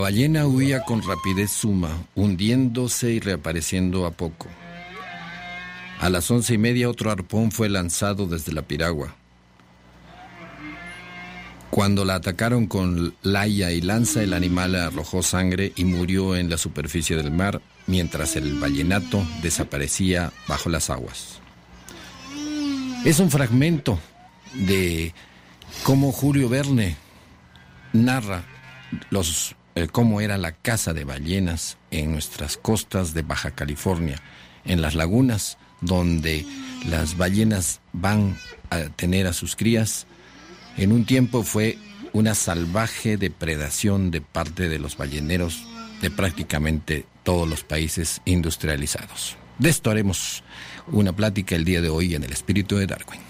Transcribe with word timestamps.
Ballena 0.00 0.46
huía 0.46 0.82
con 0.82 1.02
rapidez 1.02 1.50
suma, 1.50 1.90
hundiéndose 2.14 3.12
y 3.12 3.20
reapareciendo 3.20 4.06
a 4.06 4.10
poco. 4.10 4.48
A 6.00 6.08
las 6.08 6.30
once 6.30 6.54
y 6.54 6.58
media 6.58 6.88
otro 6.88 7.10
arpón 7.10 7.52
fue 7.52 7.68
lanzado 7.68 8.26
desde 8.26 8.52
la 8.52 8.62
piragua. 8.62 9.14
Cuando 11.70 12.04
la 12.04 12.16
atacaron 12.16 12.66
con 12.66 13.14
laya 13.22 13.70
y 13.70 13.80
lanza, 13.80 14.22
el 14.22 14.32
animal 14.32 14.74
arrojó 14.74 15.22
sangre 15.22 15.72
y 15.76 15.84
murió 15.84 16.34
en 16.34 16.50
la 16.50 16.58
superficie 16.58 17.16
del 17.16 17.30
mar, 17.30 17.62
mientras 17.86 18.34
el 18.34 18.58
ballenato 18.58 19.24
desaparecía 19.42 20.32
bajo 20.48 20.68
las 20.68 20.90
aguas. 20.90 21.38
Es 23.04 23.20
un 23.20 23.30
fragmento 23.30 24.00
de 24.54 25.14
cómo 25.84 26.10
Julio 26.12 26.48
Verne 26.48 26.96
narra 27.92 28.42
los 29.10 29.54
eh, 29.74 29.88
cómo 29.90 30.20
era 30.20 30.38
la 30.38 30.52
caza 30.52 30.92
de 30.92 31.04
ballenas 31.04 31.78
en 31.90 32.12
nuestras 32.12 32.56
costas 32.56 33.14
de 33.14 33.22
Baja 33.22 33.52
California, 33.52 34.20
en 34.64 34.82
las 34.82 34.94
lagunas 34.94 35.58
donde 35.80 36.44
las 36.88 37.16
ballenas 37.16 37.80
van 37.92 38.36
a 38.70 38.80
tener 38.90 39.26
a 39.26 39.32
sus 39.32 39.56
crías. 39.56 40.06
En 40.76 40.92
un 40.92 41.04
tiempo 41.04 41.42
fue 41.42 41.78
una 42.12 42.34
salvaje 42.34 43.16
depredación 43.16 44.10
de 44.10 44.20
parte 44.20 44.68
de 44.68 44.78
los 44.78 44.96
balleneros 44.96 45.64
de 46.02 46.10
prácticamente 46.10 47.06
todos 47.22 47.48
los 47.48 47.62
países 47.62 48.20
industrializados. 48.24 49.36
De 49.58 49.68
esto 49.68 49.90
haremos 49.90 50.42
una 50.88 51.12
plática 51.12 51.54
el 51.54 51.64
día 51.64 51.80
de 51.80 51.90
hoy 51.90 52.14
en 52.14 52.24
el 52.24 52.32
espíritu 52.32 52.76
de 52.76 52.86
Darwin. 52.86 53.29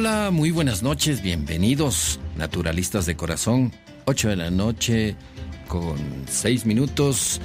Hola, 0.00 0.30
muy 0.30 0.50
buenas 0.50 0.82
noches, 0.82 1.20
bienvenidos, 1.20 2.20
naturalistas 2.34 3.04
de 3.04 3.16
corazón. 3.16 3.70
8 4.06 4.30
de 4.30 4.36
la 4.36 4.50
noche 4.50 5.14
con 5.68 5.98
6 6.26 6.64
minutos. 6.64 7.38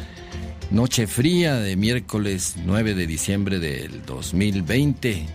Noche 0.71 1.05
fría 1.05 1.55
de 1.55 1.75
miércoles 1.75 2.55
9 2.63 2.93
de 2.93 3.07
diciembre 3.07 3.59
del 3.59 4.05
2020. 4.05 5.25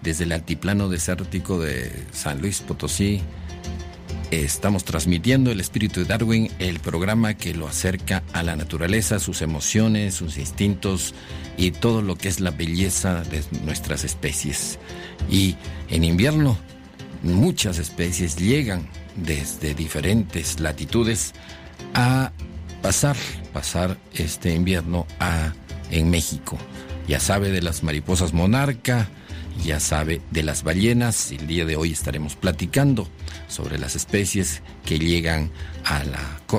Desde 0.00 0.24
el 0.24 0.32
altiplano 0.32 0.88
desértico 0.88 1.60
de 1.60 1.92
San 2.10 2.40
Luis 2.40 2.62
Potosí. 2.62 3.20
Estamos 4.30 4.84
transmitiendo 4.84 5.50
el 5.50 5.60
espíritu 5.60 6.00
de 6.00 6.06
Darwin, 6.06 6.50
el 6.58 6.80
programa 6.80 7.34
que 7.34 7.52
lo 7.52 7.68
acerca 7.68 8.22
a 8.32 8.42
la 8.42 8.56
naturaleza, 8.56 9.18
sus 9.18 9.42
emociones, 9.42 10.14
sus 10.14 10.38
instintos 10.38 11.14
y 11.58 11.72
todo 11.72 12.00
lo 12.00 12.16
que 12.16 12.28
es 12.28 12.40
la 12.40 12.50
belleza 12.50 13.24
de 13.24 13.44
nuestras 13.62 14.04
especies. 14.04 14.78
Y 15.30 15.56
en 15.88 16.04
invierno 16.04 16.56
muchas 17.22 17.78
especies 17.78 18.36
llegan 18.36 18.88
desde 19.16 19.74
diferentes 19.74 20.60
latitudes 20.60 21.32
a 21.94 22.32
pasar, 22.82 23.16
pasar 23.52 23.98
este 24.14 24.54
invierno 24.54 25.06
a, 25.20 25.52
en 25.90 26.10
México. 26.10 26.58
Ya 27.08 27.20
sabe 27.20 27.50
de 27.50 27.62
las 27.62 27.82
mariposas 27.82 28.32
monarca, 28.32 29.08
ya 29.64 29.80
sabe 29.80 30.20
de 30.30 30.42
las 30.42 30.62
ballenas. 30.62 31.30
El 31.32 31.46
día 31.46 31.64
de 31.64 31.76
hoy 31.76 31.92
estaremos 31.92 32.36
platicando 32.36 33.08
sobre 33.48 33.78
las 33.78 33.96
especies 33.96 34.62
que 34.84 34.98
llegan 34.98 35.50
a, 35.84 36.02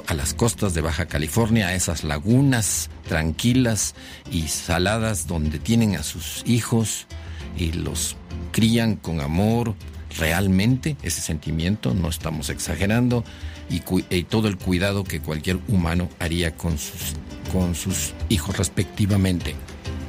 a, 0.07 0.13
las 0.13 0.33
costas 0.33 0.73
de 0.73 0.81
Baja 0.81 1.07
California, 1.07 1.67
a 1.67 1.75
esas 1.75 2.03
lagunas 2.03 2.89
tranquilas 3.07 3.95
y 4.31 4.47
saladas 4.47 5.27
donde 5.27 5.59
tienen 5.59 5.95
a 5.95 6.03
sus 6.03 6.43
hijos 6.45 7.07
y 7.57 7.71
los 7.71 8.15
crían 8.51 8.95
con 8.95 9.19
amor 9.19 9.75
realmente 10.17 10.95
ese 11.01 11.21
sentimiento, 11.21 11.93
no 11.93 12.09
estamos 12.09 12.49
exagerando, 12.49 13.23
y, 13.69 13.79
todo 14.23 14.47
el 14.47 14.57
cuidado 14.57 15.03
que 15.03 15.19
cualquier 15.19 15.57
humano 15.67 16.09
haría 16.19 16.55
con 16.55 16.77
sus, 16.77 17.13
con 17.51 17.75
sus 17.75 18.13
hijos 18.29 18.57
respectivamente. 18.57 19.55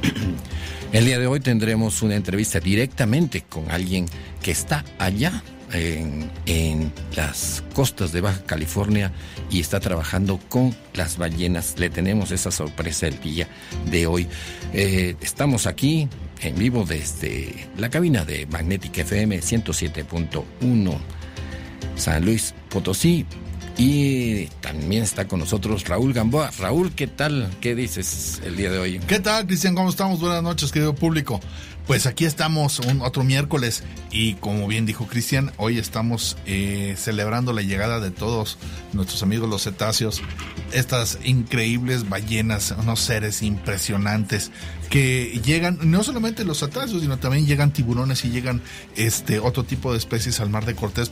El 0.93 1.07
día 1.07 1.19
de 1.19 1.27
hoy 1.27 1.41
tendremos 1.41 2.03
una 2.03 2.15
entrevista 2.15 2.61
directamente 2.61 3.43
con 3.43 3.71
alguien 3.71 4.07
que 4.43 4.51
está 4.51 4.85
allá 4.99 5.43
en, 5.73 6.31
en, 6.47 6.93
las 7.17 7.65
costas 7.75 8.13
de 8.13 8.21
Baja 8.21 8.45
California 8.45 9.13
y 9.51 9.59
está 9.59 9.81
trabajando 9.81 10.39
con 10.49 10.75
las 10.93 11.17
ballenas. 11.17 11.75
Le 11.79 11.91
tenemos 11.91 12.31
esa 12.31 12.53
sorpresa 12.53 13.09
el 13.09 13.19
día 13.21 13.49
de 13.91 14.07
hoy. 14.07 14.29
Eh, 14.73 15.17
estamos 15.21 15.67
aquí 15.67 16.09
en 16.45 16.57
vivo 16.57 16.85
desde 16.85 17.69
la 17.79 17.89
cabina 17.89 18.25
de 18.25 18.47
Magnética 18.47 19.01
FM 19.01 19.41
107.1 19.41 20.99
San 21.97 22.25
Luis 22.25 22.55
Potosí. 22.69 23.25
Y 23.77 24.47
también 24.61 25.03
está 25.03 25.27
con 25.27 25.41
nosotros 25.41 25.89
Raúl 25.89 26.13
Gamboa. 26.13 26.51
Raúl, 26.61 26.93
¿qué 26.93 27.09
tal? 27.09 27.51
¿Qué 27.61 27.75
dices 27.75 28.41
el 28.45 28.57
día 28.57 28.71
de 28.71 28.79
hoy? 28.79 29.01
¿Qué 29.01 29.19
tal, 29.19 29.47
Cristian? 29.47 29.75
¿Cómo 29.75 29.89
estamos? 29.89 30.21
Buenas 30.21 30.43
noches, 30.43 30.71
querido 30.71 30.95
público. 30.95 31.41
Pues 31.87 32.07
aquí 32.07 32.25
estamos 32.25 32.79
un 32.79 33.03
otro 33.03 33.25
miércoles 33.25 33.83
y 34.11 34.35
como 34.35 34.67
bien 34.67 34.87
dijo 34.87 35.07
Cristian, 35.07 35.53
hoy 35.59 35.79
estamos 35.79 36.39
eh, 36.47 36.95
celebrando 36.97 37.53
la 37.53 37.61
llegada 37.61 38.01
de 38.01 38.11
todos 38.11 38.57
nuestros 38.95 39.23
amigos 39.23 39.51
los 39.51 39.65
cetáceos, 39.65 40.23
estas 40.73 41.19
increíbles 41.25 42.09
ballenas, 42.09 42.75
unos 42.79 43.01
seres 43.01 43.43
impresionantes 43.43 44.51
que 44.89 45.43
llegan, 45.45 45.79
no 45.83 46.03
solamente 46.03 46.45
los 46.45 46.61
cetáceos, 46.61 47.03
sino 47.03 47.19
también 47.19 47.47
llegan 47.47 47.71
tiburones 47.71 48.25
y 48.25 48.31
llegan 48.31 48.63
este 48.97 49.39
otro 49.39 49.65
tipo 49.65 49.93
de 49.93 49.99
especies 49.99 50.41
al 50.41 50.49
mar 50.49 50.65
de 50.65 50.75
Cortés 50.75 51.11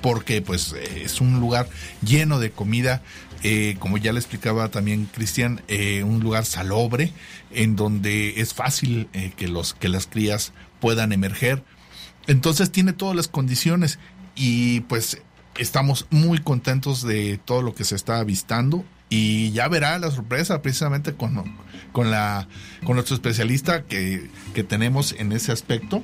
porque 0.00 0.42
pues 0.42 0.74
es 0.96 1.20
un 1.20 1.38
lugar 1.38 1.68
lleno 2.02 2.40
de 2.40 2.50
comida 2.50 3.02
eh, 3.42 3.76
como 3.78 3.98
ya 3.98 4.12
le 4.12 4.18
explicaba 4.18 4.68
también 4.68 5.06
Cristian, 5.06 5.62
eh, 5.68 6.02
un 6.02 6.20
lugar 6.20 6.44
salobre 6.44 7.12
en 7.52 7.76
donde 7.76 8.40
es 8.40 8.52
fácil 8.52 9.08
eh, 9.12 9.32
que, 9.36 9.48
los, 9.48 9.74
que 9.74 9.88
las 9.88 10.06
crías 10.06 10.52
puedan 10.80 11.12
emerger. 11.12 11.62
Entonces 12.26 12.72
tiene 12.72 12.92
todas 12.92 13.14
las 13.14 13.28
condiciones 13.28 13.98
y 14.34 14.80
pues 14.80 15.22
estamos 15.56 16.06
muy 16.10 16.38
contentos 16.38 17.02
de 17.02 17.38
todo 17.44 17.62
lo 17.62 17.74
que 17.74 17.84
se 17.84 17.94
está 17.94 18.18
avistando 18.18 18.84
y 19.08 19.50
ya 19.52 19.68
verá 19.68 19.98
la 19.98 20.10
sorpresa 20.10 20.60
precisamente 20.60 21.14
con, 21.14 21.56
con, 21.92 22.10
la, 22.10 22.48
con 22.84 22.96
nuestro 22.96 23.14
especialista 23.14 23.84
que, 23.84 24.28
que 24.54 24.64
tenemos 24.64 25.14
en 25.16 25.32
ese 25.32 25.52
aspecto. 25.52 26.02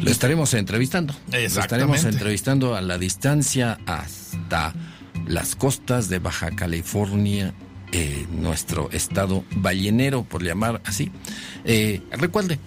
Lo 0.00 0.10
estaremos 0.10 0.52
entrevistando. 0.54 1.14
Lo 1.30 1.38
estaremos 1.38 2.04
entrevistando 2.04 2.74
a 2.74 2.80
la 2.80 2.98
distancia 2.98 3.78
hasta 3.86 4.74
las 5.26 5.56
costas 5.56 6.08
de 6.08 6.18
Baja 6.18 6.50
California, 6.52 7.54
eh, 7.92 8.26
nuestro 8.30 8.90
estado 8.90 9.44
ballenero, 9.56 10.24
por 10.24 10.42
llamar 10.42 10.80
así. 10.84 11.10
Eh, 11.64 12.02
recuerde, 12.10 12.58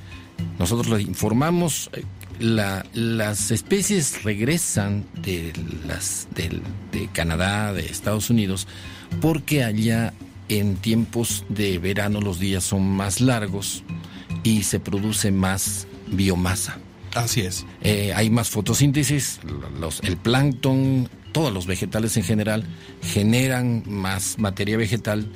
nosotros 0.57 0.89
le 0.89 1.01
informamos, 1.03 1.89
eh, 1.93 2.03
las 2.39 3.51
especies 3.51 4.23
regresan 4.23 5.05
de, 5.21 5.51
las, 5.85 6.27
de, 6.35 6.61
de 6.91 7.07
Canadá, 7.11 7.73
de 7.73 7.85
Estados 7.85 8.29
Unidos, 8.29 8.67
porque 9.21 9.63
allá 9.63 10.13
en 10.47 10.75
tiempos 10.77 11.45
de 11.49 11.79
verano 11.79 12.21
los 12.21 12.39
días 12.39 12.63
son 12.63 12.89
más 12.89 13.21
largos 13.21 13.83
y 14.43 14.63
se 14.63 14.79
produce 14.79 15.31
más 15.31 15.87
biomasa. 16.07 16.77
Así 17.15 17.41
es. 17.41 17.65
Eh, 17.81 18.13
hay 18.15 18.29
más 18.29 18.49
fotosíntesis, 18.49 19.39
los, 19.79 20.01
el 20.03 20.17
plancton, 20.17 21.09
todos 21.31 21.53
los 21.53 21.67
vegetales 21.67 22.17
en 22.17 22.23
general 22.23 22.63
generan 23.01 23.83
más 23.87 24.37
materia 24.39 24.77
vegetal 24.77 25.27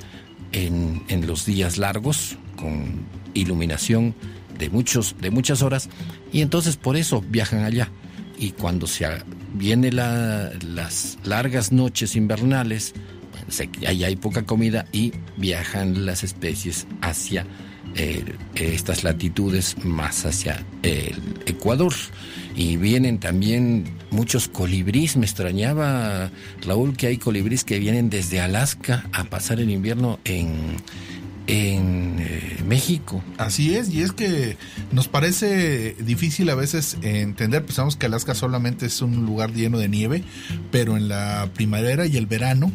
en, 0.52 1.26
los 1.26 1.46
días 1.46 1.78
largos 1.78 2.36
con 2.56 3.06
iluminación 3.34 4.14
de, 4.58 4.70
muchos, 4.70 5.16
de 5.20 5.30
muchas 5.30 5.62
horas 5.62 5.88
y 6.32 6.42
entonces 6.42 6.76
por 6.76 6.96
eso 6.96 7.22
viajan 7.28 7.64
allá. 7.64 7.90
Y 8.38 8.50
cuando 8.50 8.86
se 8.86 9.06
vienen 9.52 9.96
las 9.96 11.18
largas 11.24 11.70
noches 11.72 12.16
invernales, 12.16 12.94
ahí 13.86 14.04
hay 14.04 14.16
poca 14.16 14.44
comida 14.44 14.86
y 14.92 15.12
viajan 15.36 16.04
las 16.04 16.24
especies 16.24 16.86
hacia 17.00 17.46
eh, 17.96 18.24
estas 18.56 19.04
latitudes 19.04 19.76
más 19.84 20.26
hacia 20.26 20.64
el 20.82 21.16
Ecuador. 21.46 21.92
Y 22.56 22.76
vienen 22.76 23.18
también 23.18 23.84
muchos 24.10 24.48
colibríes. 24.48 25.16
Me 25.16 25.26
extrañaba, 25.26 26.30
Raúl, 26.62 26.96
que 26.96 27.08
hay 27.08 27.18
colibríes 27.18 27.64
que 27.64 27.78
vienen 27.78 28.10
desde 28.10 28.40
Alaska 28.40 29.04
a 29.12 29.24
pasar 29.24 29.60
el 29.60 29.70
invierno 29.70 30.20
en, 30.24 30.76
en 31.46 32.16
eh, 32.20 32.62
México. 32.66 33.22
Así 33.38 33.74
es, 33.74 33.90
y 33.90 34.02
es 34.02 34.12
que 34.12 34.56
nos 34.92 35.08
parece 35.08 35.94
difícil 36.00 36.48
a 36.50 36.54
veces 36.54 36.96
entender, 37.02 37.64
pensamos 37.64 37.96
que 37.96 38.06
Alaska 38.06 38.34
solamente 38.34 38.86
es 38.86 39.02
un 39.02 39.26
lugar 39.26 39.52
lleno 39.52 39.78
de 39.78 39.88
nieve, 39.88 40.24
pero 40.70 40.96
en 40.96 41.08
la 41.08 41.50
primavera 41.54 42.06
y 42.06 42.16
el 42.16 42.26
verano, 42.26 42.72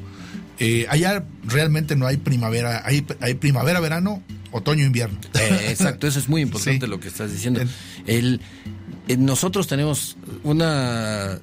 eh, 0.60 0.86
allá 0.90 1.25
realmente 1.46 1.96
no 1.96 2.06
hay 2.06 2.18
primavera, 2.18 2.82
hay, 2.86 3.06
hay 3.22 3.34
primavera, 3.36 3.80
verano, 3.80 4.22
otoño, 4.52 4.86
invierno. 4.86 5.18
Eh, 5.34 5.68
exacto, 5.70 6.08
eso 6.08 6.20
es 6.20 6.30
muy 6.30 6.42
importante 6.44 6.88
lo 6.88 7.00
que 7.00 7.08
estás 7.08 7.32
diciendo. 7.32 7.62
El, 8.06 8.42
nosotros 9.18 9.68
tenemos 9.68 10.18
una 10.44 11.40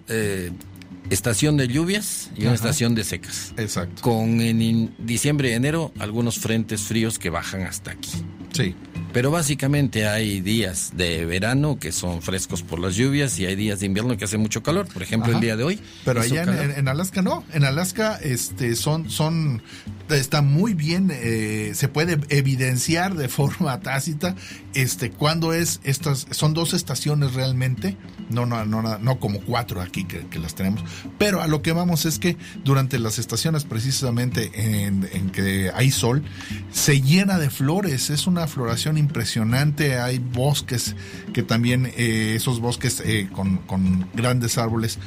estación 1.11 1.57
de 1.57 1.69
lluvias 1.69 2.31
y 2.37 2.43
una 2.43 2.55
estación 2.55 2.95
de 2.95 3.05
secas. 3.05 3.53
Exacto. 3.57 4.03
Con 4.03 4.41
en 4.41 4.95
diciembre 4.99 5.51
y 5.51 5.53
enero 5.53 5.93
algunos 5.99 6.39
frentes 6.39 6.83
fríos 6.83 7.19
que 7.19 7.31
bajan 7.31 7.63
hasta 7.63 7.93
aquí. 7.93 8.11
Sí. 8.53 8.75
Pero 9.17 9.31
básicamente 9.31 10.07
hay 10.07 10.43
días 10.43 10.93
de 10.95 11.25
verano 11.25 11.79
que 11.79 11.91
son 11.91 12.21
frescos 12.21 12.63
por 12.63 12.79
las 12.79 12.97
lluvias 12.97 13.39
y 13.39 13.47
hay 13.47 13.57
días 13.57 13.81
de 13.81 13.87
invierno 13.87 14.15
que 14.19 14.27
hace 14.27 14.37
mucho 14.37 14.63
calor. 14.63 14.87
Por 14.93 15.03
ejemplo, 15.03 15.33
el 15.33 15.41
día 15.41 15.57
de 15.57 15.65
hoy. 15.65 15.81
Pero 16.05 16.21
allá 16.21 16.43
en, 16.43 16.87
Alaska 16.87 17.23
no. 17.23 17.43
En 17.55 17.65
Alaska 17.65 18.19
este, 18.23 18.77
son, 18.77 19.09
son, 19.09 19.63
está 20.11 20.43
muy 20.43 20.75
bien, 20.75 21.11
eh, 21.11 21.73
se 21.75 21.89
puede 21.89 22.19
evidenciar 22.29 23.15
de 23.15 23.29
forma 23.31 23.81
tácita 23.81 24.37
este, 24.77 25.11
cuando 25.11 25.55
es 25.55 25.81
estas, 25.85 26.27
son 26.33 26.53
dos 26.53 26.75
estaciones 26.75 27.33
realmente, 27.33 27.97
no, 28.29 28.45
no, 28.45 28.67
no, 28.67 28.99
no 28.99 29.19
como 29.19 29.41
cuatro 29.41 29.81
aquí 29.81 30.05
que, 30.05 30.39
las 30.39 30.55
tenemos. 30.55 30.85
Pero 31.17 31.41
a 31.41 31.47
lo 31.47 31.63
que 31.63 31.73
vamos 31.73 32.05
es 32.05 32.19
que 32.19 32.37
durante 32.63 32.99
las 32.99 33.19
estaciones 33.19 33.65
precisamente 33.65 34.51
en, 34.55 35.09
en 35.11 35.31
que 35.31 35.71
hay 35.75 35.91
sol, 35.91 36.23
se 36.71 37.01
llena 37.01 37.39
de 37.39 37.49
flores. 37.49 38.11
Es 38.11 38.27
una 38.27 38.47
floración 38.47 38.99
impresionante, 39.06 39.99
hay 39.99 40.19
bosques 40.19 40.97
que 41.32 41.43
también, 41.43 41.93
eh, 41.97 42.35
esos 42.37 42.61
bosques 42.61 43.03
eh, 43.05 43.29
con, 43.32 44.08
grandes 44.14 44.58
árboles, 44.58 44.99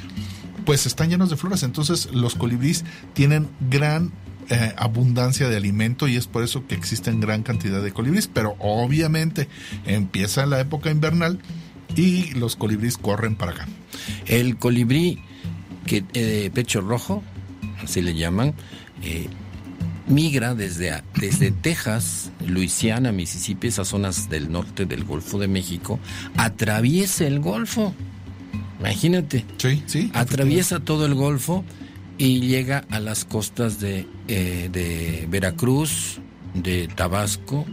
pues 0.64 0.86
están 0.86 1.10
llenos 1.10 1.30
de 1.30 1.36
flores, 1.36 1.62
entonces 1.62 2.08
los 2.12 2.34
colibríes 2.34 2.84
tienen 3.12 3.48
gran 3.70 4.12
eh, 4.48 4.72
abundancia 4.76 5.48
de 5.48 5.56
alimento 5.56 6.08
y 6.08 6.16
es 6.16 6.26
por 6.26 6.42
eso 6.42 6.66
que 6.66 6.74
existen 6.74 7.20
gran 7.20 7.42
cantidad 7.42 7.82
de 7.82 7.92
colibríes, 7.92 8.26
pero 8.26 8.56
obviamente 8.58 9.48
empieza 9.86 10.46
la 10.46 10.60
época 10.60 10.90
invernal 10.90 11.38
y 11.96 12.32
los 12.34 12.56
colibríes 12.56 12.96
corren 12.96 13.36
para 13.36 13.52
acá. 13.52 13.68
El 14.26 14.56
colibrí 14.56 15.22
que 15.86 16.50
pecho 16.54 16.80
rojo, 16.80 17.22
así 17.82 18.00
le 18.00 18.14
llaman, 18.14 18.54
migra 20.10 20.54
desde, 20.54 21.02
desde 21.18 21.50
Texas, 21.50 22.30
Luisiana, 22.46 23.12
Mississippi, 23.12 23.68
esas 23.68 23.88
zonas 23.88 24.28
del 24.28 24.50
norte 24.50 24.84
del 24.84 25.04
Golfo 25.04 25.38
de 25.38 25.48
México, 25.48 25.98
atraviesa 26.36 27.26
el 27.26 27.40
Golfo. 27.40 27.94
Imagínate. 28.80 29.44
Sí, 29.58 29.82
sí. 29.86 30.10
Atraviesa 30.14 30.80
todo 30.80 31.06
el 31.06 31.14
Golfo 31.14 31.64
y 32.18 32.40
llega 32.40 32.84
a 32.90 33.00
las 33.00 33.24
costas 33.24 33.80
de, 33.80 34.06
eh, 34.28 34.68
de 34.70 35.26
Veracruz, 35.30 36.20
de 36.54 36.88
Tabasco 36.88 37.64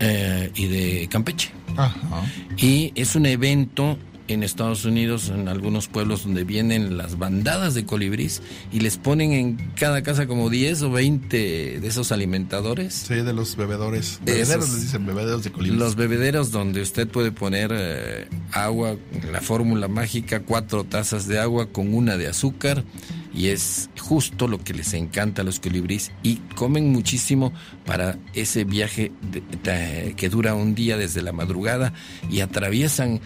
eh, 0.00 0.50
y 0.54 0.66
de 0.66 1.08
Campeche. 1.08 1.50
Ajá. 1.76 2.24
Y 2.56 2.92
es 2.94 3.14
un 3.14 3.26
evento 3.26 3.98
en 4.32 4.42
Estados 4.42 4.84
Unidos, 4.84 5.28
en 5.28 5.48
algunos 5.48 5.88
pueblos 5.88 6.24
donde 6.24 6.44
vienen 6.44 6.96
las 6.96 7.18
bandadas 7.18 7.74
de 7.74 7.84
colibrís 7.84 8.42
y 8.72 8.80
les 8.80 8.96
ponen 8.96 9.32
en 9.32 9.56
cada 9.76 10.02
casa 10.02 10.26
como 10.26 10.50
10 10.50 10.82
o 10.82 10.90
20 10.90 11.80
de 11.80 11.86
esos 11.86 12.12
alimentadores. 12.12 12.94
Sí, 12.94 13.14
de 13.14 13.32
los 13.32 13.56
bebedores. 13.56 14.20
Bebederos 14.24 14.70
les 14.72 14.82
dicen 14.82 15.06
bebederos 15.06 15.44
de 15.44 15.52
colibrís. 15.52 15.78
Los 15.78 15.96
bebederos 15.96 16.50
donde 16.50 16.82
usted 16.82 17.08
puede 17.08 17.32
poner 17.32 17.70
eh, 17.72 18.28
agua, 18.52 18.96
la 19.30 19.40
fórmula 19.40 19.88
mágica, 19.88 20.40
cuatro 20.40 20.84
tazas 20.84 21.26
de 21.26 21.38
agua 21.38 21.70
con 21.70 21.94
una 21.94 22.16
de 22.16 22.28
azúcar 22.28 22.84
y 23.34 23.48
es 23.48 23.88
justo 23.98 24.46
lo 24.46 24.58
que 24.58 24.74
les 24.74 24.92
encanta 24.94 25.42
a 25.42 25.44
los 25.44 25.58
colibrís 25.58 26.12
y 26.22 26.36
comen 26.54 26.92
muchísimo 26.92 27.52
para 27.86 28.18
ese 28.34 28.64
viaje 28.64 29.12
que 30.16 30.28
dura 30.28 30.54
un 30.54 30.74
día 30.74 30.96
desde 30.96 31.22
la 31.22 31.32
madrugada 31.32 31.92
y 32.30 32.40
atraviesan 32.40 33.20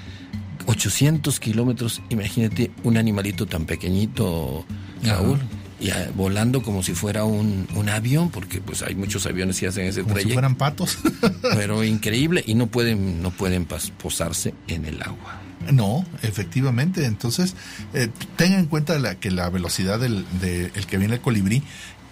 800 0.67 1.41
kilómetros, 1.41 2.03
imagínate 2.11 2.71
un 2.83 2.97
animalito 2.97 3.47
tan 3.47 3.67
pequeñito, 3.67 4.65
Raúl, 5.03 5.41
y 5.79 5.91
volando 6.15 6.63
como 6.63 6.83
si 6.83 6.95
fuera 6.95 7.25
un, 7.25 7.89
avión, 7.89 8.31
porque 8.31 8.61
pues 8.61 8.83
hay 8.83 8.95
muchos 8.95 9.27
aviones 9.27 9.61
que 9.61 9.69
hacen 9.69 9.87
ese 9.87 10.03
como 10.03 10.17
si 10.17 10.33
fueran 10.33 10.57
patos. 10.57 10.99
pero 11.43 11.85
increíble, 11.85 12.43
y 12.47 12.55
no 12.55 12.67
pueden, 12.67 13.23
no 13.23 13.31
pueden 13.31 13.67
posarse 13.67 14.55
en 14.69 14.85
el 14.87 15.03
agua. 15.03 15.41
No, 15.73 16.05
efectivamente. 16.23 17.05
Entonces, 17.05 17.55
eh, 17.93 18.09
tenga 18.37 18.59
en 18.59 18.67
cuenta 18.67 18.99
la, 18.99 19.17
que 19.17 19.31
la 19.31 19.51
velocidad 19.51 19.99
del 19.99 20.25
de, 20.41 20.71
el 20.75 20.87
que 20.87 20.99
viene 20.99 21.15
el 21.15 21.21
colibrí 21.21 21.63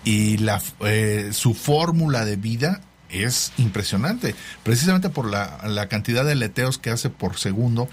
y 0.04 0.38
la, 0.38 0.60
eh, 0.80 1.30
su 1.32 1.54
fórmula 1.54 2.24
de 2.24 2.36
vida 2.36 2.80
es 3.10 3.52
impresionante, 3.58 4.34
precisamente 4.64 5.08
por 5.08 5.30
la, 5.30 5.60
la 5.66 5.88
cantidad 5.88 6.24
de 6.24 6.34
leteos 6.34 6.78
que 6.78 6.90
hace 6.90 7.10
por 7.10 7.38
segundo 7.38 7.88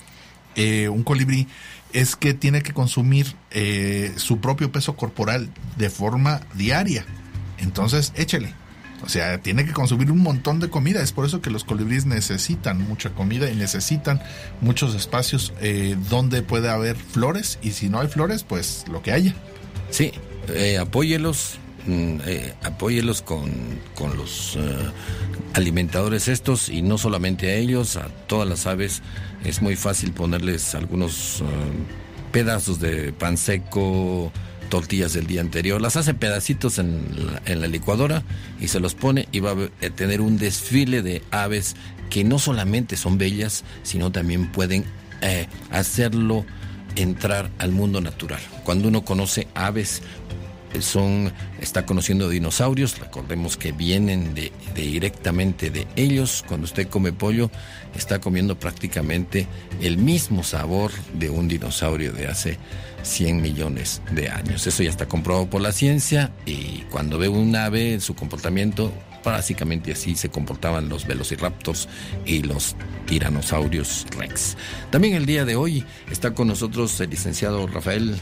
eh, 0.56 0.90
un 0.90 1.04
colibrí 1.04 1.48
es 1.94 2.16
que 2.16 2.34
tiene 2.34 2.62
que 2.62 2.74
consumir 2.74 3.36
eh, 3.52 4.14
su 4.16 4.40
propio 4.40 4.72
peso 4.72 4.96
corporal 4.96 5.50
de 5.78 5.90
forma 5.90 6.42
diaria. 6.56 7.06
Entonces, 7.58 8.14
échele. 8.16 8.54
O 9.04 9.10
sea, 9.10 9.40
tiene 9.40 9.66
que 9.66 9.74
consumir 9.74 10.12
un 10.12 10.20
montón 10.20 10.60
de 10.60 10.70
comida. 10.70 11.02
Es 11.02 11.12
por 11.12 11.26
eso 11.26 11.42
que 11.42 11.50
los 11.50 11.64
colibríes 11.64 12.06
necesitan 12.06 12.88
mucha 12.88 13.10
comida 13.10 13.50
y 13.50 13.56
necesitan 13.56 14.22
muchos 14.62 14.94
espacios 14.94 15.54
eh, 15.60 15.98
donde 16.10 16.44
puede 16.44 16.70
haber 16.70 16.96
flores. 16.96 17.58
Y 17.64 17.72
si 17.72 17.90
no 17.90 18.00
hay 18.00 18.08
flores, 18.08 18.44
pues 18.44 18.86
lo 18.92 19.02
que 19.02 19.12
haya. 19.12 19.34
Sí, 19.90 20.12
apóyelos, 20.80 21.60
mm, 21.86 22.20
apóyelos 22.64 23.22
con, 23.22 23.52
con 23.96 24.18
los 24.18 24.58
alimentadores 25.54 26.28
estos 26.28 26.70
y 26.70 26.82
no 26.82 26.98
solamente 26.98 27.52
a 27.52 27.56
ellos, 27.56 27.98
a 27.98 28.08
todas 28.28 28.48
las 28.48 28.68
aves 28.68 29.02
es 29.44 29.62
muy 29.62 29.76
fácil 29.76 30.12
ponerles 30.14 30.76
algunos 30.76 31.42
eh, 31.42 31.44
pedazos 32.32 32.80
de 32.80 33.12
pan 33.14 33.38
seco, 33.38 34.32
tortillas 34.70 35.14
del 35.14 35.28
día 35.28 35.42
anterior, 35.42 35.82
las 35.82 35.98
hace 35.98 36.14
pedacitos 36.14 36.80
en 36.80 37.04
la, 37.46 37.68
licuadora 37.68 38.24
y 38.60 38.70
se 38.70 38.80
los 38.80 38.96
pone 38.96 39.28
y 39.32 39.40
va 39.40 39.52
a 39.52 39.90
tener 39.90 40.22
un 40.22 40.38
desfile 40.38 41.02
de 41.02 41.22
aves 41.32 41.76
que 42.10 42.24
no 42.24 42.40
solamente 42.40 42.96
son 42.96 43.18
bellas, 43.18 43.64
sino 43.84 44.12
también 44.12 44.52
pueden 44.52 44.86
eh, 45.22 45.48
hacerlo 45.72 46.46
entrar 46.96 47.50
al 47.58 47.72
mundo 47.72 48.00
natural. 48.02 48.42
Cuando 48.64 48.88
uno 48.88 49.04
conoce 49.04 49.48
aves 49.56 50.02
son, 50.80 51.34
está 51.60 51.86
conociendo 51.86 52.30
dinosaurios, 52.30 53.00
recordemos 53.00 53.58
que 53.58 53.72
vienen 53.72 54.34
de, 54.34 54.52
directamente 54.76 55.70
de 55.70 55.88
ellos. 55.96 56.44
Cuando 56.48 56.66
usted 56.66 56.88
come 56.88 57.12
pollo, 57.14 57.52
está 57.96 58.20
comiendo 58.20 58.58
prácticamente 58.58 59.48
el 59.82 59.98
mismo 59.98 60.44
sabor 60.44 60.92
de 61.14 61.30
un 61.30 61.48
dinosaurio 61.48 62.14
de 62.14 62.28
hace 62.28 62.58
100 63.04 63.42
millones 63.42 64.02
de 64.12 64.30
años. 64.30 64.66
Eso 64.66 64.84
ya 64.84 64.90
está 64.90 65.08
comprobado 65.08 65.50
por 65.50 65.62
la 65.62 65.72
ciencia 65.72 66.32
y 66.46 66.84
cuando 66.90 67.18
ve 67.18 67.28
un 67.28 67.56
ave, 67.56 68.00
su 68.00 68.16
comportamiento 68.16 68.92
Básicamente 69.24 69.92
así 69.92 70.16
se 70.16 70.30
comportaban 70.30 70.90
los 70.90 71.06
velociraptors 71.06 71.88
y 72.26 72.42
los 72.42 72.76
tiranosaurios 73.06 74.08
rex. 74.18 74.58
También 74.90 75.14
el 75.14 75.26
día 75.26 75.46
de 75.46 75.56
hoy 75.56 75.86
está 76.10 76.34
con 76.34 76.48
nosotros 76.48 77.00
el 77.02 77.12
licenciado 77.12 77.68
Rafael, 77.68 78.20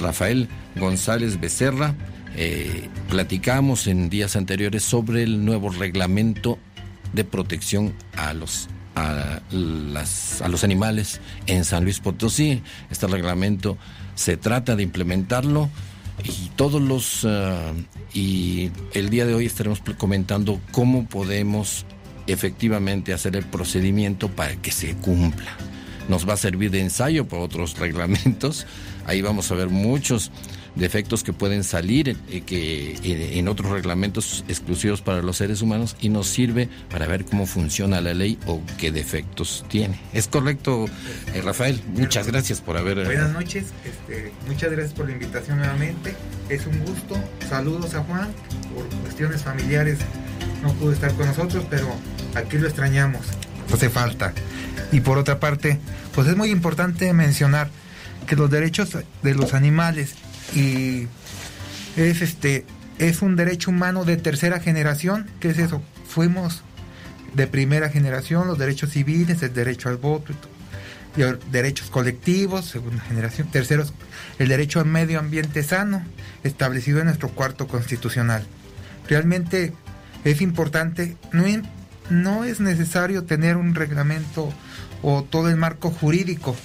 Rafael 0.00 0.48
González 0.76 1.40
Becerra. 1.40 1.94
Eh, 2.36 2.88
platicamos 3.08 3.86
en 3.86 4.10
días 4.10 4.36
anteriores 4.36 4.82
sobre 4.82 5.22
el 5.22 5.44
nuevo 5.44 5.70
reglamento 5.70 6.58
de 7.12 7.24
protección 7.24 7.94
a 8.16 8.34
los 8.34 8.68
a, 8.94 9.42
las, 9.50 10.40
a 10.40 10.48
los 10.48 10.64
animales 10.64 11.20
en 11.46 11.64
San 11.64 11.84
Luis 11.84 12.00
Potosí. 12.00 12.62
Este 12.90 13.06
reglamento 13.06 13.76
se 14.14 14.36
trata 14.36 14.74
de 14.74 14.82
implementarlo 14.82 15.68
y 16.24 16.48
todos 16.56 16.80
los 16.80 17.24
uh, 17.24 17.74
y 18.14 18.70
el 18.94 19.10
día 19.10 19.26
de 19.26 19.34
hoy 19.34 19.46
estaremos 19.46 19.82
comentando 19.98 20.60
cómo 20.72 21.06
podemos 21.06 21.84
efectivamente 22.26 23.12
hacer 23.12 23.36
el 23.36 23.44
procedimiento 23.44 24.28
para 24.28 24.56
que 24.56 24.72
se 24.72 24.94
cumpla. 24.94 25.56
Nos 26.08 26.28
va 26.28 26.34
a 26.34 26.38
servir 26.38 26.70
de 26.70 26.80
ensayo 26.80 27.28
para 27.28 27.42
otros 27.42 27.78
reglamentos. 27.78 28.66
Ahí 29.06 29.22
vamos 29.22 29.50
a 29.50 29.54
ver 29.54 29.68
muchos 29.68 30.30
defectos 30.74 31.24
que 31.24 31.32
pueden 31.32 31.64
salir 31.64 32.16
eh, 32.28 32.42
que 32.42 32.92
eh, 32.92 33.38
en 33.38 33.48
otros 33.48 33.70
reglamentos 33.72 34.44
exclusivos 34.46 35.00
para 35.00 35.22
los 35.22 35.38
seres 35.38 35.62
humanos 35.62 35.96
y 36.00 36.10
nos 36.10 36.26
sirve 36.26 36.68
para 36.90 37.06
ver 37.06 37.24
cómo 37.24 37.46
funciona 37.46 38.00
la 38.00 38.14
ley 38.14 38.38
o 38.46 38.60
qué 38.78 38.92
defectos 38.92 39.64
tiene. 39.68 39.98
¿Es 40.12 40.28
correcto, 40.28 40.86
eh, 41.34 41.40
Rafael? 41.42 41.80
Muchas 41.94 42.26
gracias 42.26 42.60
por 42.60 42.76
haber... 42.76 43.04
Buenas 43.04 43.32
noches, 43.32 43.66
este, 43.84 44.32
muchas 44.46 44.70
gracias 44.70 44.92
por 44.92 45.06
la 45.06 45.12
invitación 45.12 45.58
nuevamente. 45.58 46.14
Es 46.48 46.66
un 46.66 46.78
gusto. 46.80 47.16
Saludos 47.48 47.94
a 47.94 48.02
Juan. 48.02 48.28
Por 48.74 48.86
cuestiones 49.00 49.42
familiares 49.42 49.98
no 50.62 50.72
pudo 50.74 50.92
estar 50.92 51.12
con 51.14 51.26
nosotros, 51.26 51.64
pero 51.70 51.88
aquí 52.34 52.58
lo 52.58 52.66
extrañamos. 52.66 53.26
Hace 53.72 53.88
falta. 53.88 54.32
Y 54.92 55.00
por 55.00 55.18
otra 55.18 55.40
parte, 55.40 55.80
pues 56.14 56.28
es 56.28 56.36
muy 56.36 56.50
importante 56.50 57.12
mencionar 57.12 57.68
que 58.26 58.36
los 58.36 58.50
derechos 58.50 58.96
de 59.22 59.34
los 59.34 59.54
animales 59.54 60.14
y 60.54 61.06
es 61.96 62.22
este 62.22 62.64
es 62.98 63.22
un 63.22 63.36
derecho 63.36 63.70
humano 63.70 64.04
de 64.04 64.16
tercera 64.16 64.60
generación, 64.60 65.26
¿qué 65.40 65.50
es 65.50 65.58
eso? 65.58 65.82
Fuimos 66.08 66.62
de 67.34 67.46
primera 67.46 67.90
generación, 67.90 68.48
los 68.48 68.58
derechos 68.58 68.90
civiles, 68.90 69.42
el 69.42 69.52
derecho 69.52 69.90
al 69.90 69.98
voto, 69.98 70.32
y 71.16 71.22
derechos 71.50 71.90
colectivos, 71.90 72.64
segunda 72.66 73.02
generación, 73.02 73.48
terceros, 73.50 73.92
el 74.38 74.48
derecho 74.48 74.80
al 74.80 74.86
medio 74.86 75.18
ambiente 75.18 75.62
sano, 75.62 76.02
establecido 76.42 77.00
en 77.00 77.06
nuestro 77.06 77.28
cuarto 77.28 77.66
constitucional. 77.68 78.46
Realmente 79.08 79.72
es 80.24 80.40
importante, 80.40 81.16
no, 81.32 81.44
no 82.10 82.44
es 82.44 82.60
necesario 82.60 83.24
tener 83.24 83.56
un 83.56 83.74
reglamento 83.74 84.52
o 85.02 85.22
todo 85.22 85.48
el 85.48 85.56
marco 85.56 85.90
jurídico, 85.90 86.56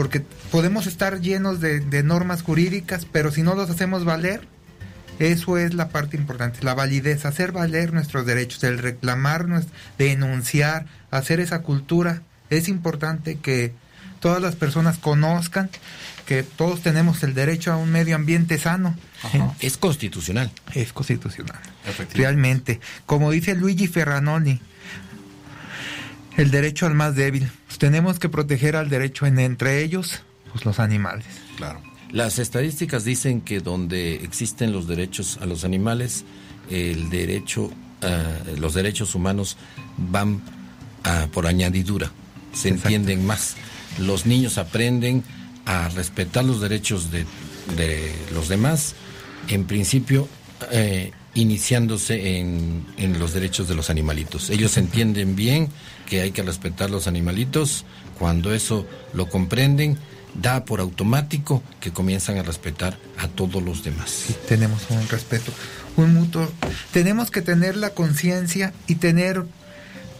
porque 0.00 0.20
podemos 0.50 0.86
estar 0.86 1.20
llenos 1.20 1.60
de, 1.60 2.02
normas 2.02 2.40
jurídicas, 2.40 3.04
pero 3.04 3.30
si 3.30 3.42
no 3.42 3.54
los 3.54 3.68
hacemos 3.68 4.06
valer, 4.06 4.40
eso 5.18 5.58
es 5.58 5.74
la 5.74 5.90
parte 5.90 6.16
importante, 6.16 6.64
la 6.64 6.72
validez, 6.72 7.26
hacer 7.26 7.52
valer 7.52 7.92
nuestros 7.92 8.24
derechos, 8.24 8.64
el 8.64 8.78
reclamar, 8.78 9.46
denunciar, 9.98 10.86
hacer 11.10 11.38
esa 11.38 11.60
cultura. 11.60 12.22
Es 12.48 12.66
importante 12.68 13.36
que 13.40 13.74
todas 14.20 14.40
las 14.40 14.56
personas 14.56 14.96
conozcan 14.96 15.68
que 16.24 16.44
todos 16.44 16.80
tenemos 16.80 17.22
el 17.22 17.34
derecho 17.34 17.70
a 17.70 17.76
un 17.76 17.92
medio 17.92 18.16
ambiente 18.16 18.56
sano. 18.56 18.96
Es 19.60 19.76
constitucional. 19.76 20.50
Es 20.72 20.94
constitucional. 20.94 21.60
Realmente. 22.14 22.80
Como 23.04 23.30
dice 23.30 23.54
Luigi 23.54 23.86
Ferranoni, 23.86 24.62
el 26.40 26.50
derecho 26.50 26.86
al 26.86 26.94
más 26.94 27.14
débil. 27.14 27.50
Pues 27.66 27.78
tenemos 27.78 28.18
que 28.18 28.28
proteger 28.28 28.76
al 28.76 28.88
derecho 28.88 29.26
en, 29.26 29.38
entre 29.38 29.82
ellos, 29.82 30.22
pues 30.52 30.64
los 30.64 30.78
animales. 30.78 31.26
Claro. 31.56 31.80
Las 32.10 32.38
estadísticas 32.38 33.04
dicen 33.04 33.40
que 33.40 33.60
donde 33.60 34.16
existen 34.16 34.72
los 34.72 34.88
derechos 34.88 35.38
a 35.40 35.46
los 35.46 35.64
animales, 35.64 36.24
el 36.70 37.08
derecho, 37.10 37.64
uh, 37.64 38.58
los 38.58 38.74
derechos 38.74 39.14
humanos 39.14 39.56
van 39.96 40.34
uh, 40.34 41.28
por 41.30 41.46
añadidura, 41.46 42.10
se 42.52 42.68
entienden 42.68 43.24
más. 43.26 43.56
Los 43.98 44.26
niños 44.26 44.58
aprenden 44.58 45.22
a 45.66 45.88
respetar 45.90 46.44
los 46.44 46.60
derechos 46.60 47.12
de, 47.12 47.26
de 47.76 48.12
los 48.34 48.48
demás, 48.48 48.94
en 49.48 49.66
principio 49.66 50.28
eh, 50.72 51.12
iniciándose 51.34 52.38
en, 52.38 52.86
en, 52.96 53.18
los 53.20 53.32
derechos 53.32 53.68
de 53.68 53.76
los 53.76 53.88
animalitos. 53.88 54.50
Ellos 54.50 54.76
entienden 54.76 55.36
bien 55.36 55.68
que 56.10 56.20
hay 56.20 56.32
que 56.32 56.42
respetar 56.42 56.90
los 56.90 57.06
animalitos, 57.06 57.84
cuando 58.18 58.52
eso 58.52 58.84
lo 59.14 59.28
comprenden, 59.28 59.96
da 60.34 60.64
por 60.64 60.80
automático 60.80 61.62
que 61.78 61.92
comienzan 61.92 62.36
a 62.36 62.42
respetar 62.42 62.98
a 63.16 63.28
todos 63.28 63.62
los 63.62 63.84
demás. 63.84 64.26
tenemos 64.48 64.90
un 64.90 65.08
respeto, 65.08 65.52
un 65.96 66.12
mutuo. 66.14 66.50
Tenemos 66.92 67.30
que 67.30 67.42
tener 67.42 67.76
la 67.76 67.90
conciencia 67.90 68.74
y 68.88 68.96
tener, 68.96 69.44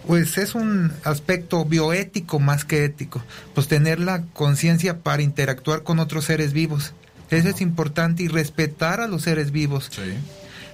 pues 0.07 0.39
es 0.39 0.55
un 0.55 0.93
aspecto 1.03 1.65
bioético 1.65 2.39
más 2.39 2.65
que 2.65 2.85
ético, 2.85 3.21
pues 3.53 3.67
tener 3.67 3.99
la 3.99 4.23
conciencia 4.33 5.01
para 5.01 5.23
interactuar 5.23 5.83
con 5.83 5.99
otros 5.99 6.25
seres 6.25 6.53
vivos. 6.53 6.93
Eso 7.31 7.49
es 7.49 7.61
importante 7.61 8.23
y 8.23 8.29
respetar 8.29 9.01
a 9.01 9.09
los 9.09 9.23
seres 9.23 9.51
vivos. 9.51 9.89
Sí. 9.91 10.13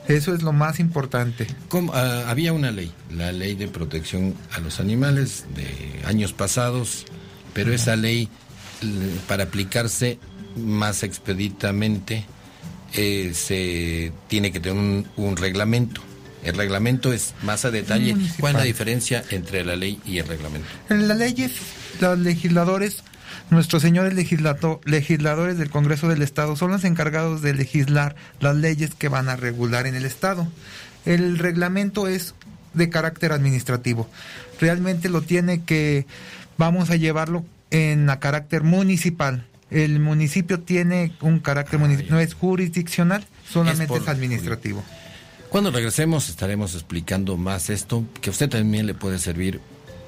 Eso 0.09 0.35
es 0.35 0.43
lo 0.43 0.53
más 0.53 0.79
importante. 0.79 1.47
Ah, 1.93 2.25
había 2.29 2.53
una 2.53 2.71
ley, 2.71 2.93
la 3.11 3.33
ley 3.33 3.55
de 3.55 3.69
protección 3.69 4.35
a 4.53 4.61
los 4.61 4.81
animales 4.81 5.45
de 5.55 6.07
años 6.07 6.33
pasados, 6.33 7.07
pero 7.55 7.73
esa 7.73 7.97
ley, 7.97 8.29
para 9.27 9.45
aplicarse 9.45 10.19
más 10.57 11.03
expeditamente, 11.03 12.25
eh, 12.95 13.33
se 13.35 14.13
tiene 14.29 14.53
que 14.53 14.61
tener 14.61 15.05
un, 15.17 15.37
reglamento. 15.37 16.01
El 16.45 16.57
reglamento 16.57 17.13
es 17.13 17.35
más 17.43 17.65
a 17.65 17.73
detalle. 17.73 18.15
¿Cuál 18.39 18.55
es 18.55 18.59
la 18.61 18.65
diferencia 18.65 19.25
entre 19.31 19.65
la 19.65 19.75
ley 19.75 20.01
y 20.07 20.19
el 20.19 20.29
reglamento? 20.29 20.69
En 20.89 21.09
la 21.09 21.15
ley, 21.15 21.51
los 22.01 22.19
legisladores 22.19 23.03
Nuestros 23.51 23.81
señores 23.83 24.15
legisladores 24.15 25.59
del 25.59 25.71
Congreso 25.71 26.09
del 26.09 26.23
Estado 26.23 26.57
son 26.57 26.73
los 26.73 26.83
encargados 26.85 27.43
de 27.43 27.55
legislar 27.55 28.17
las 28.41 28.57
leyes 28.57 28.95
que 28.95 29.09
van 29.09 29.29
a 29.29 29.37
regular 29.37 29.87
en 29.87 29.95
el 29.95 30.05
Estado. 30.05 30.49
El 31.05 31.39
reglamento 31.39 32.09
es 32.09 32.35
de 32.75 32.91
carácter 32.91 33.33
administrativo. 33.33 34.09
Realmente 34.61 35.09
lo 35.09 35.23
tiene 35.23 35.63
que, 35.63 36.07
vamos 36.59 36.91
a 36.91 36.97
llevarlo 36.97 37.45
en 37.71 38.11
a 38.11 38.19
carácter 38.19 38.65
municipal. 38.65 39.47
El 39.71 40.01
municipio 40.01 40.61
tiene 40.61 41.13
un 41.21 41.39
carácter 41.39 41.79
municipal, 41.79 42.11
no 42.11 42.21
es 42.21 42.35
jurisdiccional, 42.35 43.25
solamente 43.49 43.97
es, 43.97 44.09
administrativo. 44.09 44.83
Cuando 45.51 45.71
regresemos 45.71 46.29
estaremos 46.29 46.75
explicando 46.75 47.37
más 47.37 47.71
esto, 47.71 48.05
que 48.21 48.31
a 48.31 48.33
usted 48.33 48.49
también 48.49 48.87
le 48.87 48.95
puede 48.95 49.19
servir 49.19 49.61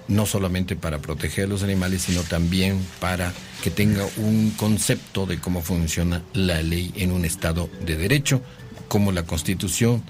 no 0.09 0.27
solamente 0.27 0.75
para 0.75 0.99
proteger 0.99 1.45
a 1.45 1.49
los 1.49 1.63
animales, 1.63 2.03
sino 2.03 2.23
también 2.23 2.81
para 3.01 3.33
que 3.63 3.71
tenga 3.71 4.07
un 4.17 4.51
concepto 4.57 5.27
de 5.27 5.39
cómo 5.39 5.63
funciona 5.63 6.23
la 6.33 6.63
ley 6.63 6.93
en 6.97 7.13
un 7.13 7.25
Estado 7.25 7.69
de 7.85 7.97
Derecho, 7.97 8.43
cómo 8.89 9.13
la 9.13 9.25
Constitución 9.25 10.03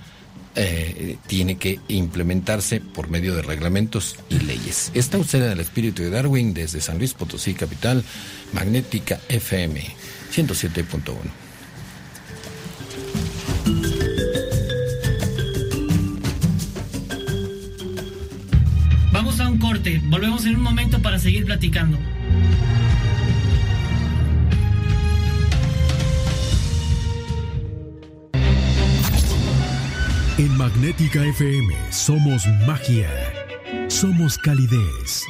eh, 0.54 1.18
tiene 1.26 1.56
que 1.56 1.78
implementarse 1.88 2.80
por 2.80 3.10
medio 3.10 3.34
de 3.34 3.42
reglamentos 3.42 4.16
y 4.28 4.38
leyes. 4.40 4.90
Está 4.94 5.18
usted 5.18 5.44
en 5.44 5.52
el 5.52 5.60
espíritu 5.60 6.02
de 6.02 6.10
Darwin 6.10 6.54
desde 6.54 6.80
San 6.80 6.98
Luis 6.98 7.14
Potosí, 7.14 7.54
capital, 7.54 8.04
Magnética 8.52 9.20
FM 9.28 9.80
107.1. 10.34 11.47
Volvemos 19.68 20.46
en 20.46 20.56
un 20.56 20.62
momento 20.62 21.02
para 21.02 21.18
seguir 21.18 21.44
platicando. 21.44 21.98
En 30.38 30.56
Magnética 30.56 31.22
FM 31.22 31.74
somos 31.90 32.46
magia, 32.66 33.10
somos 33.88 34.38
calidez, 34.38 35.24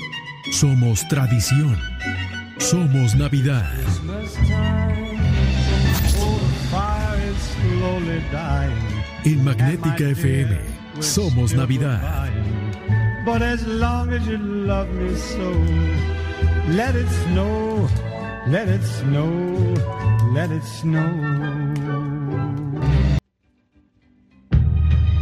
somos 0.52 1.08
tradición, 1.08 1.76
somos 2.58 3.16
Navidad. 3.16 3.72
En 9.24 9.44
Magnética 9.44 10.10
FM 10.10 10.60
somos 11.00 11.54
Navidad. 11.54 12.28
But 13.28 13.42
as 13.42 13.66
long 13.66 14.10
as 14.14 14.26
you 14.26 14.38
love 14.38 14.88
me 14.88 15.14
so, 15.14 15.52
let 16.70 16.96
it 16.96 17.06
snow, 17.26 17.86
let 18.46 18.68
it 18.68 18.82
snow, 18.82 19.28
let 20.32 20.50
it 20.50 20.64
snow. 20.64 21.12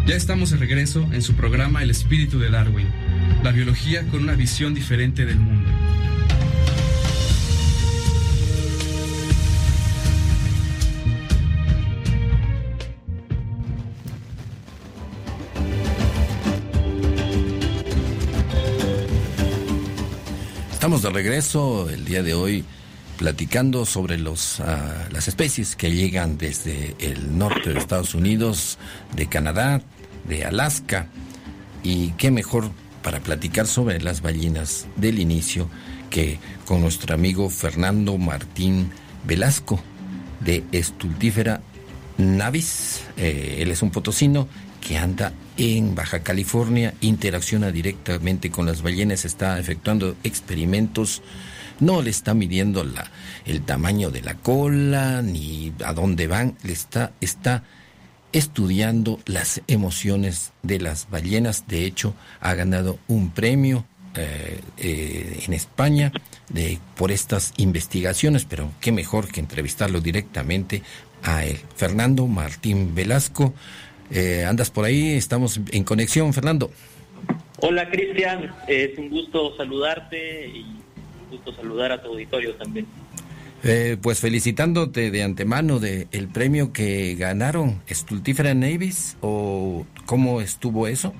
Ya 0.06 0.14
estamos 0.14 0.50
de 0.50 0.56
regreso 0.56 1.02
en 1.12 1.20
su 1.20 1.34
programa 1.34 1.82
El 1.82 1.90
espíritu 1.90 2.38
de 2.38 2.48
Darwin, 2.48 2.86
la 3.42 3.50
biología 3.50 4.06
con 4.06 4.22
una 4.22 4.34
visión 4.34 4.72
diferente 4.72 5.26
del 5.26 5.40
mundo. 5.40 5.68
Estamos 20.86 21.02
de 21.02 21.10
regreso 21.10 21.90
el 21.90 22.04
día 22.04 22.22
de 22.22 22.34
hoy 22.34 22.64
platicando 23.18 23.84
sobre 23.86 24.18
los, 24.18 24.60
ah, 24.60 25.08
las 25.10 25.26
especies 25.26 25.74
que 25.74 25.90
llegan 25.90 26.38
desde 26.38 26.94
el 27.00 27.36
norte 27.36 27.72
de 27.72 27.80
Estados 27.80 28.14
Unidos, 28.14 28.78
de 29.16 29.26
Canadá, 29.26 29.82
de 30.28 30.44
Alaska. 30.44 31.08
Y 31.82 32.10
qué 32.10 32.30
mejor 32.30 32.70
para 33.02 33.18
platicar 33.18 33.66
sobre 33.66 34.00
las 34.00 34.22
ballenas 34.22 34.86
del 34.94 35.18
inicio 35.18 35.68
que 36.08 36.38
con 36.66 36.82
nuestro 36.82 37.16
amigo 37.16 37.50
Fernando 37.50 38.16
Martín 38.16 38.92
Velasco 39.24 39.80
de 40.38 40.62
Estultífera 40.70 41.62
Navis. 42.16 43.02
Eh, 43.16 43.56
él 43.58 43.72
es 43.72 43.82
un 43.82 43.90
potosino 43.90 44.46
que 44.80 44.98
anda 44.98 45.32
en 45.56 45.94
Baja 45.94 46.20
California, 46.20 46.94
interacciona 47.00 47.72
directamente 47.72 48.50
con 48.50 48.66
las 48.66 48.82
ballenas, 48.82 49.24
está 49.24 49.58
efectuando 49.58 50.16
experimentos, 50.22 51.22
no 51.80 52.02
le 52.02 52.10
está 52.10 52.34
midiendo 52.34 52.84
la, 52.84 53.10
el 53.44 53.62
tamaño 53.62 54.10
de 54.10 54.22
la 54.22 54.34
cola 54.34 55.22
ni 55.22 55.72
a 55.84 55.92
dónde 55.92 56.26
van, 56.26 56.56
le 56.62 56.72
está, 56.72 57.12
está 57.20 57.64
estudiando 58.32 59.20
las 59.26 59.62
emociones 59.66 60.52
de 60.62 60.80
las 60.80 61.08
ballenas. 61.10 61.64
De 61.68 61.84
hecho, 61.84 62.14
ha 62.40 62.54
ganado 62.54 62.98
un 63.08 63.30
premio 63.30 63.86
eh, 64.14 64.60
eh, 64.78 65.42
en 65.46 65.52
España 65.52 66.12
de, 66.48 66.78
por 66.96 67.12
estas 67.12 67.52
investigaciones, 67.56 68.44
pero 68.44 68.70
qué 68.80 68.92
mejor 68.92 69.28
que 69.28 69.40
entrevistarlo 69.40 70.00
directamente 70.00 70.82
a 71.22 71.44
él. 71.44 71.60
Fernando 71.76 72.26
Martín 72.26 72.94
Velasco, 72.94 73.52
eh, 74.10 74.44
andas 74.44 74.70
por 74.70 74.84
ahí, 74.84 75.14
estamos 75.14 75.60
en 75.70 75.84
conexión, 75.84 76.32
Fernando. 76.32 76.70
Hola 77.58 77.88
Cristian, 77.88 78.54
es 78.68 78.98
un 78.98 79.08
gusto 79.08 79.56
saludarte 79.56 80.46
y 80.48 80.60
un 80.62 81.30
gusto 81.30 81.54
saludar 81.54 81.92
a 81.92 82.02
tu 82.02 82.08
auditorio 82.08 82.54
también. 82.54 82.86
Eh, 83.64 83.96
pues 84.00 84.20
felicitándote 84.20 85.10
de 85.10 85.22
antemano 85.22 85.80
de 85.80 86.06
el 86.12 86.28
premio 86.28 86.72
que 86.72 87.14
ganaron, 87.14 87.82
¿Stultifera 87.90 88.54
Navis 88.54 89.16
o 89.22 89.86
cómo 90.04 90.40
estuvo 90.40 90.86
eso? 90.86 91.14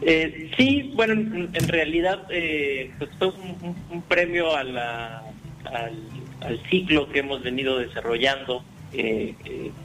Eh, 0.00 0.50
sí, 0.56 0.92
bueno, 0.96 1.12
en, 1.14 1.68
realidad 1.68 2.26
eh, 2.30 2.90
pues 2.98 3.10
fue 3.18 3.28
un, 3.28 4.02
premio 4.08 4.56
a 4.56 4.64
la, 4.64 5.22
al, 5.64 6.60
ciclo 6.70 7.08
que 7.10 7.20
hemos 7.20 7.42
venido 7.42 7.78
desarrollando 7.78 8.64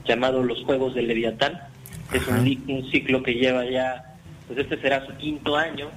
llamado 0.06 0.42
los 0.42 0.64
Juegos 0.64 0.96
del 0.96 1.08
Leviatán. 1.10 1.60
Es 2.14 2.28
un, 2.28 2.92
ciclo 2.92 3.24
que 3.24 3.34
lleva 3.34 3.66
ya, 3.66 4.16
pues 4.48 4.60
este 4.60 4.80
será 4.82 5.06
su 5.06 5.16
quinto 5.16 5.56
año, 5.56 5.90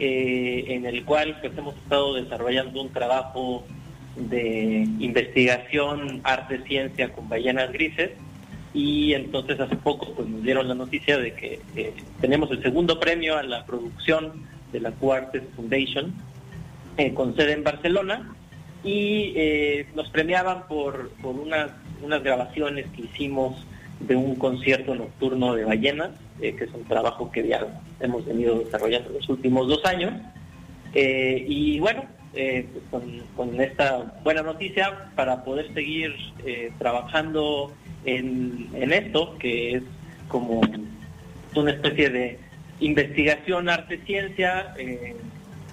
en 0.00 0.86
el 0.86 1.04
cual 1.04 1.38
pues 1.40 1.56
hemos 1.56 1.76
estado 1.76 2.14
desarrollando 2.14 2.80
un 2.80 2.90
trabajo 2.90 3.64
de 4.18 4.86
investigación, 4.98 6.20
arte, 6.24 6.62
ciencia 6.64 7.12
con 7.12 7.28
ballenas 7.28 7.72
grises. 7.72 8.10
Y 8.74 9.14
entonces 9.14 9.58
hace 9.58 9.76
poco 9.76 10.12
pues 10.14 10.28
nos 10.28 10.42
dieron 10.42 10.68
la 10.68 10.74
noticia 10.74 11.18
de 11.18 11.32
que 11.32 11.60
eh, 11.74 11.94
tenemos 12.20 12.50
el 12.50 12.62
segundo 12.62 13.00
premio 13.00 13.36
a 13.36 13.42
la 13.42 13.64
producción 13.64 14.46
de 14.72 14.80
la 14.80 14.90
Cuartes 14.92 15.42
Foundation 15.56 16.14
eh, 16.96 17.14
con 17.14 17.34
sede 17.34 17.52
en 17.52 17.64
Barcelona. 17.64 18.34
Y 18.84 19.32
eh, 19.34 19.86
nos 19.94 20.08
premiaban 20.10 20.68
por, 20.68 21.10
por 21.22 21.34
unas, 21.34 21.70
unas 22.02 22.22
grabaciones 22.22 22.86
que 22.94 23.02
hicimos 23.02 23.56
de 24.00 24.16
un 24.16 24.36
concierto 24.36 24.94
nocturno 24.94 25.54
de 25.54 25.64
ballenas, 25.64 26.10
que 26.38 26.50
es 26.50 26.72
un 26.72 26.84
trabajo 26.84 27.30
que 27.32 27.46
ya 27.46 27.66
hemos 28.00 28.24
venido 28.24 28.58
desarrollando 28.60 29.10
los 29.10 29.28
últimos 29.28 29.68
dos 29.68 29.84
años. 29.84 30.12
y 30.94 31.80
bueno, 31.80 32.04
eh, 32.34 32.68
pues, 32.90 33.04
con, 33.34 33.60
esta 33.60 34.20
buena 34.22 34.42
noticia 34.42 35.10
para 35.16 35.44
poder 35.44 35.72
seguir 35.72 36.14
eh, 36.44 36.70
trabajando 36.78 37.72
en, 38.04 38.92
esto, 38.92 39.36
que 39.38 39.76
es 39.76 39.82
como 40.28 40.60
una 41.54 41.70
especie 41.70 42.10
de 42.10 42.38
investigación, 42.80 43.70
arte, 43.70 43.98
ciencia, 44.04 44.74
eh, 44.78 45.16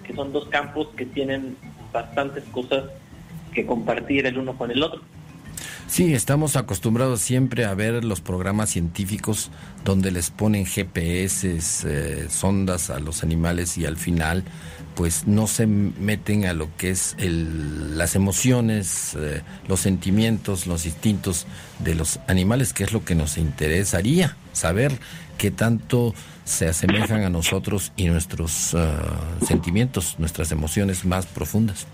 que 0.05 0.13
son 0.13 0.31
dos 0.31 0.47
campos 0.47 0.87
que 0.95 1.05
tienen 1.05 1.57
bastantes 1.91 2.43
cosas 2.45 2.85
que 3.53 3.65
compartir 3.65 4.25
el 4.25 4.37
uno 4.37 4.57
con 4.57 4.71
el 4.71 4.81
otro. 4.81 5.01
Sí, 5.87 6.13
estamos 6.13 6.55
acostumbrados 6.55 7.21
siempre 7.21 7.63
a 7.63 7.73
ver 7.73 8.03
los 8.03 8.19
programas 8.19 8.71
científicos 8.71 9.51
donde 9.85 10.11
les 10.11 10.31
ponen 10.31 10.65
GPS, 10.65 12.29
sondas 12.29 12.89
a 12.89 12.99
los 12.99 13.23
animales 13.23 13.77
y 13.77 13.85
al 13.85 13.95
final 13.95 14.43
pues 14.95 15.27
no 15.27 15.45
se 15.45 15.67
meten 15.67 16.45
a 16.45 16.53
lo 16.53 16.75
que 16.77 16.89
es 16.89 17.15
el, 17.19 17.97
las 17.97 18.15
emociones, 18.15 19.15
eh, 19.15 19.41
los 19.67 19.81
sentimientos, 19.81 20.67
los 20.67 20.85
instintos 20.85 21.45
de 21.79 21.95
los 21.95 22.19
animales, 22.27 22.73
que 22.73 22.85
es 22.85 22.93
lo 22.93 23.03
que 23.03 23.13
nos 23.13 23.37
interesaría 23.37 24.37
saber 24.53 24.97
qué 25.37 25.51
tanto 25.51 26.15
se 26.45 26.67
asemejan 26.67 27.23
a 27.23 27.29
nosotros 27.29 27.91
y 27.97 28.05
nuestros 28.05 28.73
ah, 28.73 29.19
sentimientos, 29.45 30.15
nuestras 30.17 30.51
emociones 30.51 31.05
más 31.05 31.25
profundas. 31.25 31.87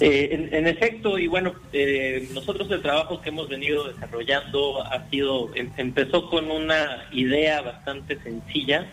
Eh, 0.00 0.48
en, 0.52 0.66
efecto, 0.66 1.18
y 1.18 1.26
bueno, 1.26 1.54
eh, 1.72 2.28
nosotros 2.34 2.70
el 2.70 2.82
trabajo 2.82 3.22
que 3.22 3.30
hemos 3.30 3.48
venido 3.48 3.90
desarrollando 3.90 4.82
ha 4.82 5.08
sido, 5.08 5.54
em, 5.54 5.70
empezó 5.78 6.28
con 6.28 6.50
una 6.50 7.08
idea 7.12 7.62
bastante 7.62 8.18
sencilla, 8.22 8.86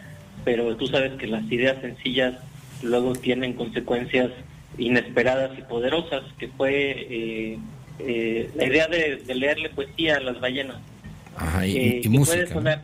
pero 0.46 0.78
tú 0.78 0.88
sabes 0.88 1.14
que 1.14 1.28
las 1.28 1.44
ideas 1.52 1.82
sencillas 1.82 2.36
luego 2.82 3.14
tienen 3.14 3.54
consecuencias 3.54 4.32
inesperadas 4.78 5.58
y 5.58 5.62
poderosas, 5.64 6.24
que 6.38 6.48
fue 6.50 7.08
eh, 7.10 7.60
eh, 8.00 8.50
la 8.56 8.66
idea 8.66 8.88
de, 8.88 9.22
leerle 9.34 9.70
poesía 9.70 10.18
a 10.18 10.20
las 10.20 10.40
ballenas. 10.40 10.78
y, 11.66 11.78
eh, 11.78 12.02
puede 12.26 12.48
sonar 12.48 12.82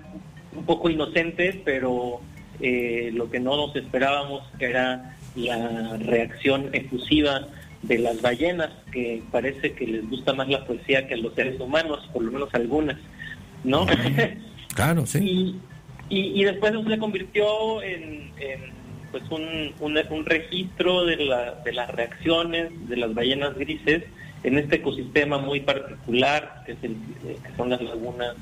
un 0.56 0.66
poco 0.66 0.90
inocente, 0.90 1.62
pero 1.64 2.22
lo 2.60 3.32
que 3.32 3.40
no 3.40 3.56
nos 3.56 3.76
esperábamos 3.76 4.44
era 4.60 5.16
la 5.36 5.98
reacción 5.98 6.70
efusiva 6.74 7.48
de 7.82 7.98
las 7.98 8.22
ballenas, 8.22 8.72
que 8.92 9.22
parece 9.32 9.74
que 9.74 9.88
les 9.88 10.10
gusta 10.10 10.34
más 10.34 10.50
la 10.50 10.66
poesía 10.66 11.08
que 11.08 11.14
a 11.14 11.18
los 11.18 11.34
seres 11.34 11.60
humanos, 11.60 12.10
por 12.14 12.24
lo 12.24 12.32
menos 12.32 12.54
algunas, 12.54 12.98
¿no? 13.64 13.86
Claro, 14.76 15.06
sí. 15.06 15.60
Y, 16.10 16.44
después 16.44 16.74
se 16.88 16.98
convirtió 16.98 17.82
en, 17.84 18.32
pues 19.12 19.24
un, 19.30 19.74
un, 19.80 20.26
registro 20.26 21.06
de, 21.06 21.18
la, 21.18 21.56
de 21.66 21.74
las 21.74 21.90
reacciones 21.90 22.70
de 22.88 22.98
las 22.98 23.14
ballenas 23.14 23.56
grises 23.56 24.04
en 24.44 24.58
este 24.58 24.78
ecosistema 24.78 25.38
muy 25.38 25.60
particular, 25.60 26.64
que, 26.66 26.74
es 26.74 26.78
el, 26.84 26.92
eh, 26.92 27.38
que 27.44 27.56
son 27.58 27.70
las 27.70 27.82
lagunas 27.82 28.36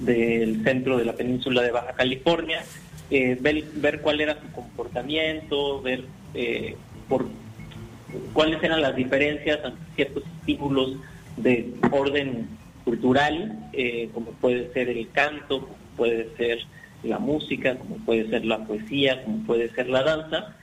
del 0.00 0.62
centro 0.64 0.96
de 0.96 1.04
la 1.04 1.12
península 1.12 1.62
de 1.62 1.70
Baja 1.70 1.92
California, 1.92 2.64
eh, 3.10 3.36
ver, 3.40 3.64
ver, 3.74 4.00
cuál 4.00 4.20
era 4.20 4.40
su 4.40 4.50
comportamiento, 4.52 5.82
ver 5.82 6.04
eh, 6.34 6.76
por 7.08 7.26
cuáles 8.32 8.62
eran 8.62 8.82
las 8.82 8.96
diferencias 8.96 9.64
ante 9.64 9.80
ciertos 9.94 10.24
estímulos 10.40 10.96
de 11.36 11.72
orden 11.90 12.48
cultural, 12.84 13.70
como 14.12 14.30
puede 14.32 14.72
ser 14.72 14.88
el 14.88 15.10
canto, 15.10 15.60
como 15.60 15.76
puede 15.96 16.28
ser 16.36 16.58
la 17.04 17.18
música, 17.18 17.76
como 17.76 17.96
puede 17.96 18.28
ser 18.28 18.44
la 18.44 18.64
poesía, 18.66 19.24
como 19.24 19.44
puede 19.46 19.70
ser 19.70 19.88
la 19.88 20.02
danza. 20.02 20.56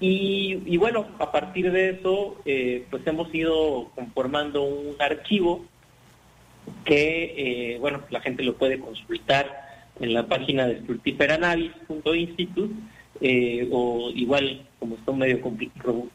Y, 0.00 0.76
bueno, 0.76 1.06
a 1.18 1.32
partir 1.32 1.72
de 1.72 1.90
eso, 1.90 2.36
eh, 2.44 2.84
pues 2.88 3.04
hemos 3.06 3.34
ido 3.34 3.90
conformando 3.96 4.62
un 4.62 4.94
archivo 5.00 5.64
que, 6.84 7.74
eh, 7.74 7.78
bueno, 7.80 8.02
la 8.10 8.20
gente 8.20 8.44
lo 8.44 8.54
puede 8.54 8.78
consultar 8.78 9.66
en 10.00 10.14
la 10.14 10.28
página 10.28 10.68
de 10.68 10.78
stultiferanavis.institute 10.82 12.74
eh, 13.20 13.68
o 13.72 14.10
igual, 14.14 14.66
como 14.78 14.96
está 14.96 15.12
medio 15.12 15.40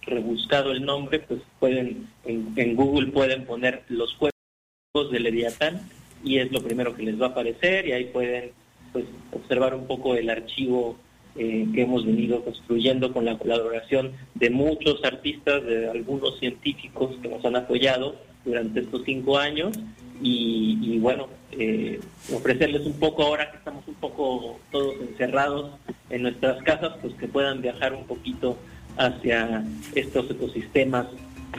rebuscado 0.01 0.71
el 0.71 0.85
nombre, 0.85 1.19
pues 1.19 1.41
pueden, 1.59 2.07
en, 2.25 2.75
Google 2.75 3.07
pueden 3.11 3.45
poner 3.45 3.83
los 3.89 4.15
juegos 4.15 5.11
de 5.11 5.19
Leviatán 5.19 5.81
y 6.23 6.37
es 6.37 6.51
lo 6.51 6.61
primero 6.61 6.95
que 6.95 7.03
les 7.03 7.21
va 7.21 7.27
a 7.27 7.29
aparecer 7.29 7.87
y 7.87 7.91
ahí 7.91 8.05
pueden 8.05 8.51
pues 8.93 9.05
observar 9.31 9.75
un 9.75 9.85
poco 9.85 10.15
el 10.15 10.29
archivo 10.29 10.97
eh, 11.35 11.67
que 11.73 11.81
hemos 11.81 12.05
venido 12.05 12.43
construyendo 12.43 13.11
con 13.11 13.25
la 13.25 13.37
colaboración 13.37 14.13
de 14.35 14.49
muchos 14.49 15.03
artistas, 15.03 15.63
de 15.65 15.89
algunos 15.89 16.39
científicos 16.39 17.17
que 17.21 17.27
nos 17.27 17.43
han 17.43 17.55
apoyado 17.55 18.15
durante 18.45 18.81
estos 18.81 19.01
cinco 19.03 19.37
años 19.37 19.77
y, 20.21 20.99
bueno, 20.99 21.27
eh, 21.51 21.99
ofrecerles 22.33 22.85
un 22.85 22.93
poco 22.93 23.23
ahora 23.23 23.51
que 23.51 23.57
estamos 23.57 23.87
un 23.87 23.95
poco 23.95 24.59
todos 24.71 24.95
encerrados 25.01 25.71
en 26.09 26.23
nuestras 26.23 26.61
casas, 26.63 26.93
pues 27.01 27.13
que 27.15 27.27
puedan 27.27 27.61
viajar 27.61 27.93
un 27.93 28.05
poquito 28.05 28.57
hacia 28.97 29.63
estos 29.95 30.29
ecosistemas 30.31 31.07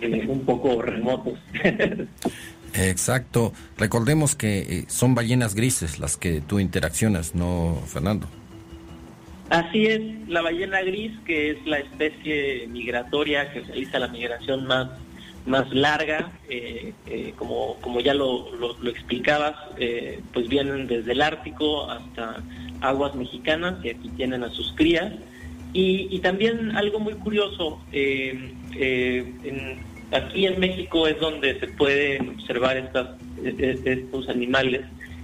eh, 0.00 0.26
un 0.28 0.40
poco 0.44 0.82
remotos. 0.82 1.38
Exacto. 2.74 3.52
Recordemos 3.78 4.34
que 4.34 4.58
eh, 4.58 4.84
son 4.88 5.14
ballenas 5.14 5.54
grises 5.54 5.98
las 5.98 6.16
que 6.16 6.40
tú 6.40 6.58
interaccionas, 6.58 7.34
¿no, 7.34 7.80
Fernando? 7.86 8.28
Así 9.50 9.86
es, 9.86 10.00
la 10.28 10.42
ballena 10.42 10.80
gris, 10.82 11.12
que 11.24 11.50
es 11.50 11.66
la 11.66 11.78
especie 11.78 12.66
migratoria 12.68 13.52
que 13.52 13.60
realiza 13.60 13.98
la 13.98 14.08
migración 14.08 14.66
más 14.66 14.88
más 15.46 15.72
larga, 15.72 16.32
eh, 16.48 16.92
eh, 17.06 17.34
como, 17.36 17.76
como 17.80 18.00
ya 18.00 18.14
lo, 18.14 18.54
lo, 18.56 18.90
explicabas, 18.90 19.54
eh, 19.78 20.20
pues 20.32 20.48
vienen 20.48 20.86
desde 20.86 21.12
el 21.12 21.20
Ártico 21.20 21.90
hasta 21.90 22.42
aguas 22.80 23.14
mexicanas 23.14 23.82
que 23.82 23.90
aquí 23.90 24.08
tienen 24.10 24.42
a 24.42 24.50
sus 24.50 24.72
crías. 24.72 25.12
Y, 25.72 26.08
y 26.10 26.20
también 26.20 26.76
algo 26.76 27.00
muy 27.00 27.14
curioso, 27.14 27.80
aquí 30.12 30.46
en 30.46 30.60
México 30.60 31.08
es 31.08 31.18
donde 31.18 31.58
se 31.58 31.66
pueden 31.66 32.28
observar 32.30 32.76
estas, 32.76 33.08
estos 33.42 34.28
animales 34.28 34.82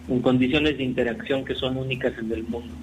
en 0.08 0.20
condiciones 0.20 0.76
de 0.76 0.82
interacción 0.82 1.44
que 1.44 1.54
son 1.54 1.76
únicas 1.76 2.18
en 2.18 2.32
el 2.32 2.42
mundo. 2.42 2.74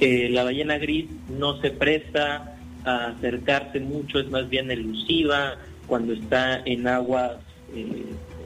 la 0.00 0.44
ballena 0.44 0.78
gris 0.78 1.06
no 1.28 1.60
se 1.60 1.70
presta 1.70 2.56
a 2.84 3.06
acercarse 3.08 3.80
mucho, 3.80 4.20
es 4.20 4.30
más 4.30 4.48
bien 4.48 4.70
elusiva, 4.70 5.58
cuando 5.88 6.12
está 6.12 6.60
en 6.64 6.86
aguas, 6.86 7.38
eh, 7.74 8.04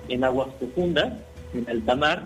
en 0.09 0.25
aguas 0.25 0.49
profundas, 0.59 1.13
en 1.53 1.69
alta 1.69 1.97
mar, 1.97 2.23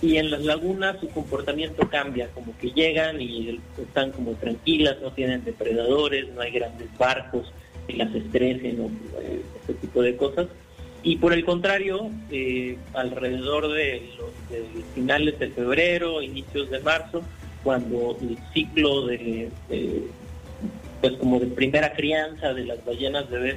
y 0.00 0.18
en 0.18 0.30
las 0.30 0.44
lagunas 0.44 1.00
su 1.00 1.08
comportamiento 1.08 1.88
cambia, 1.88 2.28
como 2.28 2.56
que 2.58 2.70
llegan 2.70 3.20
y 3.20 3.58
están 3.76 4.12
como 4.12 4.32
tranquilas, 4.34 4.98
no 5.02 5.10
tienen 5.10 5.44
depredadores, 5.44 6.28
no 6.34 6.40
hay 6.40 6.52
grandes 6.52 6.86
barcos 6.96 7.52
que 7.88 7.96
las 7.96 8.14
estresen 8.14 8.80
o 8.80 8.86
eh, 9.20 9.42
ese 9.64 9.74
tipo 9.74 10.02
de 10.02 10.16
cosas. 10.16 10.46
Y 11.02 11.16
por 11.16 11.32
el 11.32 11.44
contrario, 11.44 12.10
eh, 12.30 12.76
alrededor 12.92 13.72
de 13.72 14.02
los 14.18 14.84
finales 14.94 15.38
de 15.38 15.48
febrero, 15.48 16.22
inicios 16.22 16.70
de 16.70 16.80
marzo, 16.80 17.22
cuando 17.64 18.16
el 18.20 18.38
ciclo 18.52 19.06
de, 19.06 19.48
pues 21.00 21.12
como 21.14 21.40
de 21.40 21.46
primera 21.46 21.92
crianza 21.92 22.54
de 22.54 22.64
las 22.64 22.84
ballenas 22.84 23.28
bebés 23.30 23.56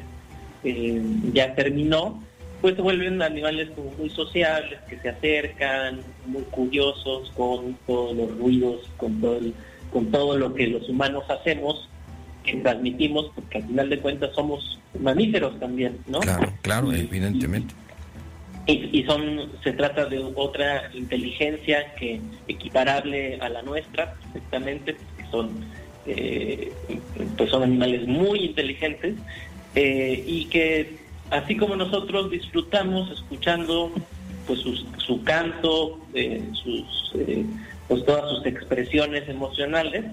eh, 0.63 1.01
ya 1.33 1.55
terminó, 1.55 2.21
pues 2.61 2.75
se 2.75 2.81
vuelven 2.81 3.21
animales 3.21 3.69
como 3.75 3.91
muy 3.91 4.09
sociables, 4.09 4.79
que 4.87 4.97
se 4.99 5.09
acercan, 5.09 6.01
muy 6.25 6.43
curiosos 6.43 7.31
con 7.35 7.75
todos 7.87 8.15
los 8.15 8.37
ruidos, 8.37 8.87
con 8.97 9.19
todo, 9.19 9.39
con 9.91 10.11
todo 10.11 10.37
lo 10.37 10.53
que 10.53 10.67
los 10.67 10.87
humanos 10.87 11.23
hacemos, 11.29 11.89
que 12.43 12.57
transmitimos, 12.57 13.31
porque 13.33 13.57
al 13.57 13.67
final 13.67 13.89
de 13.89 13.99
cuentas 13.99 14.31
somos 14.35 14.79
mamíferos 14.99 15.59
también, 15.59 15.97
¿no? 16.07 16.19
Claro, 16.19 16.53
claro, 16.61 16.93
evidentemente. 16.93 17.73
Y, 18.67 19.03
son, 19.03 19.51
se 19.63 19.73
trata 19.73 20.05
de 20.05 20.19
otra 20.19 20.91
inteligencia 20.93 21.93
que 21.95 22.21
equiparable 22.47 23.37
a 23.41 23.49
la 23.49 23.63
nuestra, 23.63 24.13
perfectamente, 24.13 24.93
porque 24.93 25.31
son, 25.31 25.49
eh, 26.05 26.71
pues 27.37 27.49
son 27.49 27.63
animales 27.63 28.07
muy 28.07 28.45
inteligentes 28.45 29.15
eh, 29.75 30.23
y 30.25 30.45
que 30.45 30.97
así 31.29 31.55
como 31.55 31.75
nosotros 31.75 32.29
disfrutamos 32.29 33.09
escuchando 33.11 33.91
pues 34.47 34.59
su, 34.59 35.23
canto, 35.23 35.99
eh, 36.13 36.43
sus, 36.53 37.13
eh, 37.15 37.45
pues 37.87 38.03
todas 38.05 38.29
sus 38.29 38.45
expresiones 38.45 39.29
emocionales, 39.29 40.05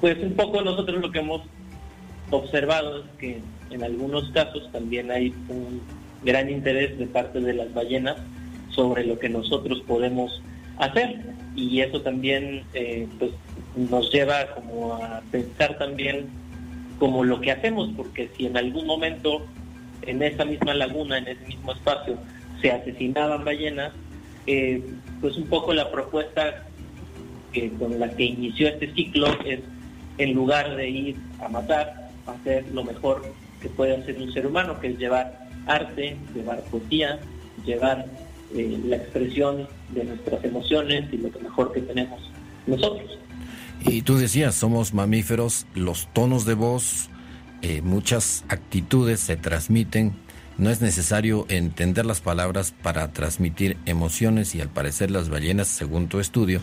pues 0.00 0.18
un 0.22 0.34
poco 0.34 0.60
nosotros 0.62 1.00
lo 1.00 1.12
que 1.12 1.20
hemos 1.20 1.42
observado 2.30 3.00
es 3.00 3.04
que 3.18 3.40
en 3.70 3.84
algunos 3.84 4.28
casos 4.30 4.70
también 4.72 5.10
hay 5.10 5.32
un 5.48 5.80
gran 6.24 6.50
interés 6.50 6.98
de 6.98 7.06
parte 7.06 7.40
de 7.40 7.52
las 7.52 7.72
ballenas 7.72 8.16
sobre 8.70 9.04
lo 9.04 9.18
que 9.18 9.28
nosotros 9.28 9.82
podemos 9.86 10.42
hacer. 10.78 11.20
Y 11.54 11.80
eso 11.80 12.00
también 12.02 12.62
pues 13.18 13.32
nos 13.76 14.10
lleva 14.12 14.54
como 14.54 14.94
a 14.94 15.22
pensar 15.30 15.76
también 15.78 16.28
como 16.98 17.24
lo 17.24 17.40
que 17.40 17.52
hacemos, 17.52 17.90
porque 17.96 18.30
si 18.36 18.46
en 18.46 18.56
algún 18.56 18.86
momento 18.86 19.46
en 20.02 20.22
esa 20.22 20.44
misma 20.44 20.74
laguna, 20.74 21.18
en 21.18 21.28
ese 21.28 21.44
mismo 21.46 21.72
espacio, 21.72 22.18
se 22.60 22.72
asesinaban 22.72 23.44
ballenas, 23.44 23.92
eh, 24.46 24.82
pues 25.20 25.36
un 25.36 25.46
poco 25.46 25.74
la 25.74 25.90
propuesta 25.90 26.64
que 27.52 27.70
con 27.72 27.98
la 27.98 28.10
que 28.10 28.24
inició 28.24 28.68
este 28.68 28.92
ciclo 28.94 29.26
es, 29.44 29.60
en 30.18 30.34
lugar 30.34 30.76
de 30.76 30.88
ir 30.88 31.16
a 31.40 31.48
matar, 31.48 32.10
hacer 32.26 32.66
lo 32.72 32.84
mejor 32.84 33.22
que 33.60 33.68
puede 33.68 33.96
hacer 33.96 34.16
un 34.16 34.32
ser 34.32 34.46
humano, 34.46 34.80
que 34.80 34.88
es 34.88 34.98
llevar 34.98 35.48
arte, 35.66 36.16
llevar 36.34 36.60
poesía, 36.64 37.20
llevar 37.64 38.06
eh, 38.54 38.78
la 38.86 38.96
expresión 38.96 39.68
de 39.90 40.04
nuestras 40.04 40.42
emociones 40.44 41.12
y 41.12 41.18
lo 41.18 41.30
que 41.30 41.38
mejor 41.40 41.72
que 41.72 41.80
tenemos 41.82 42.20
nosotros. 42.66 43.18
Y 43.84 44.02
tú 44.02 44.16
decías, 44.16 44.54
somos 44.54 44.92
mamíferos, 44.92 45.66
los 45.74 46.08
tonos 46.12 46.44
de 46.44 46.54
voz, 46.54 47.08
eh, 47.62 47.80
muchas 47.82 48.44
actitudes 48.48 49.20
se 49.20 49.36
transmiten, 49.36 50.14
no 50.58 50.70
es 50.70 50.80
necesario 50.80 51.46
entender 51.48 52.04
las 52.04 52.20
palabras 52.20 52.72
para 52.82 53.12
transmitir 53.12 53.76
emociones 53.86 54.54
y 54.54 54.60
al 54.60 54.68
parecer 54.68 55.10
las 55.10 55.28
ballenas, 55.28 55.68
según 55.68 56.08
tu 56.08 56.18
estudio, 56.18 56.60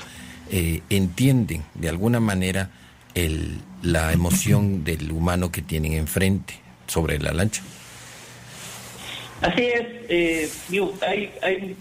eh, 0.51 0.81
entienden 0.89 1.63
de 1.73 1.89
alguna 1.89 2.19
manera 2.19 2.69
el, 3.13 3.59
la 3.81 4.11
emoción 4.11 4.83
del 4.83 5.11
humano 5.11 5.51
que 5.51 5.61
tienen 5.61 5.93
enfrente 5.93 6.55
sobre 6.87 7.19
la 7.19 7.31
lancha. 7.31 7.63
Así 9.41 9.61
es, 9.61 9.85
eh, 10.09 10.49
hay, 11.07 11.31
hay 11.41 11.75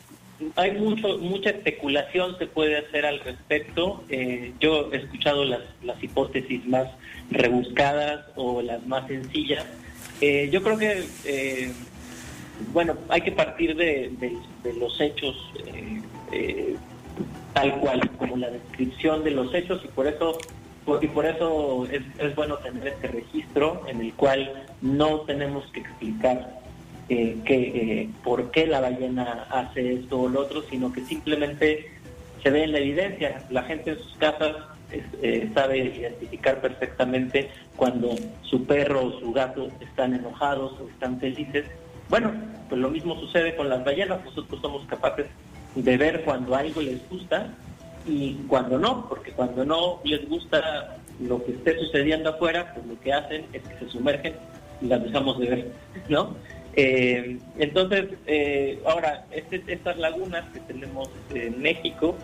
hay 0.57 0.73
mucho, 0.73 1.19
mucha 1.19 1.51
especulación 1.51 2.37
se 2.39 2.47
puede 2.47 2.79
hacer 2.79 3.07
al 3.07 3.21
respecto. 3.21 4.05
Eh, 4.09 4.53
yo 4.61 4.93
he 4.93 4.97
escuchado 4.97 5.45
las, 5.45 5.61
las 5.83 6.03
hipótesis 6.03 6.67
más 6.67 6.89
rebuscadas 7.31 8.27
o 8.35 8.63
las 8.63 8.85
más 8.87 9.07
sencillas. 9.07 9.65
Eh, 10.21 10.49
yo 10.53 10.63
creo 10.63 10.79
que, 10.79 11.05
eh, 11.25 11.73
bueno, 12.73 12.97
hay 13.09 13.21
que 13.21 13.33
partir 13.33 13.77
de, 13.77 14.13
los 14.79 15.01
hechos 15.01 15.37
tal 17.53 17.79
cual, 17.79 18.11
como 18.19 18.37
la 18.37 18.51
descripción 18.51 19.23
de 19.23 19.31
los 19.31 19.55
hechos 19.55 19.81
y 19.85 19.89
por 19.89 20.09
eso 20.09 20.39
y 21.01 21.07
por 21.07 21.25
eso 21.25 21.87
es, 21.91 22.03
es 22.19 22.35
bueno 22.35 22.57
tener 22.59 22.89
este 22.89 23.07
registro 23.07 23.83
en 23.87 24.01
el 24.01 24.13
cual 24.15 24.67
no 24.83 25.21
tenemos 25.21 25.65
que 25.73 25.81
explicar 25.81 26.64
eh, 27.09 27.37
que, 27.45 27.55
eh, 27.55 28.11
por 28.23 28.51
qué 28.51 28.67
la 28.67 28.81
ballena 28.81 29.47
hace 29.51 29.95
esto 29.95 30.23
o 30.23 30.29
lo 30.29 30.41
otro, 30.41 30.63
sino 30.71 30.93
que 30.93 31.03
simplemente 31.03 31.91
se 32.43 32.51
ve 32.51 32.65
en 32.65 32.73
la 32.73 32.79
evidencia. 32.79 33.45
La 33.51 33.63
gente 33.65 33.91
en 33.91 33.99
sus 33.99 34.17
casas 34.17 34.57
eh, 34.91 35.51
sabe 35.55 35.79
identificar 35.79 36.61
perfectamente 36.61 37.51
cuando 37.77 38.15
su 38.43 38.65
perro 38.65 39.07
o 39.07 39.21
su 39.21 39.33
gato 39.33 39.69
están 39.81 40.15
enojados 40.15 40.81
o 40.81 40.89
están 40.89 41.19
felices. 41.21 41.67
Bueno, 42.09 42.33
pues 42.69 42.81
lo 42.81 42.91
mismo 42.91 43.19
sucede 43.21 43.55
con 43.57 43.69
las 43.69 43.85
ballenas. 43.85 44.25
Nosotros 44.25 44.61
somos 44.61 44.87
capaces 44.87 45.27
de 45.75 45.97
ver 45.97 46.23
cuando 46.25 46.55
algo 46.55 46.81
les 46.81 47.07
gusta 47.09 47.49
y 48.07 48.35
cuando 48.47 48.79
no, 48.79 49.09
porque 49.09 49.33
cuando 49.33 49.65
no 49.65 50.01
les 50.05 50.29
gusta 50.29 50.97
lo 51.21 51.45
que 51.45 51.53
esté 51.53 51.79
sucediendo 51.79 52.31
afuera, 52.31 52.73
pues 52.75 52.87
lo 52.87 53.01
que 53.01 53.13
hacen 53.13 53.47
es 53.53 53.63
que 53.63 53.79
se 53.79 53.91
sumergen 53.91 54.35
y 54.81 54.87
las 54.87 55.03
dejamos 55.03 55.39
de 55.39 55.47
ver, 55.47 55.73
¿no? 56.09 56.35
Eh, 56.77 57.39
entonces, 57.59 58.07
eh, 58.27 58.79
ahora, 58.87 59.27
este, 59.31 59.63
estas 59.69 59.97
lagunas 59.99 60.45
que 60.53 60.61
tenemos 60.61 61.09
en 61.35 61.61
México, 61.61 62.17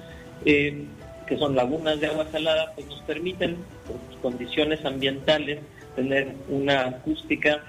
eh, 0.45 0.85
que 1.27 1.37
son 1.37 1.55
lagunas 1.55 2.01
de 2.01 2.09
agua 2.09 2.27
salada, 2.33 2.73
pues 2.75 2.87
nos 2.89 3.01
permiten, 3.03 3.57
por 3.87 3.97
sus 4.09 4.21
condiciones 4.21 4.85
ambientales, 4.85 5.61
tener 5.95 6.35
una 6.49 6.87
acústica 6.87 7.63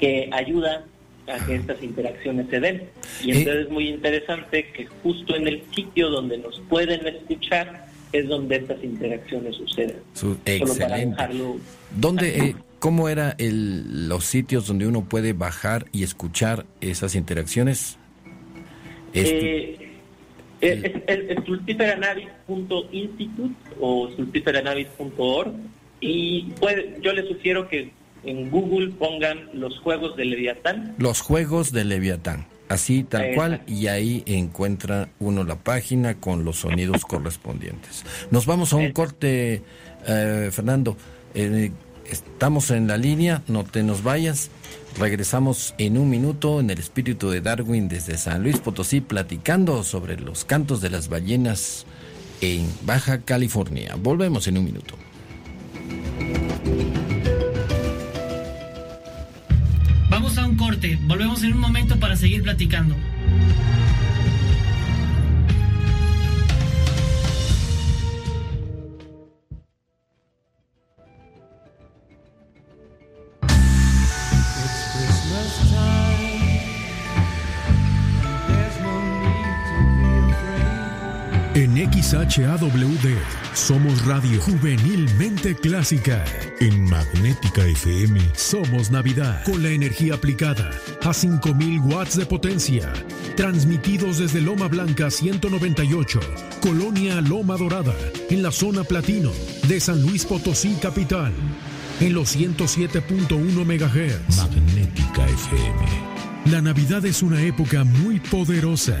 que 0.00 0.28
ayuda 0.32 0.84
a 1.28 1.46
que 1.46 1.54
estas 1.54 1.82
interacciones 1.82 2.48
se 2.50 2.60
den. 2.60 2.88
Y 3.22 3.30
entonces 3.30 3.66
es 3.66 3.70
muy 3.70 3.88
interesante 3.88 4.70
que 4.72 4.86
justo 5.02 5.36
en 5.36 5.46
el 5.46 5.62
sitio 5.74 6.10
donde 6.10 6.38
nos 6.38 6.60
pueden 6.68 7.06
escuchar 7.06 7.86
es 8.12 8.28
donde 8.28 8.56
estas 8.56 8.82
interacciones 8.82 9.56
suceden. 9.56 9.96
excelente. 10.44 11.24
¿Dónde, 11.96 12.56
¿Cómo 12.84 13.08
eran 13.08 13.34
los 13.38 14.26
sitios 14.26 14.66
donde 14.66 14.86
uno 14.86 15.06
puede 15.08 15.32
bajar 15.32 15.86
y 15.90 16.02
escuchar 16.02 16.66
esas 16.82 17.14
interacciones? 17.14 17.96
Eh, 19.14 19.88
es, 20.60 20.84
es, 20.84 21.38
o 23.80 24.10
sulpiferanavis.org 24.14 25.54
y 26.00 26.42
puede, 26.60 26.98
yo 27.00 27.14
les 27.14 27.26
sugiero 27.26 27.70
que 27.70 27.90
en 28.22 28.50
Google 28.50 28.90
pongan 28.90 29.48
los 29.54 29.78
juegos 29.78 30.14
de 30.18 30.26
Leviatán. 30.26 30.94
Los 30.98 31.22
juegos 31.22 31.72
de 31.72 31.86
Leviatán. 31.86 32.44
así 32.68 33.02
tal 33.02 33.34
cual, 33.34 33.62
y 33.66 33.86
ahí 33.86 34.22
encuentra 34.26 35.08
uno 35.20 35.42
la 35.44 35.56
página 35.56 36.20
con 36.20 36.44
los 36.44 36.56
sonidos 36.56 37.06
correspondientes. 37.06 38.04
Nos 38.30 38.44
vamos 38.44 38.74
a 38.74 38.76
un 38.76 38.92
corte, 38.92 39.62
eh, 40.06 40.50
Fernando. 40.52 40.98
Eh, 41.34 41.72
estamos 42.08 42.70
en 42.70 42.86
la 42.88 42.96
línea, 42.96 43.42
no 43.48 43.64
te 43.64 43.82
nos 43.82 44.02
vayas. 44.02 44.50
Regresamos 44.98 45.74
en 45.78 45.98
un 45.98 46.08
minuto 46.08 46.60
en 46.60 46.70
el 46.70 46.78
espíritu 46.78 47.30
de 47.30 47.40
Darwin 47.40 47.88
desde 47.88 48.16
San 48.16 48.42
Luis 48.42 48.58
Potosí, 48.58 49.00
platicando 49.00 49.82
sobre 49.82 50.18
los 50.18 50.44
cantos 50.44 50.80
de 50.80 50.90
las 50.90 51.08
ballenas 51.08 51.86
en 52.40 52.68
Baja 52.82 53.22
California. 53.22 53.96
Volvemos 53.98 54.46
en 54.46 54.58
un 54.58 54.64
minuto. 54.64 54.94
Vamos 60.10 60.38
a 60.38 60.46
un 60.46 60.56
corte, 60.56 60.98
volvemos 61.02 61.42
en 61.42 61.54
un 61.54 61.60
momento 61.60 61.98
para 61.98 62.16
seguir 62.16 62.42
platicando. 62.42 62.94
XHAWD 82.04 83.16
somos 83.54 84.04
Radio 84.04 84.38
Juvenilmente 84.42 85.54
Clásica. 85.54 86.22
En 86.60 86.84
Magnética 86.84 87.64
FM 87.64 88.20
somos 88.34 88.90
Navidad 88.90 89.42
con 89.44 89.62
la 89.62 89.70
energía 89.70 90.12
aplicada 90.14 90.70
a 91.02 91.14
5000 91.14 91.80
watts 91.80 92.18
de 92.18 92.26
potencia. 92.26 92.92
Transmitidos 93.36 94.18
desde 94.18 94.42
Loma 94.42 94.68
Blanca 94.68 95.10
198, 95.10 96.20
Colonia 96.60 97.22
Loma 97.22 97.56
Dorada, 97.56 97.96
en 98.28 98.42
la 98.42 98.52
zona 98.52 98.84
platino 98.84 99.30
de 99.66 99.80
San 99.80 100.02
Luis 100.02 100.26
Potosí 100.26 100.76
Capital. 100.82 101.32
En 102.00 102.12
los 102.12 102.36
107.1 102.36 103.64
MHz. 103.64 104.36
Magnética 104.36 105.26
FM. 105.26 106.52
La 106.52 106.60
Navidad 106.60 107.06
es 107.06 107.22
una 107.22 107.40
época 107.40 107.84
muy 107.84 108.20
poderosa 108.20 109.00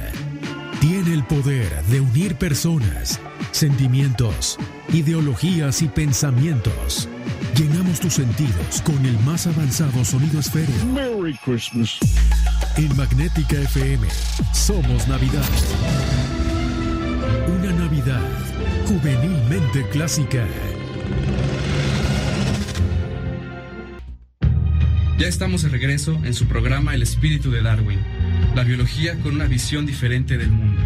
tiene 0.86 1.14
el 1.14 1.24
poder 1.24 1.82
de 1.84 2.02
unir 2.02 2.34
personas, 2.34 3.18
sentimientos, 3.52 4.58
ideologías 4.92 5.80
y 5.80 5.88
pensamientos. 5.88 7.08
Llenamos 7.56 8.00
tus 8.00 8.12
sentidos 8.12 8.82
con 8.84 9.06
el 9.06 9.18
más 9.20 9.46
avanzado 9.46 10.04
sonido 10.04 10.40
esférico. 10.40 10.84
Merry 10.92 11.38
Christmas. 11.42 11.98
En 12.76 12.94
Magnética 12.98 13.56
FM 13.56 14.06
somos 14.52 15.08
Navidad. 15.08 15.48
Una 17.48 17.72
Navidad 17.72 18.28
juvenilmente 18.86 19.88
clásica. 19.88 20.46
Ya 25.16 25.28
estamos 25.28 25.62
de 25.62 25.68
regreso 25.68 26.20
en 26.24 26.34
su 26.34 26.46
programa 26.46 26.92
El 26.92 27.02
espíritu 27.02 27.52
de 27.52 27.62
Darwin, 27.62 28.00
la 28.56 28.64
biología 28.64 29.16
con 29.20 29.34
una 29.34 29.46
visión 29.46 29.86
diferente 29.86 30.36
del 30.36 30.50
mundo. 30.50 30.80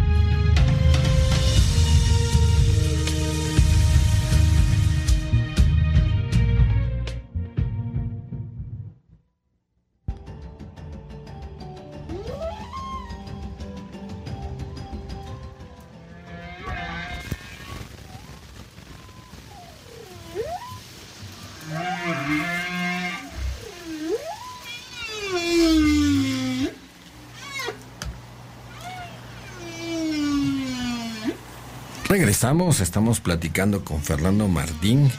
Regresamos, 32.19 32.81
estamos 32.81 33.21
platicando 33.21 33.85
con 33.85 34.03
Fernando 34.03 34.49
Martín, 34.49 35.09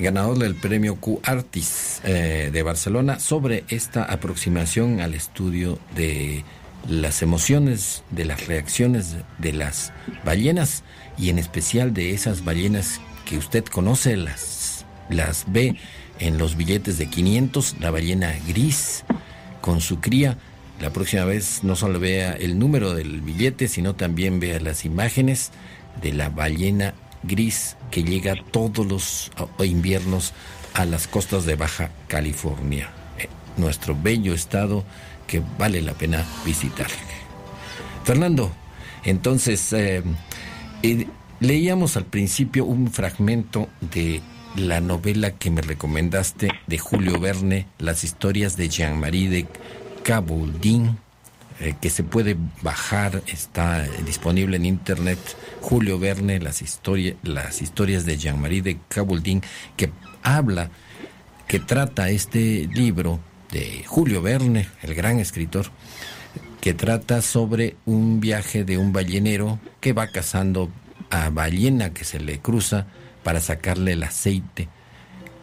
ganador 0.00 0.40
del 0.40 0.56
premio 0.56 0.96
Q 0.96 1.20
Artis 1.22 2.00
eh, 2.02 2.50
de 2.52 2.62
Barcelona, 2.64 3.20
sobre 3.20 3.62
esta 3.68 4.02
aproximación 4.02 5.00
al 5.00 5.14
estudio 5.14 5.78
de 5.94 6.44
las 6.88 7.22
emociones, 7.22 8.02
de 8.10 8.24
las 8.24 8.48
reacciones 8.48 9.18
de 9.38 9.52
las 9.52 9.92
ballenas 10.24 10.82
y 11.16 11.28
en 11.30 11.38
especial 11.38 11.94
de 11.94 12.12
esas 12.12 12.44
ballenas 12.44 13.00
que 13.24 13.38
usted 13.38 13.64
conoce, 13.64 14.16
las, 14.16 14.84
las 15.10 15.44
ve 15.46 15.76
en 16.18 16.38
los 16.38 16.56
billetes 16.56 16.98
de 16.98 17.06
500, 17.06 17.76
la 17.78 17.92
ballena 17.92 18.34
gris 18.48 19.04
con 19.60 19.80
su 19.80 20.00
cría. 20.00 20.38
La 20.80 20.90
próxima 20.90 21.24
vez 21.24 21.62
no 21.62 21.76
solo 21.76 22.00
vea 22.00 22.32
el 22.32 22.58
número 22.58 22.94
del 22.94 23.20
billete, 23.20 23.68
sino 23.68 23.94
también 23.94 24.40
vea 24.40 24.58
las 24.58 24.84
imágenes 24.84 25.52
de 26.00 26.12
la 26.12 26.28
ballena 26.28 26.94
gris 27.22 27.76
que 27.90 28.02
llega 28.02 28.34
todos 28.50 28.86
los 28.86 29.30
inviernos 29.64 30.32
a 30.74 30.84
las 30.84 31.06
costas 31.06 31.44
de 31.44 31.56
Baja 31.56 31.90
California, 32.08 32.90
eh, 33.18 33.28
nuestro 33.56 33.96
bello 34.00 34.34
estado 34.34 34.84
que 35.26 35.42
vale 35.58 35.82
la 35.82 35.92
pena 35.92 36.24
visitar. 36.44 36.88
Fernando, 38.04 38.50
entonces 39.04 39.72
eh, 39.72 40.02
eh, 40.82 41.06
leíamos 41.40 41.96
al 41.96 42.04
principio 42.04 42.64
un 42.64 42.90
fragmento 42.90 43.68
de 43.80 44.20
la 44.56 44.80
novela 44.80 45.30
que 45.32 45.50
me 45.50 45.62
recomendaste 45.62 46.50
de 46.66 46.78
Julio 46.78 47.18
Verne, 47.18 47.66
Las 47.78 48.04
historias 48.04 48.56
de 48.56 48.68
Jean-Marie 48.68 49.30
de 49.30 49.46
Caboldin 50.02 50.98
eh, 51.62 51.76
que 51.80 51.90
se 51.90 52.02
puede 52.02 52.36
bajar, 52.60 53.22
está 53.28 53.84
disponible 54.04 54.56
en 54.56 54.66
internet, 54.66 55.18
Julio 55.60 55.96
Verne, 55.96 56.40
las, 56.40 56.60
historias 56.60 57.14
las 57.22 57.62
historias 57.62 58.04
de 58.04 58.18
Jean-Marie 58.18 58.62
de 58.62 58.78
Caboldin, 58.88 59.42
que 59.76 59.92
habla, 60.24 60.70
que 61.46 61.60
trata 61.60 62.10
este 62.10 62.68
libro 62.74 63.20
de 63.52 63.84
Julio 63.86 64.22
Verne, 64.22 64.68
el 64.82 64.96
gran 64.96 65.20
escritor, 65.20 65.66
que 66.60 66.74
trata 66.74 67.22
sobre 67.22 67.76
un 67.86 68.18
viaje 68.18 68.64
de 68.64 68.76
un 68.76 68.92
ballenero 68.92 69.60
que 69.80 69.92
va 69.92 70.08
cazando 70.08 70.68
a 71.10 71.30
ballena 71.30 71.92
que 71.92 72.02
se 72.02 72.18
le 72.18 72.40
cruza 72.40 72.88
para 73.22 73.40
sacarle 73.40 73.92
el 73.92 74.02
aceite. 74.02 74.68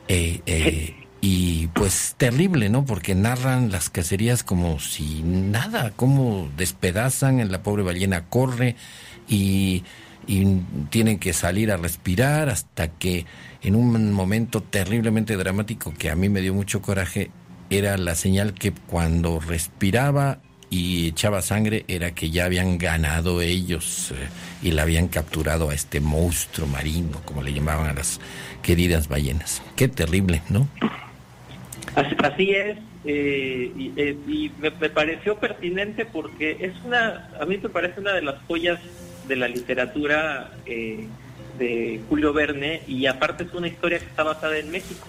Eh, 0.10 0.42
eh, 0.46 0.96
y 1.22 1.68
pues 1.68 2.16
terrible, 2.18 2.70
¿no? 2.70 2.86
Porque 2.86 3.16
narran 3.16 3.72
las 3.72 3.90
cacerías 3.90 4.44
como 4.44 4.80
si 4.80 5.22
nada, 5.24 5.92
como 5.96 6.50
despedazan, 6.58 7.40
en 7.40 7.52
la 7.52 7.62
pobre 7.62 7.84
ballena 7.84 8.26
corre 8.26 8.76
y, 9.28 9.84
tienen 10.92 11.18
que 11.18 11.34
salir 11.34 11.72
a 11.72 11.78
respirar 11.78 12.50
hasta 12.50 12.88
que 12.88 13.26
en 13.64 13.76
un 13.76 14.14
momento 14.14 14.62
terriblemente 14.62 15.36
dramático 15.38 15.92
que 15.98 16.12
a 16.12 16.16
mí 16.16 16.30
me 16.30 16.42
dio 16.42 16.54
mucho 16.54 16.84
coraje, 16.84 17.32
era 17.72 17.98
la 17.98 18.14
señal 18.14 18.54
que 18.54 18.72
cuando 18.72 19.40
respiraba 19.40 20.38
y 20.70 21.08
echaba 21.08 21.42
sangre 21.42 21.84
era 21.88 22.12
que 22.12 22.30
ya 22.30 22.46
habían 22.46 22.78
ganado 22.78 23.42
ellos 23.42 24.12
eh, 24.12 24.28
y 24.62 24.72
la 24.72 24.84
habían 24.84 25.08
capturado 25.08 25.72
a 25.72 25.74
este 25.74 26.00
monstruo 26.00 26.68
marino, 26.68 27.22
como 27.26 27.42
le 27.42 27.52
llamaban 27.52 27.90
a 27.90 27.94
las 27.94 28.20
queridas 28.62 29.08
ballenas. 29.08 29.64
Qué 29.76 29.88
terrible, 29.88 30.44
¿no? 30.50 30.68
Así, 31.96 32.52
es, 32.52 32.78
eh, 33.06 33.72
y, 33.76 33.94
eh, 33.96 34.52
me, 34.60 34.72
pareció 34.72 35.38
pertinente 35.38 36.06
porque 36.06 36.58
es 36.60 36.74
una, 36.86 37.30
a 37.40 37.46
mí 37.46 37.58
me 37.58 37.70
parece 37.70 38.00
una 38.00 38.14
de 38.14 38.22
las 38.22 38.42
joyas 38.48 38.80
de 39.28 39.36
la 39.36 39.48
literatura 39.48 40.52
eh, 40.66 41.08
de 41.58 42.02
Julio 42.10 42.34
Verne 42.34 42.82
y 42.88 43.06
aparte 43.06 43.44
es 43.44 43.54
una 43.54 43.68
historia 43.68 44.00
que 44.00 44.06
está 44.06 44.24
basada 44.24 44.58
en 44.58 44.72
México. 44.72 45.08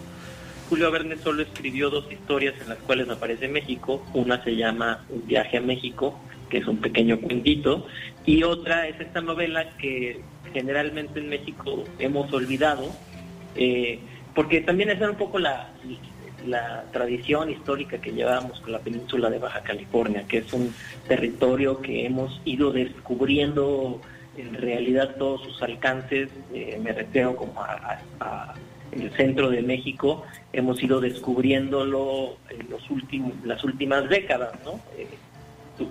Julio 0.68 0.90
Verne 0.90 1.16
solo 1.16 1.42
escribió 1.42 1.90
dos 1.90 2.10
historias 2.10 2.54
en 2.60 2.68
las 2.68 2.78
cuales 2.78 3.08
aparece 3.08 3.48
México. 3.48 4.04
Una 4.14 4.42
se 4.44 4.54
llama 4.56 5.04
Un 5.10 5.26
viaje 5.26 5.58
a 5.58 5.60
México, 5.60 6.18
que 6.48 6.58
es 6.58 6.66
un 6.66 6.78
pequeño 6.78 7.20
cuentito, 7.20 7.86
y 8.24 8.44
otra 8.44 8.86
es 8.86 9.00
esta 9.00 9.20
novela 9.20 9.70
que 9.78 10.20
generalmente 10.52 11.18
en 11.18 11.28
México 11.28 11.84
hemos 11.98 12.32
olvidado, 12.32 12.92
porque 14.34 14.60
también 14.60 14.90
es 14.90 15.00
un 15.00 15.16
poco 15.16 15.40
la, 15.40 15.70
la 16.46 16.85
tradición 16.92 17.50
histórica 17.50 18.00
que 18.00 18.12
llevamos 18.12 18.61
con 18.61 18.72
la 18.72 18.79
península 18.79 19.31
de 19.31 19.38
Baja 19.38 19.62
California, 19.62 20.24
que 20.29 20.38
es 20.38 20.53
un 20.53 20.74
territorio 21.09 21.81
que 21.81 22.07
hemos 22.07 22.40
ido 22.44 22.72
descubriendo 22.72 24.00
en 24.37 24.55
realidad 24.55 25.16
todos 25.16 25.42
sus 25.42 25.62
alcances, 25.62 26.31
eh, 26.55 26.81
me 26.83 26.92
refiero 26.92 27.37
como 27.37 27.61
a, 27.62 28.55
el 28.92 29.11
centro 29.12 29.50
de 29.50 29.62
México, 29.62 30.24
hemos 30.53 30.83
ido 30.83 31.00
descubriéndolo 31.00 32.37
en 32.48 32.68
los 32.70 32.90
últimos, 32.90 33.33
las 33.44 33.62
últimas 33.62 34.09
décadas, 34.09 34.53
¿no? 34.64 34.81
Eh, 34.96 35.07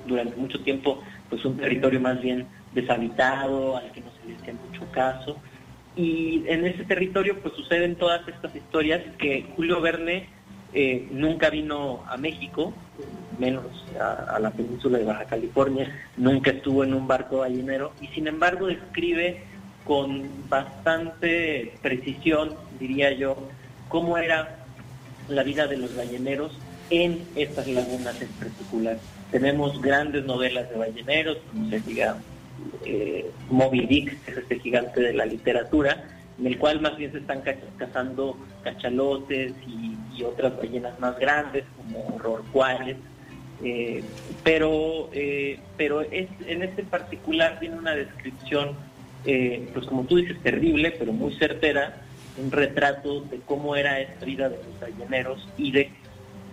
durante 0.05 0.35
mucho 0.35 0.59
tiempo 0.61 1.01
pues 1.29 1.43
un 1.45 1.57
territorio 1.57 1.99
más 1.99 2.21
bien 2.21 2.45
deshabitado, 2.73 3.77
al 3.77 3.91
que 3.91 4.01
no 4.01 4.07
se 4.11 4.29
le 4.29 4.35
hacía 4.35 4.53
mucho 4.53 4.91
caso. 4.91 5.37
Y 5.95 6.43
en 6.47 6.65
ese 6.65 6.83
territorio 6.83 7.39
pues 7.41 7.53
suceden 7.55 7.95
todas 7.95 8.27
estas 8.27 8.55
historias 8.55 9.01
que 9.17 9.45
Julio 9.55 9.81
Verne 9.81 10.27
eh, 10.73 11.07
nunca 11.11 11.49
vino 11.49 12.03
a 12.07 12.17
México, 12.17 12.73
menos 13.39 13.65
a, 13.99 14.37
la 14.39 14.51
península 14.51 14.99
de 14.99 15.05
Baja 15.05 15.25
California, 15.25 15.91
nunca 16.17 16.51
estuvo 16.51 16.83
en 16.83 16.93
un 16.93 17.07
barco 17.07 17.37
ballenero 17.39 17.93
y 18.01 18.07
sin 18.07 18.27
embargo 18.27 18.67
describe 18.67 19.43
con 19.85 20.29
bastante 20.49 21.73
precisión, 21.81 22.53
diría 22.79 23.11
yo, 23.13 23.37
cómo 23.87 24.17
era 24.17 24.59
la 25.27 25.43
vida 25.43 25.67
de 25.67 25.77
los 25.77 25.95
balleneros 25.95 26.57
en 26.89 27.23
estas 27.35 27.67
lagunas 27.67 28.21
en 28.21 28.27
particular. 28.29 28.97
Tenemos 29.31 29.81
grandes 29.81 30.25
novelas 30.25 30.69
de 30.69 30.77
balleneros, 30.77 31.37
como 31.51 31.69
se 31.69 31.79
diga 31.79 32.17
eh, 32.85 33.29
Moby 33.49 33.85
Dick, 33.87 34.23
que 34.23 34.31
es 34.31 34.37
este 34.37 34.59
gigante 34.59 35.01
de 35.01 35.13
la 35.13 35.25
literatura, 35.25 36.18
en 36.39 36.47
el 36.47 36.57
cual 36.57 36.81
más 36.81 36.97
bien 36.97 37.11
se 37.11 37.19
están 37.19 37.41
cazando 37.77 38.37
cachalotes 38.63 39.53
y, 39.67 39.97
otras 40.21 40.57
ballenas 40.57 40.99
más 40.99 41.17
grandes, 41.17 41.63
como 41.77 42.19
rorcuales. 42.19 42.97
Eh, 43.63 44.03
pero 44.43 45.09
eh, 45.13 45.59
pero 45.77 46.01
es, 46.01 46.27
en 46.45 46.61
este 46.61 46.83
particular 46.83 47.57
tiene 47.61 47.77
una 47.77 47.95
descripción, 47.95 48.71
eh, 49.23 49.69
pues 49.73 49.85
como 49.85 50.03
tú 50.03 50.17
dices, 50.17 50.37
terrible, 50.43 50.91
pero 50.99 51.13
muy 51.13 51.33
certera, 51.35 52.01
un 52.35 52.51
retrato 52.51 53.21
de 53.21 53.39
cómo 53.45 53.77
era 53.77 54.01
esta 54.01 54.25
vida 54.25 54.49
de 54.49 54.57
los 54.57 54.79
balleneros 54.81 55.47
y 55.57 55.71
de 55.71 55.89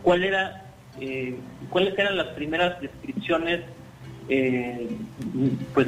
cuál 0.02 0.22
era, 0.22 0.64
eh, 1.00 1.34
cuáles 1.70 1.98
eran 1.98 2.16
las 2.16 2.28
primeras 2.28 2.80
descripciones, 2.80 3.62
eh, 4.28 4.88
pues 5.72 5.86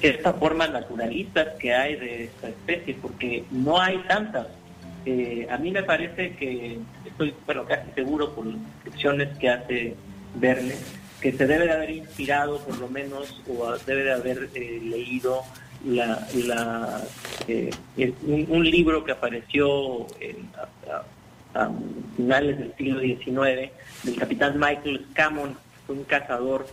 esta 0.00 0.32
forma 0.34 0.68
naturalista 0.68 1.56
que 1.58 1.74
hay 1.74 1.96
de 1.96 2.24
esta 2.24 2.48
especie, 2.48 2.94
porque 3.00 3.44
no 3.50 3.80
hay 3.80 3.98
tantas. 4.08 4.46
Eh, 5.04 5.48
a 5.50 5.58
mí 5.58 5.72
me 5.72 5.82
parece 5.82 6.36
que, 6.36 6.78
estoy 7.04 7.34
bueno, 7.44 7.64
casi 7.64 7.90
seguro 7.92 8.34
por 8.34 8.46
las 8.46 8.56
descripciones 8.74 9.36
que 9.38 9.48
hace 9.48 9.94
Verne, 10.36 10.74
que 11.20 11.32
se 11.32 11.46
debe 11.46 11.64
de 11.66 11.72
haber 11.72 11.90
inspirado 11.90 12.60
por 12.60 12.78
lo 12.78 12.88
menos 12.88 13.42
o 13.48 13.76
debe 13.84 14.04
de 14.04 14.12
haber 14.12 14.48
eh, 14.54 14.80
leído 14.82 15.42
un, 18.48 18.70
libro 18.70 19.04
que 19.04 19.10
apareció 19.10 20.06
a, 21.54 21.70
finales 22.16 22.58
del 22.58 22.72
siglo 22.76 23.00
XIX 23.00 23.72
del 24.04 24.16
capitán 24.16 24.58
Michael 24.60 25.04
Scammon, 25.10 25.56
un 25.88 26.04
cazador 26.04 26.66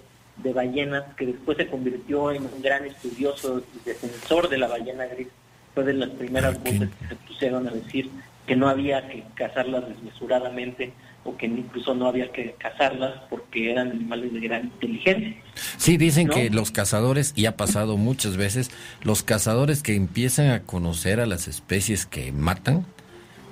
de 0.43 0.54
ballenas 0.54 1.04
que 1.15 1.28
después 1.28 1.58
se 1.58 1.67
convirtió 1.67 2.32
en 2.32 2.43
un 2.43 2.62
gran 2.62 2.86
estudioso 2.86 3.63
y 3.75 3.86
defensor 3.86 4.49
de 4.49 4.58
la 4.58 4.67
ballena 4.67 5.06
gris. 5.06 5.28
Fue 5.73 5.84
de 5.84 5.93
las 5.93 6.10
primeras 6.10 6.58
okay. 6.58 6.80
voces 6.80 6.89
que 6.99 7.08
se 7.08 7.15
pusieron 7.15 7.67
a 7.67 7.71
decir 7.71 8.10
que 8.47 8.56
no 8.56 8.67
había 8.67 9.08
que 9.08 9.23
cazarlas 9.36 9.88
desmesuradamente 9.88 10.91
o 11.23 11.38
que 11.38 11.45
incluso 11.45 11.93
no 11.93 12.08
había 12.08 12.32
que 12.32 12.56
cazarlas 12.58 13.13
porque 13.30 13.71
eran 13.71 13.91
animales 13.91 14.34
de 14.34 14.39
gran 14.39 14.63
inteligencia. 14.65 15.36
Sí, 15.78 15.97
dicen 15.97 16.28
¿no? 16.28 16.34
que 16.34 16.49
los 16.49 16.71
cazadores, 16.71 17.34
y 17.36 17.45
ha 17.45 17.56
pasado 17.58 17.97
muchas 17.97 18.38
veces, 18.38 18.71
los 19.04 19.21
cazadores 19.21 19.84
que 19.84 19.95
empiezan 19.95 20.49
a 20.49 20.63
conocer 20.63 21.19
a 21.19 21.25
las 21.25 21.47
especies 21.47 22.06
que 22.06 22.32
matan, 22.32 22.86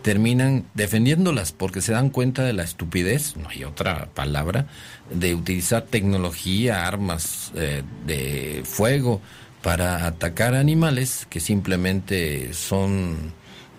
terminan 0.02 0.66
defendiéndolas 0.74 1.52
porque 1.52 1.82
se 1.82 1.92
dan 1.92 2.10
cuenta 2.10 2.44
de 2.44 2.54
la 2.54 2.64
estupidez, 2.64 3.36
no 3.36 3.50
hay 3.50 3.64
otra 3.64 4.08
palabra, 4.14 4.68
de 5.12 5.36
utilizar 5.36 5.84
tecnología, 5.84 6.88
armas 6.88 7.52
eh, 7.56 7.84
de 8.06 8.62
fuego 8.66 9.22
para 9.62 10.06
atacar 10.06 10.56
animales 10.56 11.28
que 11.30 11.40
simplemente 11.40 12.54
son, 12.54 13.34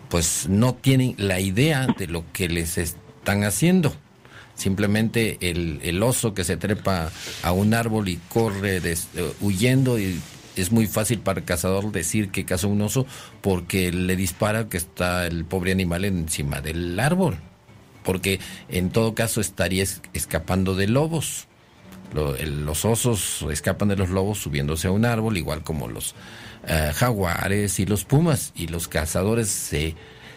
pues 0.09 0.47
no 0.49 0.75
tienen 0.75 1.15
la 1.17 1.41
idea 1.41 1.87
de 1.99 2.07
lo 2.09 2.25
que 2.33 2.49
les 2.49 2.79
están 2.79 3.45
haciendo. 3.45 3.95
Simplemente 4.55 5.39
el, 5.41 5.81
el 5.85 6.03
oso 6.03 6.35
que 6.35 6.43
se 6.45 6.57
trepa 6.57 7.11
a 7.43 7.53
un 7.53 7.75
árbol 7.75 8.09
y 8.09 8.17
corre 8.29 8.81
uh, 8.81 9.45
huyendo 9.45 9.99
y 9.99 10.21
es 10.63 10.73
muy 10.73 10.87
fácil 10.87 11.21
para 11.21 11.41
el 11.41 11.47
cazador 11.47 11.93
decir 11.93 12.31
que 12.31 12.45
cazó 12.45 12.69
un 12.69 12.83
oso 12.83 13.07
porque 13.41 13.93
le 13.93 14.17
dispara 14.17 14.69
que 14.69 14.77
está 14.77 15.27
el 15.27 15.45
pobre 15.45 15.73
animal 15.73 16.05
encima 16.05 16.61
del 16.61 16.99
árbol. 16.99 17.39
Porque 18.05 18.41
en 18.69 18.91
todo 18.91 19.15
caso 19.15 19.41
estaría 19.41 19.85
escapando 20.13 20.75
de 20.75 20.87
lobos. 20.87 21.47
Los 22.13 22.85
osos 22.85 23.45
escapan 23.51 23.89
de 23.89 23.97
los 23.97 24.09
lobos 24.09 24.39
subiéndose 24.39 24.89
a 24.89 24.91
un 24.91 25.05
árbol, 25.05 25.37
igual 25.37 25.63
como 25.63 25.89
los 25.89 26.13
uh, 26.65 26.95
jaguares 26.95 27.79
y 27.81 27.87
los 27.87 28.05
pumas. 28.05 28.53
Y 28.55 28.69
los 28.69 28.89
cazadores 28.89 29.49
se, 29.49 29.95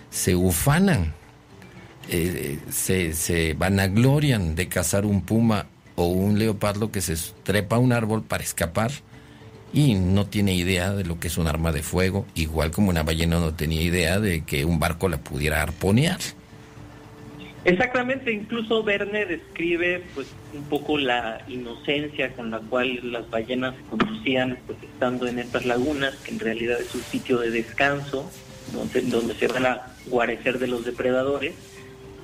se 0.10 0.36
ufanan, 0.36 1.14
eh, 2.10 2.60
se, 2.70 3.14
se 3.14 3.54
vanaglorian 3.54 4.56
de 4.56 4.68
cazar 4.68 5.06
un 5.06 5.22
puma 5.22 5.68
o 5.96 6.08
un 6.08 6.40
leopardo 6.40 6.92
que 6.92 7.00
se 7.00 7.16
trepa 7.44 7.78
a 7.78 7.80
un 7.80 7.94
árbol 7.94 8.24
para 8.24 8.44
escapar 8.44 8.92
y 9.74 9.96
no 9.96 10.26
tiene 10.26 10.54
idea 10.54 10.92
de 10.94 11.06
lo 11.06 11.20
que 11.20 11.28
es 11.28 11.38
un 11.38 11.48
arma 11.48 11.72
de 11.72 11.84
fuego, 11.84 12.26
igual 12.36 12.72
como 12.72 12.90
una 12.90 13.04
ballena 13.04 13.40
no 13.40 13.54
tenía 13.54 13.82
idea 13.82 14.20
de 14.20 14.44
que 14.44 14.66
un 14.66 14.80
barco 14.80 15.08
la 15.08 15.18
pudiera 15.18 15.62
arponear. 15.62 16.20
Exactamente, 17.64 18.32
incluso 18.32 18.84
Verne 18.84 19.26
describe 19.26 20.04
pues 20.16 20.28
un 20.54 20.64
poco 20.64 20.98
la 20.98 21.42
inocencia 21.48 22.34
con 22.34 22.50
la 22.50 22.60
cual 22.60 23.00
las 23.12 23.30
ballenas 23.30 23.76
conducían 23.90 24.58
pues 24.66 24.82
estando 24.82 25.28
en 25.28 25.38
estas 25.38 25.66
lagunas, 25.66 26.16
que 26.16 26.32
en 26.32 26.40
realidad 26.40 26.82
es 26.82 26.94
un 26.96 27.04
sitio 27.04 27.38
de 27.38 27.52
descanso, 27.52 28.30
donde, 28.74 29.36
se 29.36 29.48
van 29.48 29.66
a 29.66 29.96
guarecer 30.08 30.58
de 30.58 30.68
los 30.68 30.84
depredadores, 30.86 31.54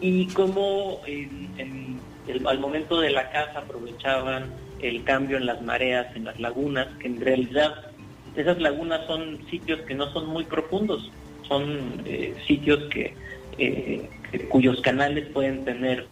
y 0.02 0.28
cómo 0.28 1.02
en, 1.06 1.50
en 1.58 2.00
el, 2.28 2.48
al 2.48 2.60
momento 2.60 3.00
de 3.00 3.12
la 3.12 3.30
caza 3.30 3.60
aprovechaban 3.60 4.46
el 4.82 5.04
cambio 5.04 5.38
en 5.38 5.46
las 5.46 5.62
mareas, 5.62 6.16
en 6.16 6.26
las 6.26 6.40
lagunas, 6.40 6.88
que 7.00 7.08
en 7.08 7.22
realidad 7.22 7.92
esas 8.36 8.60
lagunas 8.60 9.06
son 9.08 9.40
sitios 9.50 9.82
que 9.82 9.96
no 9.96 10.12
son 10.14 10.28
muy 10.28 10.44
profundos, 10.46 11.12
son 11.48 12.02
eh, 12.06 12.36
sitios 12.46 12.84
que, 12.92 13.14
eh, 13.58 14.10
que, 14.32 14.48
cuyos 14.48 14.80
canales 14.82 15.28
pueden 15.30 15.66
tener 15.66 16.08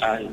al 0.00 0.28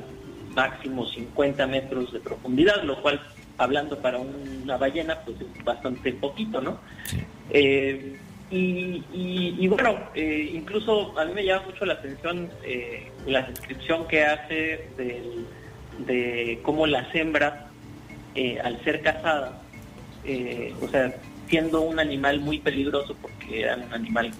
máximo 0.55 1.05
50 1.05 1.67
metros 1.67 2.11
de 2.11 2.19
profundidad, 2.19 2.83
lo 2.83 3.01
cual, 3.01 3.21
hablando 3.57 3.97
para 3.99 4.17
una 4.19 4.77
ballena, 4.77 5.19
pues 5.23 5.37
es 5.39 5.63
bastante 5.63 6.13
poquito, 6.13 6.61
¿no? 6.61 6.79
Sí. 7.05 7.17
Eh, 7.51 8.17
y, 8.49 9.03
y, 9.13 9.55
y, 9.59 9.67
bueno, 9.69 9.97
incluso 10.13 11.17
a 11.17 11.23
mí 11.23 11.33
me 11.33 11.45
llama 11.45 11.67
mucho 11.67 11.85
la 11.85 11.93
atención 11.93 12.49
eh, 12.65 13.09
la 13.25 13.43
descripción 13.43 14.05
que 14.09 14.25
hace 14.25 14.89
del, 14.97 15.45
de 16.05 16.59
cómo 16.63 16.87
las 16.87 17.13
hembras, 17.15 17.53
eh, 18.35 18.59
al 18.63 18.83
ser 18.83 19.01
cazadas, 19.01 19.53
o 20.81 20.87
sea, 20.87 21.13
siendo 21.47 21.81
un 21.81 21.99
animal 21.99 22.39
muy 22.39 22.59
peligroso 22.59 23.15
porque 23.21 23.61
eran 23.61 23.83
un 23.83 23.93
animal, 23.93 24.31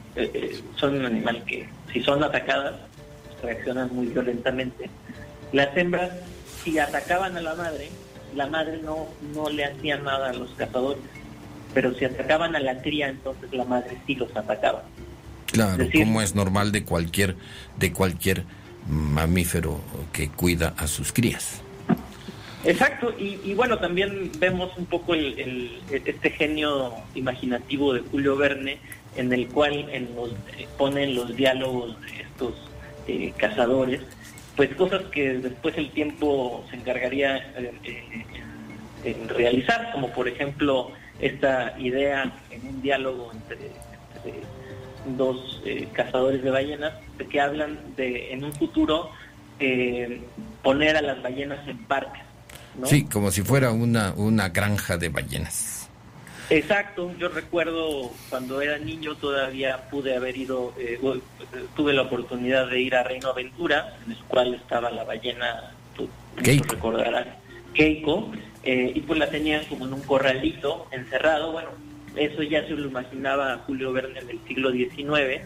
son 0.75 0.99
un 0.99 1.05
animal 1.05 1.43
que 1.45 1.67
si 1.91 2.01
son 2.01 2.23
atacadas 2.23 2.75
reaccionan 3.41 3.93
muy 3.93 4.07
violentamente, 4.07 4.89
las 5.51 5.75
hembras 5.75 6.11
si 6.63 6.77
atacaban 6.77 7.35
a 7.35 7.41
la 7.41 7.55
madre, 7.55 7.89
la 8.35 8.45
madre 8.45 8.79
no, 8.83 9.07
no 9.33 9.49
le 9.49 9.65
hacía 9.65 9.97
nada 9.97 10.29
a 10.29 10.33
los 10.33 10.51
cazadores 10.51 11.01
pero 11.73 11.93
si 11.93 12.05
atacaban 12.05 12.55
a 12.55 12.59
la 12.59 12.81
cría, 12.81 13.09
entonces 13.09 13.51
la 13.53 13.65
madre 13.65 13.97
sí 14.05 14.15
los 14.15 14.35
atacaba. 14.35 14.83
Claro, 15.47 15.71
es 15.71 15.89
decir, 15.89 16.05
como 16.05 16.21
es 16.21 16.33
normal 16.33 16.71
de 16.71 16.85
cualquier 16.85 17.35
de 17.77 17.91
cualquier 17.91 18.45
mamífero 18.87 19.79
que 20.11 20.29
cuida 20.29 20.73
a 20.77 20.87
sus 20.87 21.11
crías. 21.11 21.61
Exacto, 22.63 23.11
y, 23.17 23.39
y 23.43 23.53
bueno, 23.55 23.79
también 23.79 24.31
vemos 24.37 24.71
un 24.77 24.85
poco 24.85 25.15
el, 25.15 25.39
el, 25.39 25.81
este 26.05 26.29
genio 26.29 26.93
imaginativo 27.15 27.93
de 27.93 28.01
Julio 28.01 28.35
Verne, 28.35 28.77
en 29.15 29.33
el 29.33 29.47
cual 29.47 29.89
en 29.91 30.15
los, 30.15 30.29
eh, 30.57 30.67
ponen 30.77 31.15
los 31.15 31.35
diálogos 31.35 31.99
de 32.01 32.21
estos 32.21 32.53
eh, 33.07 33.33
cazadores, 33.35 34.01
pues 34.55 34.75
cosas 34.75 35.01
que 35.11 35.39
después 35.39 35.75
el 35.77 35.89
tiempo 35.89 36.63
se 36.69 36.75
encargaría 36.75 37.37
eh, 37.37 37.73
en, 39.03 39.11
en 39.11 39.29
realizar, 39.29 39.91
como 39.91 40.09
por 40.09 40.27
ejemplo 40.27 40.91
esta 41.19 41.75
idea 41.79 42.31
en 42.51 42.67
un 42.67 42.81
diálogo 42.81 43.31
entre 43.33 43.71
dos 45.05 45.61
eh, 45.65 45.87
cazadores 45.93 46.43
de 46.43 46.49
ballenas 46.49 46.93
de 47.17 47.27
que 47.27 47.41
hablan 47.41 47.79
de 47.95 48.33
en 48.33 48.43
un 48.43 48.53
futuro 48.53 49.11
eh, 49.59 50.21
poner 50.63 50.97
a 50.97 51.01
las 51.01 51.21
ballenas 51.21 51.67
en 51.67 51.77
parques. 51.85 52.23
¿no? 52.77 52.85
Sí, 52.85 53.05
como 53.05 53.31
si 53.31 53.41
fuera 53.41 53.71
una, 53.71 54.13
una 54.15 54.49
granja 54.49 54.97
de 54.97 55.09
ballenas. 55.09 55.89
Exacto, 56.49 57.13
yo 57.17 57.29
recuerdo 57.29 58.11
cuando 58.29 58.61
era 58.61 58.77
niño 58.77 59.15
todavía 59.15 59.89
pude 59.89 60.15
haber 60.17 60.35
ido, 60.35 60.73
eh, 60.77 60.99
tuve 61.77 61.93
la 61.93 62.01
oportunidad 62.01 62.69
de 62.69 62.81
ir 62.81 62.95
a 62.95 63.03
Reino 63.03 63.29
Aventura, 63.29 63.95
en 64.05 64.11
el 64.11 64.17
cual 64.25 64.53
estaba 64.55 64.91
la 64.91 65.05
ballena, 65.05 65.71
tú, 65.95 66.09
tú 66.35 66.63
recordarás, 66.67 67.27
Keiko, 67.73 68.31
y 68.63 68.99
pues 68.99 69.17
la 69.17 69.29
tenían 69.29 69.63
como 69.65 69.85
en 69.85 69.93
un 69.93 70.01
corralito 70.01 70.87
encerrado. 70.91 71.53
Bueno, 71.53 71.69
eso 72.15 72.43
ya 72.43 72.65
se 72.67 72.71
lo 72.71 72.87
imaginaba 72.87 73.59
Julio 73.65 73.93
Verne 73.93 74.19
en 74.19 74.29
el 74.29 74.39
siglo 74.47 74.71
XIX. 74.71 75.41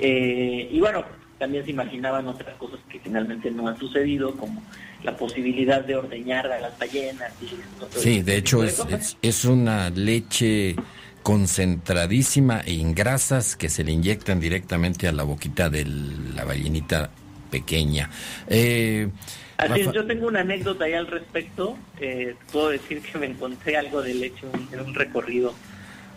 Eh, 0.00 0.68
y 0.70 0.80
bueno, 0.80 1.04
también 1.38 1.64
se 1.64 1.70
imaginaban 1.70 2.26
otras 2.28 2.56
cosas 2.56 2.80
que 2.88 2.98
finalmente 3.00 3.50
no 3.50 3.68
han 3.68 3.78
sucedido, 3.78 4.34
como 4.36 4.62
la 5.02 5.16
posibilidad 5.16 5.84
de 5.84 5.96
ordeñar 5.96 6.46
a 6.46 6.60
las 6.60 6.78
ballenas. 6.78 7.32
Y 7.42 7.98
sí, 7.98 8.22
de 8.22 8.36
hecho 8.36 8.64
es, 8.64 8.80
es, 8.88 9.16
es, 9.20 9.44
una 9.44 9.90
leche 9.90 10.76
concentradísima 11.22 12.60
en 12.64 12.94
grasas 12.94 13.56
que 13.56 13.68
se 13.68 13.84
le 13.84 13.92
inyectan 13.92 14.40
directamente 14.40 15.08
a 15.08 15.12
la 15.12 15.22
boquita 15.22 15.68
de 15.70 15.84
la 15.84 16.44
ballenita 16.44 17.10
pequeña. 17.50 18.10
Eh, 18.48 19.08
Así 19.56 19.82
yo 19.92 20.06
tengo 20.06 20.26
una 20.26 20.40
anécdota 20.40 20.84
ahí 20.84 20.94
al 20.94 21.06
respecto. 21.06 21.76
Eh, 22.00 22.34
puedo 22.50 22.70
decir 22.70 23.00
que 23.00 23.18
me 23.18 23.26
encontré 23.26 23.76
algo 23.76 24.02
de 24.02 24.14
leche 24.14 24.46
en 24.72 24.80
un 24.80 24.94
recorrido. 24.94 25.54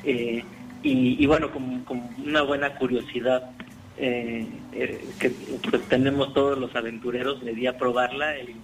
Eh, 0.05 0.43
y, 0.83 1.25
bueno, 1.25 1.51
como, 1.51 1.83
una 2.23 2.43
buena 2.43 2.75
curiosidad 2.75 3.49
eh, 3.97 4.47
eh, 4.71 5.03
que 5.19 5.31
pues, 5.31 5.81
tenemos 5.89 6.31
todos 6.33 6.59
los 6.59 6.75
aventureros, 6.75 7.41
le 7.41 7.55
di 7.55 7.65
a 7.65 7.75
probarla 7.77 8.37
y, 8.39 8.55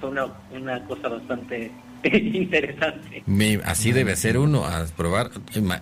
fue 0.00 0.10
una, 0.10 0.26
una 0.52 0.84
cosa 0.86 1.08
bastante 1.08 1.70
interesante. 2.04 3.22
así 3.64 3.92
debe 3.92 4.16
ser 4.16 4.38
uno, 4.38 4.64
a 4.64 4.86
probar. 4.96 5.30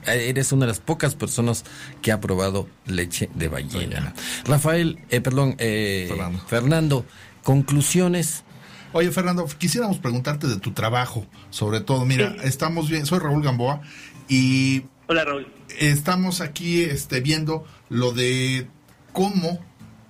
Eres 0.07 0.53
una 0.53 0.67
de 0.67 0.73
las 0.73 0.81
pocas 0.81 1.15
personas 1.15 1.65
que 2.03 2.13
ha 2.13 2.21
probado 2.21 2.69
leche 2.87 3.31
de 3.35 3.49
ballena. 3.49 4.15
Rafael, 4.45 4.99
eh, 5.11 5.21
perdón, 5.21 5.55
eh, 5.59 6.11
Fernando. 6.47 7.05
conclusiones. 7.43 8.45
Oye, 8.93 9.11
Fernando, 9.11 9.47
quisiéramos 9.59 9.99
preguntarte 9.99 10.47
de 10.47 10.59
tu 10.59 10.73
trabajo, 10.73 11.27
sobre 11.51 11.81
todo. 11.81 12.05
Mira, 12.05 12.37
estamos 12.43 12.89
bien, 12.89 13.07
soy 13.07 13.19
Raúl 13.21 13.43
Gamboa 13.43 13.81
y... 14.29 14.83
Hola, 15.11 15.25
Raúl. 15.25 15.47
Estamos 15.81 16.43
aquí 16.43 16.83
este, 16.83 17.21
viendo 17.21 17.65
lo 17.89 18.13
de 18.13 18.67
cómo 19.13 19.59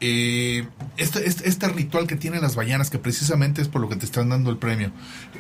eh, 0.01 0.66
este, 0.96 1.24
este, 1.24 1.49
este, 1.49 1.68
ritual 1.68 2.09
que 2.09 2.16
tienen 2.16 2.42
las 2.42 2.57
ballenas, 2.57 2.90
que 2.90 2.99
precisamente 2.99 3.62
es 3.62 3.68
por 3.68 3.80
lo 3.80 3.88
que 3.88 3.94
te 3.94 4.05
están 4.05 4.28
dando 4.28 4.51
el 4.51 4.57
premio, 4.57 4.90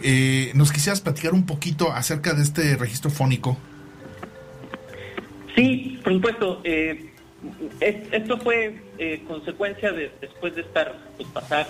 eh, 0.02 0.52
¿nos 0.54 0.70
quisieras 0.70 1.00
platicar 1.00 1.32
un 1.32 1.44
poquito 1.44 1.90
acerca 1.90 2.34
de 2.34 2.44
este 2.44 2.76
registro 2.76 3.10
fónico? 3.10 3.58
Sí, 5.56 5.98
por 6.04 6.12
supuesto. 6.12 6.60
Eh, 6.62 7.10
esto 7.80 8.38
fue 8.38 8.80
eh, 8.98 9.24
consecuencia 9.26 9.90
de 9.90 10.12
después 10.20 10.54
de 10.54 10.60
estar, 10.60 10.96
pues 11.16 11.28
pasar 11.30 11.66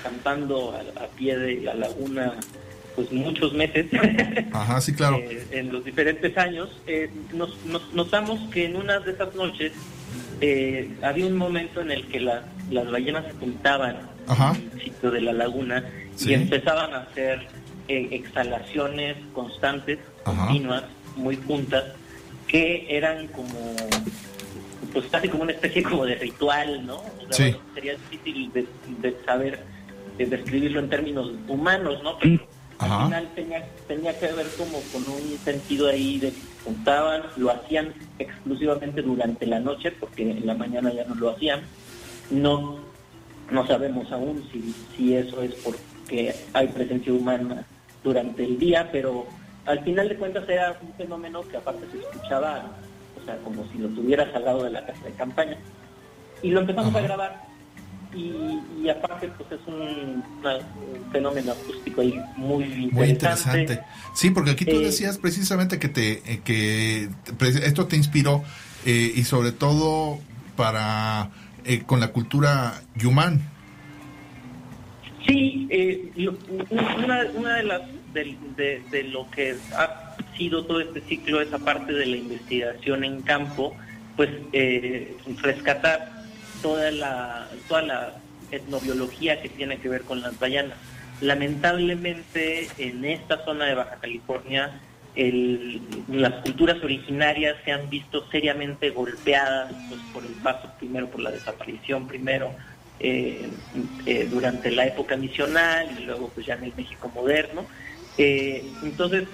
acampando 0.00 0.74
a, 0.96 1.06
pie 1.16 1.36
de 1.36 1.60
la 1.60 1.74
laguna 1.74 2.34
pues 2.94 3.10
muchos 3.12 3.52
meses 3.54 3.86
Ajá, 4.52 4.80
sí, 4.80 4.92
claro. 4.94 5.18
en 5.50 5.72
los 5.72 5.84
diferentes 5.84 6.36
años 6.36 6.70
nos, 7.32 7.56
notamos 7.94 8.40
que 8.50 8.66
en 8.66 8.76
una 8.76 9.00
de 9.00 9.12
esas 9.12 9.34
noches 9.34 9.72
eh, 10.40 10.90
había 11.02 11.26
un 11.26 11.36
momento 11.36 11.80
en 11.80 11.90
el 11.90 12.06
que 12.08 12.20
las 12.20 12.44
ballenas 12.90 13.24
se 13.26 13.32
juntaban 13.32 13.96
en 14.28 14.72
el 14.72 14.82
sitio 14.82 15.10
de 15.10 15.20
la 15.20 15.32
laguna 15.32 15.84
y 16.18 16.34
empezaban 16.34 16.92
a 16.94 16.98
hacer 17.02 17.46
eh, 17.88 18.08
exhalaciones 18.12 19.16
constantes, 19.32 19.98
continuas, 20.24 20.84
muy 21.16 21.36
juntas, 21.36 21.84
que 22.46 22.86
eran 22.88 23.28
como, 23.28 23.76
pues 24.92 25.06
casi 25.06 25.28
como 25.28 25.44
una 25.44 25.52
especie 25.52 25.82
como 25.82 26.04
de 26.06 26.16
ritual, 26.16 26.86
¿no? 26.86 27.02
sería 27.30 27.96
difícil 28.10 28.52
de, 28.52 29.16
saber, 29.24 29.60
de 30.18 30.26
describirlo 30.26 30.80
en 30.80 30.90
términos 30.90 31.30
humanos, 31.48 32.02
¿no? 32.02 32.18
Pero 32.18 32.46
al 32.82 33.04
final 33.04 33.28
tenía, 33.34 33.68
tenía 33.86 34.18
que 34.18 34.32
ver 34.32 34.46
como 34.58 34.80
con 34.92 35.02
un 35.12 35.38
sentido 35.44 35.88
ahí 35.88 36.18
de 36.18 36.32
juntaban, 36.64 37.22
lo 37.36 37.50
hacían 37.50 37.92
exclusivamente 38.18 39.02
durante 39.02 39.46
la 39.46 39.60
noche, 39.60 39.92
porque 39.92 40.30
en 40.30 40.46
la 40.46 40.54
mañana 40.54 40.92
ya 40.92 41.04
no 41.04 41.14
lo 41.14 41.30
hacían. 41.30 41.60
No, 42.30 42.78
no 43.50 43.66
sabemos 43.66 44.10
aún 44.12 44.48
si, 44.52 44.74
si 44.96 45.14
eso 45.14 45.42
es 45.42 45.54
porque 45.56 46.34
hay 46.52 46.68
presencia 46.68 47.12
humana 47.12 47.64
durante 48.02 48.44
el 48.44 48.58
día, 48.58 48.88
pero 48.90 49.26
al 49.66 49.80
final 49.80 50.08
de 50.08 50.16
cuentas 50.16 50.48
era 50.48 50.78
un 50.80 50.92
fenómeno 50.94 51.42
que 51.42 51.56
aparte 51.56 51.86
se 51.92 51.98
escuchaba, 51.98 52.64
o 53.20 53.24
sea, 53.24 53.36
como 53.38 53.64
si 53.70 53.78
lo 53.78 53.88
tuvieras 53.88 54.34
al 54.34 54.44
lado 54.44 54.64
de 54.64 54.70
la 54.70 54.84
casa 54.84 55.04
de 55.04 55.12
campaña. 55.12 55.56
Y 56.42 56.50
lo 56.50 56.60
empezamos 56.60 56.94
a 56.94 57.00
grabar 57.00 57.51
y, 58.14 58.88
aparte 58.88 59.28
pues 59.28 59.60
es 59.60 59.66
un, 59.66 60.22
fenómeno 61.10 61.52
acústico 61.52 62.00
ahí 62.00 62.20
muy 62.36 62.64
interesante. 62.64 62.94
Muy 62.94 63.08
interesante. 63.08 63.80
Sí, 64.14 64.30
porque 64.30 64.50
aquí 64.50 64.64
tú 64.64 64.76
eh, 64.76 64.84
decías 64.84 65.18
precisamente 65.18 65.78
que 65.78 65.88
te 65.88 66.22
eh, 66.26 66.40
que 66.44 67.08
esto 67.64 67.86
te 67.86 67.96
inspiró 67.96 68.42
eh, 68.84 69.12
y 69.14 69.24
sobre 69.24 69.52
todo 69.52 70.18
para 70.56 71.30
con 71.86 72.00
la 72.00 72.08
cultura 72.08 72.82
yumán. 72.96 73.40
Sí, 75.26 75.68
una, 76.70 77.24
una 77.34 77.54
de 77.54 77.62
las 77.62 77.82
de, 78.12 78.82
de, 78.90 79.04
lo 79.04 79.30
que 79.30 79.54
ha 79.76 80.16
sido 80.36 80.64
todo 80.64 80.80
este 80.80 81.00
ciclo, 81.02 81.40
esa 81.40 81.58
parte 81.58 81.92
de 81.92 82.06
la 82.06 82.16
investigación 82.16 83.04
en 83.04 83.22
campo, 83.22 83.74
pues 84.16 84.28
rescatar 85.40 86.11
toda 86.62 86.90
la, 86.90 87.48
toda 87.68 87.82
la 87.82 88.14
etnobiología 88.50 89.42
que 89.42 89.48
tiene 89.48 89.78
que 89.78 89.88
ver 89.88 90.02
con 90.02 90.22
las 90.22 90.38
ballenas. 90.38 90.78
Lamentablemente 91.20 92.68
en 92.78 93.04
esta 93.04 93.44
zona 93.44 93.66
de 93.66 93.74
Baja 93.74 93.96
California 94.00 94.80
las 95.14 96.32
culturas 96.42 96.82
originarias 96.82 97.56
se 97.64 97.72
han 97.72 97.90
visto 97.90 98.26
seriamente 98.30 98.90
golpeadas 98.90 99.72
pues, 99.88 100.00
por 100.12 100.24
el 100.24 100.32
paso 100.42 100.70
primero, 100.78 101.10
por 101.10 101.20
la 101.20 101.30
desaparición 101.30 102.08
primero 102.08 102.50
eh, 102.98 103.50
eh, 104.06 104.26
durante 104.30 104.70
la 104.70 104.86
época 104.86 105.16
misional 105.16 105.98
y 105.98 106.04
luego 106.04 106.28
pues 106.28 106.46
ya 106.46 106.54
en 106.54 106.64
el 106.64 106.74
México 106.74 107.10
moderno. 107.14 107.66
Eh, 108.16 108.64
entonces, 108.82 109.28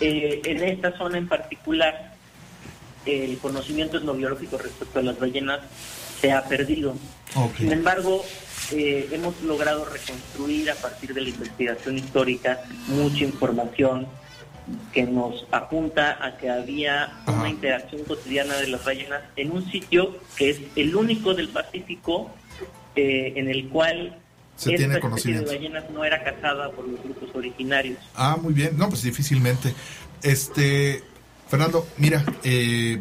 en 0.00 0.62
esta 0.62 0.96
zona 0.98 1.18
en 1.18 1.28
particular, 1.28 2.14
el 3.06 3.38
conocimiento 3.38 3.98
etnobiológico 3.98 4.58
respecto 4.58 4.98
a 4.98 5.02
las 5.02 5.18
ballenas 5.18 5.60
se 6.20 6.32
ha 6.32 6.44
perdido. 6.44 6.94
Sin 7.58 7.72
embargo, 7.72 8.24
eh, 8.72 9.08
hemos 9.12 9.40
logrado 9.42 9.84
reconstruir 9.84 10.70
a 10.70 10.74
partir 10.74 11.12
de 11.14 11.20
la 11.20 11.28
investigación 11.28 11.98
histórica 11.98 12.60
mucha 12.88 13.24
información 13.24 14.06
que 14.92 15.04
nos 15.04 15.46
apunta 15.52 16.18
a 16.24 16.36
que 16.36 16.50
había 16.50 17.22
una 17.26 17.48
interacción 17.48 18.02
cotidiana 18.04 18.56
de 18.56 18.68
las 18.68 18.84
ballenas 18.84 19.22
en 19.36 19.52
un 19.52 19.70
sitio 19.70 20.18
que 20.36 20.50
es 20.50 20.60
el 20.74 20.96
único 20.96 21.34
del 21.34 21.48
Pacífico 21.48 22.34
eh, 22.96 23.34
en 23.36 23.48
el 23.48 23.68
cual 23.68 24.18
se 24.56 24.70
esta 24.70 24.86
tiene 24.86 25.00
conocimiento. 25.00 25.50
de 25.50 25.56
ballenas 25.56 25.90
no 25.90 26.04
era 26.04 26.24
cazada 26.24 26.70
por 26.72 26.88
los 26.88 27.00
grupos 27.02 27.28
originarios. 27.34 27.98
Ah, 28.14 28.38
muy 28.40 28.54
bien. 28.54 28.76
No, 28.76 28.88
pues 28.88 29.02
difícilmente. 29.02 29.74
Este, 30.22 31.02
Fernando, 31.48 31.86
mira, 31.98 32.24
eh, 32.42 33.00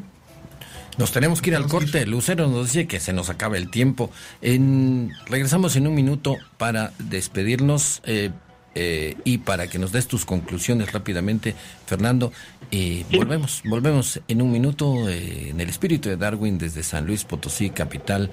nos 0.98 1.12
tenemos 1.12 1.42
que 1.42 1.50
ir 1.52 1.56
al 1.56 1.68
corte. 1.68 2.06
Lucero 2.06 2.48
nos 2.48 2.68
dice 2.68 2.88
que 2.88 3.00
se 3.00 3.14
nos 3.14 3.30
acaba 3.30 3.58
el 3.58 3.70
tiempo. 3.70 4.12
En, 4.42 5.12
regresamos 5.28 5.76
en 5.76 5.88
un 5.88 5.96
minuto 5.96 6.38
para 6.58 6.94
despedirnos 7.00 8.02
eh, 8.06 8.32
eh, 8.76 9.16
y 9.24 9.40
para 9.40 9.68
que 9.68 9.80
nos 9.80 9.92
des 9.92 10.08
tus 10.08 10.26
conclusiones 10.26 10.92
rápidamente, 10.92 11.56
Fernando. 11.86 12.32
Eh, 12.72 13.06
volvemos, 13.12 13.62
volvemos 13.66 14.22
en 14.28 14.42
un 14.42 14.52
minuto 14.52 15.10
en 15.10 15.60
el 15.60 15.70
espíritu 15.70 16.10
de 16.10 16.18
Darwin 16.18 16.58
desde 16.58 16.84
San 16.84 17.06
Luis 17.06 17.24
Potosí, 17.24 17.70
capital 17.70 18.32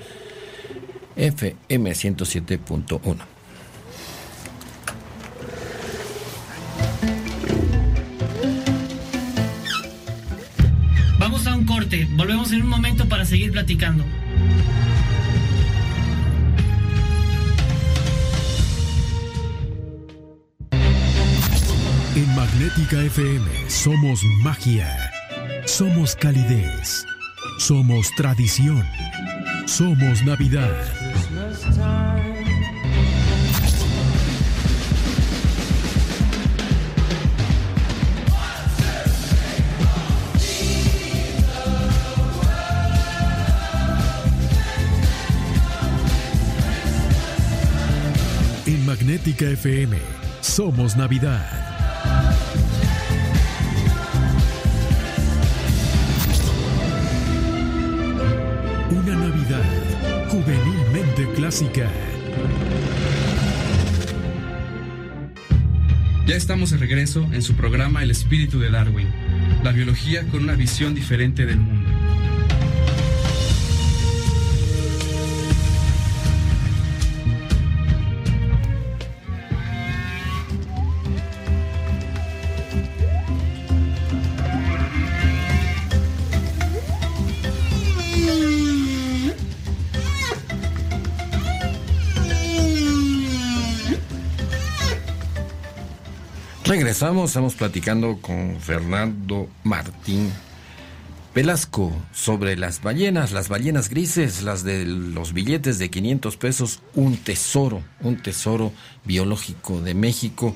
FM 1.16 1.90
107.1. 1.92 3.31
Volvemos 12.12 12.50
en 12.52 12.62
un 12.62 12.68
momento 12.68 13.06
para 13.06 13.26
seguir 13.26 13.52
platicando. 13.52 14.04
En 22.14 22.34
Magnética 22.34 23.02
FM 23.02 23.46
somos 23.68 24.24
magia, 24.42 24.88
somos 25.66 26.16
calidez, 26.16 27.04
somos 27.58 28.10
tradición, 28.16 28.86
somos 29.66 30.24
Navidad. 30.24 30.72
Magnética 49.12 49.44
FM 49.50 49.94
Somos 50.40 50.96
Navidad. 50.96 51.44
Una 58.90 59.14
Navidad 59.14 60.28
juvenilmente 60.30 61.28
clásica. 61.34 61.90
Ya 66.26 66.34
estamos 66.36 66.70
de 66.70 66.78
regreso 66.78 67.28
en 67.32 67.42
su 67.42 67.52
programa 67.52 68.02
El 68.02 68.10
espíritu 68.10 68.60
de 68.60 68.70
Darwin, 68.70 69.08
la 69.62 69.72
biología 69.72 70.26
con 70.28 70.44
una 70.44 70.54
visión 70.54 70.94
diferente 70.94 71.44
del 71.44 71.58
mundo. 71.58 71.71
Regresamos, 96.92 97.30
estamos 97.30 97.54
platicando 97.54 98.18
con 98.20 98.60
Fernando 98.60 99.48
Martín 99.64 100.30
Velasco 101.34 101.90
sobre 102.12 102.54
las 102.58 102.82
ballenas, 102.82 103.32
las 103.32 103.48
ballenas 103.48 103.88
grises, 103.88 104.42
las 104.42 104.62
de 104.62 104.84
los 104.84 105.32
billetes 105.32 105.78
de 105.78 105.88
500 105.88 106.36
pesos, 106.36 106.80
un 106.94 107.16
tesoro, 107.16 107.82
un 108.02 108.18
tesoro 108.18 108.74
biológico 109.06 109.80
de 109.80 109.94
México, 109.94 110.54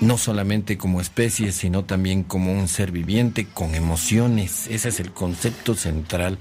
no 0.00 0.18
solamente 0.18 0.78
como 0.78 1.00
especie, 1.00 1.50
sino 1.50 1.84
también 1.84 2.22
como 2.22 2.52
un 2.52 2.68
ser 2.68 2.92
viviente 2.92 3.48
con 3.52 3.74
emociones. 3.74 4.68
Ese 4.68 4.90
es 4.90 5.00
el 5.00 5.10
concepto 5.10 5.74
central 5.74 6.38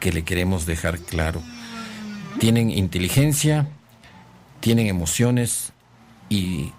que 0.00 0.12
le 0.12 0.22
queremos 0.22 0.66
dejar 0.66 0.98
claro. 0.98 1.42
Tienen 2.38 2.70
inteligencia, 2.70 3.68
tienen 4.60 4.86
emociones 4.86 5.72
y 6.28 6.72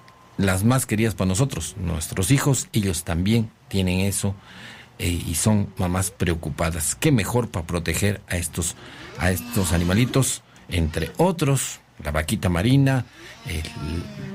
las 0.46 0.64
más 0.64 0.86
queridas 0.86 1.16
para 1.16 1.28
nosotros, 1.28 1.76
nuestros 1.78 2.32
hijos, 2.32 2.68
ellos 2.74 3.04
también 3.04 3.52
tienen 3.68 4.02
eso 4.02 4.36
eh, 5.00 5.10
y 5.28 5.36
son 5.36 5.74
mamás 5.78 6.12
preocupadas. 6.12 6.96
¿Qué 6.96 7.12
mejor 7.12 7.50
para 7.50 7.66
proteger 7.66 8.22
a 8.28 8.38
estos, 8.38 8.76
a 9.18 9.32
estos 9.32 9.74
animalitos? 9.74 10.44
Entre 10.70 11.12
otros, 11.18 11.80
la 12.04 12.12
vaquita 12.12 12.50
marina, 12.50 13.06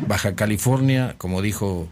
Baja 0.06 0.34
California, 0.34 1.14
como 1.18 1.40
dijo 1.40 1.88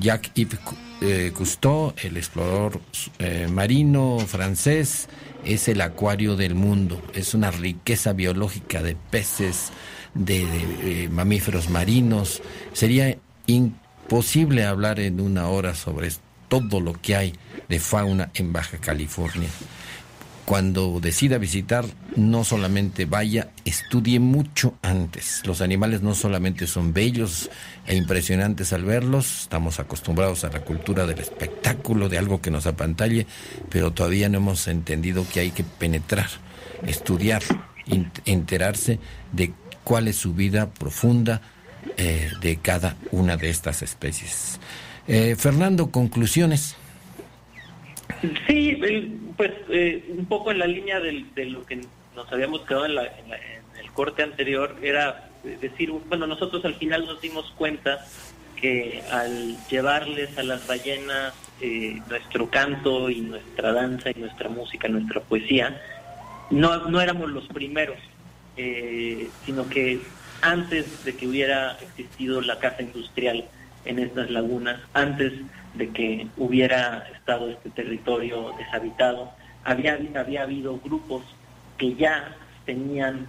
Jacques-Yves 0.00 0.58
eh, 1.00 1.32
Cousteau, 1.34 1.94
el 2.02 2.16
explorador 2.16 2.80
eh, 3.18 3.48
marino 3.50 4.18
francés, 4.26 5.08
es 5.44 5.68
el 5.68 5.80
acuario 5.80 6.36
del 6.36 6.54
mundo, 6.54 7.00
es 7.14 7.32
una 7.32 7.50
riqueza 7.50 8.12
biológica 8.12 8.82
de 8.82 8.96
peces, 8.96 9.70
de 10.14 11.08
mamíferos 11.12 11.70
marinos. 11.70 12.42
Sería 12.72 13.16
imposible 13.46 14.64
hablar 14.64 15.00
en 15.00 15.20
una 15.20 15.48
hora 15.48 15.74
sobre 15.74 16.10
todo 16.48 16.80
lo 16.80 16.92
que 16.94 17.16
hay 17.16 17.34
de 17.68 17.80
fauna 17.80 18.30
en 18.34 18.52
Baja 18.52 18.78
California. 18.78 19.48
Cuando 20.44 21.00
decida 21.00 21.38
visitar, 21.38 21.84
no 22.14 22.44
solamente 22.44 23.04
vaya, 23.04 23.50
estudie 23.64 24.20
mucho 24.20 24.74
antes. 24.80 25.42
Los 25.44 25.60
animales 25.60 26.02
no 26.02 26.14
solamente 26.14 26.68
son 26.68 26.92
bellos 26.92 27.50
e 27.84 27.96
impresionantes 27.96 28.72
al 28.72 28.84
verlos, 28.84 29.42
estamos 29.42 29.80
acostumbrados 29.80 30.44
a 30.44 30.50
la 30.50 30.60
cultura 30.60 31.04
del 31.04 31.18
espectáculo, 31.18 32.08
de 32.08 32.18
algo 32.18 32.40
que 32.40 32.52
nos 32.52 32.66
apantalle, 32.66 33.26
pero 33.70 33.92
todavía 33.92 34.28
no 34.28 34.38
hemos 34.38 34.68
entendido 34.68 35.26
que 35.28 35.40
hay 35.40 35.50
que 35.50 35.64
penetrar, 35.64 36.28
estudiar, 36.86 37.42
enterarse 38.24 39.00
de 39.32 39.52
cuál 39.82 40.06
es 40.06 40.14
su 40.14 40.32
vida 40.32 40.70
profunda, 40.70 41.42
eh, 41.96 42.30
de 42.40 42.56
cada 42.56 42.96
una 43.10 43.36
de 43.36 43.50
estas 43.50 43.82
especies. 43.82 44.60
Eh, 45.08 45.36
Fernando, 45.36 45.90
conclusiones. 45.90 46.76
Sí, 48.46 48.78
pues 49.36 49.52
eh, 49.68 50.04
un 50.16 50.26
poco 50.26 50.50
en 50.50 50.58
la 50.58 50.66
línea 50.66 51.00
de, 51.00 51.12
lo 51.46 51.64
que 51.64 51.80
nos 52.14 52.32
habíamos 52.32 52.62
quedado 52.62 52.86
en, 52.86 52.92
el 52.92 53.90
corte 53.92 54.22
anterior, 54.22 54.76
era 54.82 55.30
decir, 55.60 55.90
bueno, 56.08 56.26
nosotros 56.26 56.64
al 56.64 56.74
final 56.74 57.06
nos 57.06 57.20
dimos 57.20 57.52
cuenta 57.56 58.04
que 58.60 59.02
al 59.10 59.56
llevarles 59.68 60.36
a 60.38 60.42
las 60.42 60.66
ballenas 60.66 61.34
nuestro 62.08 62.50
canto 62.50 63.08
y 63.10 63.20
nuestra 63.20 63.72
danza 63.72 64.10
y 64.10 64.14
nuestra 64.14 64.48
música, 64.48 64.88
nuestra 64.88 65.20
poesía, 65.20 65.80
no, 66.50 66.88
no 66.88 67.00
éramos 67.00 67.30
los 67.30 67.46
primeros, 67.48 67.98
sino 69.44 69.68
que 69.68 70.00
antes 70.42 71.04
de 71.04 71.16
que 71.16 71.26
hubiera 71.26 71.78
existido 71.80 72.40
la 72.40 72.58
casa 72.58 72.82
industrial 72.82 73.44
en 73.84 73.98
estas 73.98 74.30
lagunas, 74.30 74.80
antes 74.94 75.32
de 75.74 75.88
que 75.90 76.26
hubiera 76.36 77.06
estado 77.14 77.50
este 77.50 77.70
territorio 77.70 78.52
deshabitado, 78.58 79.32
había, 79.64 79.98
había 80.14 80.42
habido 80.42 80.78
grupos 80.78 81.24
que 81.78 81.94
ya 81.94 82.36
tenían 82.64 83.26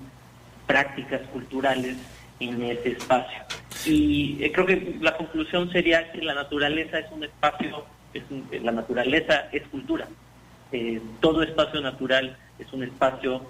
prácticas 0.66 1.22
culturales 1.34 1.96
en 2.40 2.62
ese 2.62 2.92
espacio. 2.92 3.40
Y 3.86 4.44
eh, 4.44 4.52
creo 4.52 4.66
que 4.66 4.98
la 5.00 5.16
conclusión 5.16 5.72
sería 5.72 6.12
que 6.12 6.22
la 6.22 6.34
naturaleza 6.34 7.00
es 7.00 7.12
un 7.12 7.24
espacio, 7.24 7.86
es 8.14 8.24
la 8.62 8.72
naturaleza 8.72 9.48
es 9.52 9.64
cultura. 9.68 10.08
Eh, 10.72 11.02
todo 11.22 11.44
espacio 11.44 11.80
natural 11.80 12.38
es 12.60 12.72
un 12.74 12.84
espacio 12.84 13.42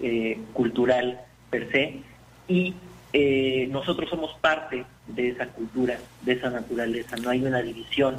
eh, 0.00 0.38
cultural 0.52 1.20
per 1.50 1.70
se 1.70 2.00
y 2.48 2.74
eh, 3.12 3.68
nosotros 3.70 4.10
somos 4.10 4.34
parte 4.40 4.84
de 5.06 5.28
esa 5.28 5.46
cultura, 5.46 5.98
de 6.22 6.32
esa 6.32 6.50
naturaleza, 6.50 7.16
no 7.16 7.30
hay 7.30 7.42
una 7.42 7.62
división. 7.62 8.16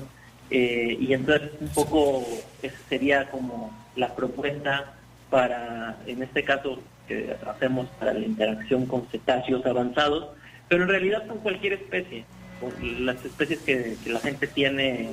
Eh, 0.49 0.97
y 0.99 1.13
entonces 1.13 1.51
un 1.59 1.67
poco 1.69 2.23
esa 2.61 2.77
sería 2.87 3.29
como 3.29 3.71
la 3.95 4.15
propuesta 4.15 4.93
para, 5.29 5.97
en 6.07 6.23
este 6.23 6.43
caso, 6.43 6.79
que 7.07 7.35
hacemos 7.45 7.87
para 7.99 8.13
la 8.13 8.25
interacción 8.25 8.85
con 8.85 9.07
cetáceos 9.07 9.65
avanzados, 9.65 10.27
pero 10.69 10.83
en 10.83 10.89
realidad 10.89 11.27
con 11.27 11.39
cualquier 11.39 11.73
especie, 11.73 12.25
con 12.59 12.71
las 13.05 13.23
especies 13.23 13.59
que, 13.59 13.97
la 14.05 14.19
gente 14.19 14.47
tiene 14.47 15.01
eh, 15.01 15.11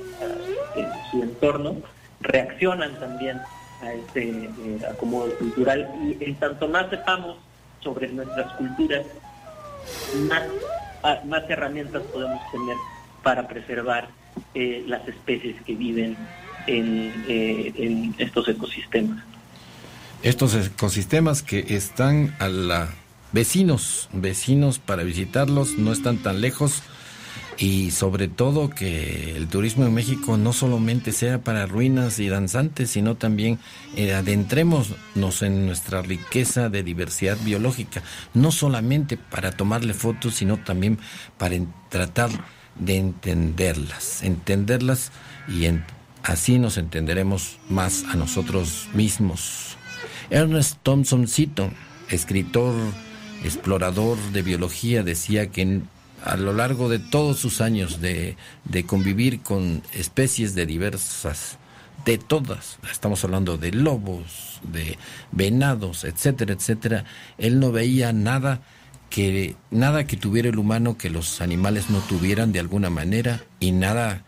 en 0.77 0.89
su 1.11 1.22
entorno, 1.22 1.77
reaccionan 2.20 2.99
también 3.01 3.41
a 3.83 3.93
este 3.93 4.49
acomodo 4.91 5.35
cultural 5.37 5.89
y 6.03 6.25
en 6.25 6.37
tanto 6.37 6.68
más 6.68 6.89
sepamos 6.91 7.37
sobre 7.81 8.09
nuestras 8.09 8.53
culturas, 8.55 9.05
más, 10.28 10.43
ah, 11.03 11.20
más 11.24 11.49
herramientas 11.49 12.03
podemos 12.12 12.41
tener 12.51 12.76
para 13.22 13.49
preservar 13.49 14.09
eh, 14.55 14.85
las 14.87 15.07
especies 15.09 15.57
que 15.62 15.74
viven 15.74 16.16
en, 16.66 17.12
eh, 17.28 17.72
en 17.76 18.14
estos 18.18 18.49
ecosistemas. 18.49 19.22
Estos 20.22 20.55
ecosistemas 20.55 21.43
que 21.43 21.76
están 21.76 22.35
a 22.39 22.49
la 22.49 22.89
vecinos, 23.32 24.09
vecinos 24.12 24.78
para 24.78 25.03
visitarlos, 25.03 25.76
no 25.76 25.93
están 25.93 26.18
tan 26.18 26.41
lejos 26.41 26.82
y 27.59 27.90
sobre 27.92 28.28
todo 28.28 28.70
que 28.70 29.36
el 29.36 29.48
turismo 29.48 29.84
en 29.84 29.94
México 29.94 30.36
no 30.36 30.52
solamente 30.52 31.12
sea 31.12 31.42
para 31.42 31.66
ruinas 31.66 32.18
y 32.18 32.28
danzantes, 32.28 32.90
sino 32.90 33.14
también 33.16 33.59
eh, 33.96 34.12
adentrémonos 34.14 35.42
en 35.42 35.66
nuestra 35.66 36.02
riqueza 36.02 36.68
de 36.68 36.82
diversidad 36.82 37.38
biológica, 37.44 38.02
no 38.32 38.50
solamente 38.50 39.16
para 39.16 39.52
tomarle 39.52 39.94
fotos, 39.94 40.34
sino 40.34 40.57
también 40.59 40.98
para 41.38 41.57
tratar 41.90 42.30
de 42.76 42.96
entenderlas, 42.96 44.22
entenderlas 44.22 45.12
y 45.48 45.68
así 46.22 46.59
nos 46.59 46.76
entenderemos 46.76 47.59
más 47.68 48.05
a 48.11 48.16
nosotros 48.16 48.88
mismos. 48.94 49.76
Ernest 50.30 50.78
Thompson 50.82 51.28
Seton, 51.28 51.72
escritor, 52.09 52.74
explorador 53.44 54.18
de 54.32 54.42
biología, 54.42 55.02
decía 55.02 55.50
que 55.50 55.82
a 56.25 56.37
lo 56.37 56.55
largo 56.55 56.89
de 56.89 56.99
todos 56.99 57.39
sus 57.39 57.61
años 57.61 58.01
de, 58.01 58.37
convivir 58.87 59.43
con 59.43 59.83
especies 59.93 60.55
de 60.55 60.64
diversas, 60.66 61.59
de 62.07 62.18
todas, 62.18 62.79
estamos 62.91 63.22
hablando 63.25 63.59
de 63.59 63.72
lobos, 63.72 64.61
de 64.62 64.99
venados, 65.33 66.05
etcétera, 66.05 66.55
etcétera, 66.55 67.05
él 67.39 67.61
no 67.61 67.72
veía 67.72 68.12
nada 68.12 68.62
que 69.11 69.55
nada 69.70 70.07
que 70.07 70.16
tuviera 70.16 70.49
el 70.49 70.59
humano 70.59 70.99
que 70.99 71.11
los 71.11 71.41
animales 71.41 71.89
no 71.91 72.01
tuvieran 72.01 72.53
de 72.53 72.61
alguna 72.61 72.91
manera 72.91 73.45
y 73.61 73.72
nada 73.72 74.25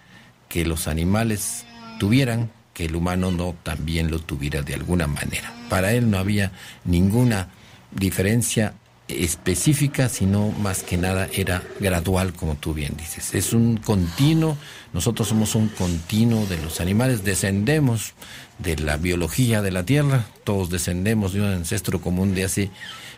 que 0.48 0.64
los 0.64 0.86
animales 0.86 1.64
tuvieran 1.98 2.50
que 2.72 2.84
el 2.84 2.94
humano 2.94 3.32
no 3.32 3.56
también 3.62 4.10
lo 4.10 4.20
tuviera 4.20 4.62
de 4.62 4.74
alguna 4.74 5.06
manera. 5.06 5.52
Para 5.70 5.92
él 5.92 6.10
no 6.10 6.18
había 6.18 6.52
ninguna 6.84 7.48
diferencia 7.90 8.74
específica, 9.08 10.08
sino 10.08 10.50
más 10.50 10.82
que 10.82 10.96
nada 10.96 11.28
era 11.32 11.62
gradual, 11.78 12.32
como 12.32 12.56
tú 12.56 12.74
bien 12.74 12.94
dices. 12.96 13.34
Es 13.34 13.52
un 13.52 13.76
continuo, 13.76 14.56
nosotros 14.92 15.28
somos 15.28 15.54
un 15.54 15.68
continuo 15.68 16.46
de 16.46 16.58
los 16.58 16.80
animales, 16.80 17.24
descendemos 17.24 18.14
de 18.58 18.76
la 18.76 18.96
biología 18.96 19.62
de 19.62 19.70
la 19.70 19.84
Tierra, 19.84 20.26
todos 20.44 20.70
descendemos 20.70 21.32
de 21.32 21.40
un 21.40 21.46
ancestro 21.46 22.00
común 22.00 22.34
de 22.34 22.44
hace 22.44 22.70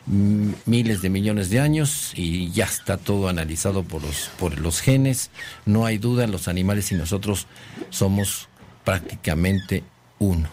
miles 0.07 1.03
de 1.03 1.11
millones 1.11 1.51
de 1.51 1.61
años 1.61 2.13
y 2.15 2.51
ya 2.51 2.65
está 2.65 2.97
todo 2.97 3.29
analizado 3.29 3.83
por 3.83 4.03
los, 4.03 4.31
por 4.39 4.59
los 4.59 4.81
genes. 4.81 5.31
No 5.67 5.87
hay 5.87 5.99
duda, 5.99 6.27
los 6.27 6.49
animales 6.49 6.91
y 6.93 6.95
nosotros 6.95 7.47
somos 7.91 8.49
prácticamente 8.85 9.85
uno, 10.19 10.49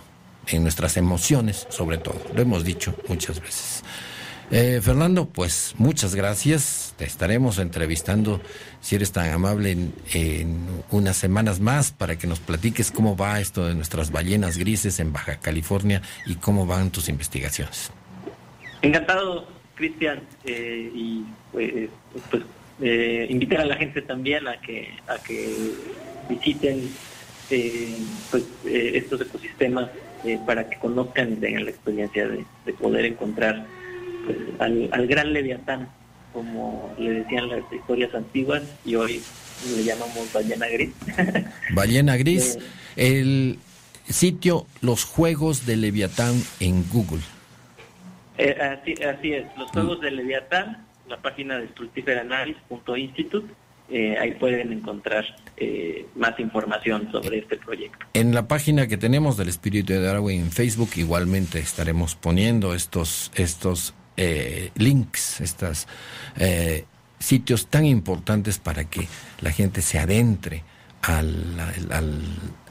en 0.48 0.64
nuestras 0.64 0.98
emociones 0.98 1.68
sobre 1.70 1.98
todo. 1.98 2.22
Lo 2.34 2.42
hemos 2.42 2.64
dicho 2.64 2.96
muchas 3.08 3.40
veces. 3.40 3.84
Eh, 4.52 4.80
Fernando, 4.82 5.28
pues 5.28 5.74
muchas 5.78 6.14
gracias. 6.16 6.94
Te 6.98 7.06
estaremos 7.06 7.58
entrevistando, 7.58 8.42
si 8.80 8.96
eres 8.96 9.12
tan 9.12 9.32
amable, 9.32 9.76
en, 10.14 10.66
unas 10.92 11.18
semanas 11.18 11.60
más 11.60 11.92
para 11.92 12.18
que 12.18 12.28
nos 12.28 12.40
platiques 12.40 12.92
cómo 12.92 13.18
va 13.18 13.40
esto 13.40 13.66
de 13.66 13.74
nuestras 13.74 14.12
ballenas 14.12 14.58
grises 14.58 15.00
en 15.00 15.12
Baja 15.12 15.38
California 15.40 16.02
y 16.26 16.36
cómo 16.36 16.66
van 16.66 16.92
tus 16.92 17.10
investigaciones. 17.10 17.92
Encantado, 18.82 19.48
Cristian, 19.74 20.22
eh, 20.44 20.92
y 20.94 21.26
pues, 21.52 21.90
pues 22.30 22.44
eh, 22.82 23.26
invitar 23.30 23.62
a 23.62 23.66
la 23.66 23.78
gente 23.78 24.02
también 24.02 24.48
a 24.48 24.60
que 24.62 24.90
a 25.08 25.18
que 25.18 25.74
visiten 26.30 26.90
eh, 27.50 27.96
pues 28.32 28.44
eh, 28.66 28.92
estos 28.96 29.22
ecosistemas 29.22 29.90
eh, 30.24 30.40
para 30.46 30.68
que 30.68 30.80
conozcan 30.80 31.34
y 31.34 31.36
tengan 31.36 31.66
la 31.66 31.72
experiencia 31.72 32.28
de 32.28 32.74
poder 32.74 33.06
encontrar 33.06 33.66
pues, 34.26 34.38
al, 34.60 34.90
al 34.92 35.08
gran 35.08 35.34
leviatán, 35.34 35.90
como 36.34 36.94
le 36.98 37.12
decían 37.12 37.50
las 37.50 37.62
historias 37.72 38.14
antiguas, 38.14 38.64
y 38.84 38.96
hoy 38.96 39.22
le 39.76 39.84
llamamos 39.84 40.32
ballena 40.34 40.68
gris. 40.68 40.92
Ballena 41.74 42.18
gris, 42.18 42.60
el 42.96 43.58
sitio 44.08 44.68
Los 44.82 45.06
Juegos 45.06 45.66
de 45.66 45.78
Leviatán 45.78 46.36
en 46.60 46.88
Google. 46.90 47.22
Eh, 48.38 48.56
así, 48.60 48.94
así 49.04 49.34
es, 49.34 49.46
los 49.58 49.72
juegos 49.72 50.02
de 50.02 50.12
Leviatán, 50.12 50.86
la 51.08 51.22
página 51.22 51.58
de 51.58 51.68
stultiferanalis.institute, 51.70 53.48
eh, 53.90 54.18
ahí 54.20 54.32
pueden 54.34 54.74
encontrar 54.74 55.24
eh, 55.58 56.08
más 56.16 56.40
información 56.40 57.12
sobre 57.12 57.38
este 57.38 57.58
proyecto. 57.58 58.06
En 58.14 58.34
la 58.34 58.48
página 58.48 58.88
que 58.88 58.98
tenemos 58.98 59.38
del 59.38 59.48
Espíritu 59.48 59.94
de 59.94 60.02
Darwin 60.02 60.42
en 60.42 60.52
Facebook 60.52 60.90
igualmente 60.96 61.60
estaremos 61.60 62.16
poniendo 62.16 62.74
estos, 62.74 63.32
estos 63.36 63.94
eh, 64.18 64.72
links, 64.76 65.42
estos 65.42 65.88
sitios 67.20 67.68
tan 67.68 67.86
importantes 67.86 68.60
para 68.60 68.86
que 68.86 69.08
la 69.42 69.52
gente 69.52 69.82
se 69.82 70.00
adentre 70.00 70.64
al, 71.02 71.60
al, 71.60 71.92
al 71.92 72.22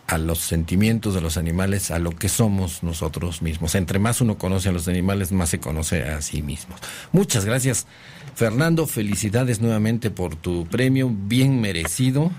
a 0.06 0.18
los 0.18 0.38
sentimientos 0.38 1.14
de 1.14 1.20
los 1.20 1.36
animales, 1.36 1.90
a 1.90 1.98
lo 1.98 2.10
que 2.10 2.28
somos 2.28 2.82
nosotros 2.82 3.42
mismos. 3.42 3.74
Entre 3.74 3.98
más 3.98 4.20
uno 4.20 4.36
conoce 4.36 4.68
a 4.68 4.72
los 4.72 4.86
animales, 4.88 5.32
más 5.32 5.48
se 5.48 5.60
conoce 5.60 6.02
a 6.04 6.20
sí 6.20 6.42
mismo. 6.42 6.74
Muchas 7.12 7.44
gracias, 7.44 7.86
Fernando. 8.34 8.86
Felicidades 8.86 9.60
nuevamente 9.60 10.10
por 10.10 10.36
tu 10.36 10.66
premio, 10.66 11.10
bien 11.10 11.60
merecido. 11.60 12.30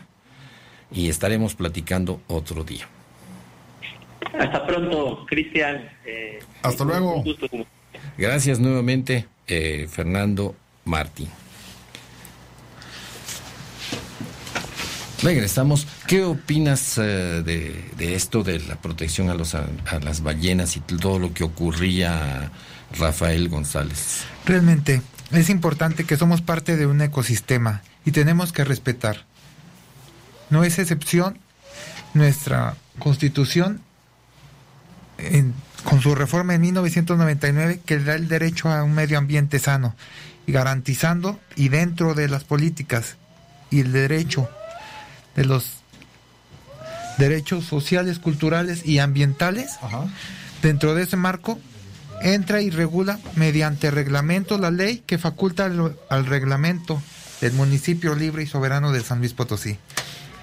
Y 0.92 1.10
estaremos 1.10 1.56
platicando 1.56 2.22
otro 2.28 2.64
día. 2.64 2.88
Hasta 4.40 4.66
pronto, 4.66 5.26
Cristian. 5.28 5.90
Eh, 6.06 6.40
Hasta 6.62 6.84
luego. 6.84 7.24
Gracias 8.18 8.60
nuevamente, 8.60 9.28
eh, 9.48 9.88
Fernando 9.92 10.56
Martín. 10.86 11.30
Regresamos. 15.22 15.88
¿Qué 16.08 16.24
opinas 16.24 16.98
uh, 16.98 17.02
de, 17.02 17.84
esto 17.98 18.44
de 18.44 18.60
la 18.60 18.76
protección 18.76 19.30
a, 19.30 19.34
los, 19.34 19.56
a, 19.56 19.66
las 20.04 20.22
ballenas 20.22 20.78
y 20.78 20.82
todo 20.82 21.20
lo 21.20 21.34
que 21.34 21.44
ocurría, 21.44 22.52
Rafael 22.98 23.50
González? 23.50 24.24
Realmente 24.46 25.02
es 25.32 25.50
importante 25.50 26.04
que 26.04 26.18
somos 26.18 26.42
parte 26.42 26.78
de 26.78 26.86
un 26.86 27.02
ecosistema 27.02 27.82
y 28.06 28.12
tenemos 28.12 28.52
que 28.52 28.64
respetar. 28.64 29.26
No 30.50 30.64
es 30.64 30.78
excepción 30.78 31.40
nuestra 32.14 32.76
constitución 33.00 33.82
en, 35.18 35.54
con 35.86 36.02
su 36.02 36.16
reforma 36.16 36.56
en 36.56 36.62
1999 36.62 37.80
que 37.86 38.00
da 38.00 38.16
el 38.16 38.28
derecho 38.28 38.70
a 38.70 38.84
un 38.84 38.94
medio 38.94 39.18
ambiente 39.18 39.60
sano 39.60 39.96
y 40.48 40.52
garantizando 40.52 41.40
y 41.56 41.70
dentro 41.70 42.16
de 42.16 42.28
las 42.28 42.44
políticas 42.44 43.16
y 43.70 43.80
el 43.82 43.92
derecho 43.94 44.50
de 45.36 45.46
los 45.46 45.78
derechos 47.18 47.66
sociales, 47.66 48.20
culturales 48.20 48.86
y 48.86 49.00
ambientales, 49.00 49.78
Ajá. 49.82 50.06
dentro 50.62 50.96
de 50.96 51.04
ese 51.04 51.16
marco 51.16 51.60
entra 52.22 52.62
y 52.62 52.72
regula 52.72 53.20
mediante 53.36 53.92
reglamento 53.92 54.58
la 54.58 54.72
ley 54.72 55.04
que 55.06 55.18
faculta 55.18 55.66
al, 55.66 55.98
al, 56.10 56.26
reglamento 56.26 57.02
del 57.42 57.54
municipio 57.54 58.16
libre 58.16 58.44
y 58.44 58.48
soberano 58.48 58.92
de 58.92 59.02
San 59.02 59.20
Luis 59.20 59.34
Potosí. 59.34 59.78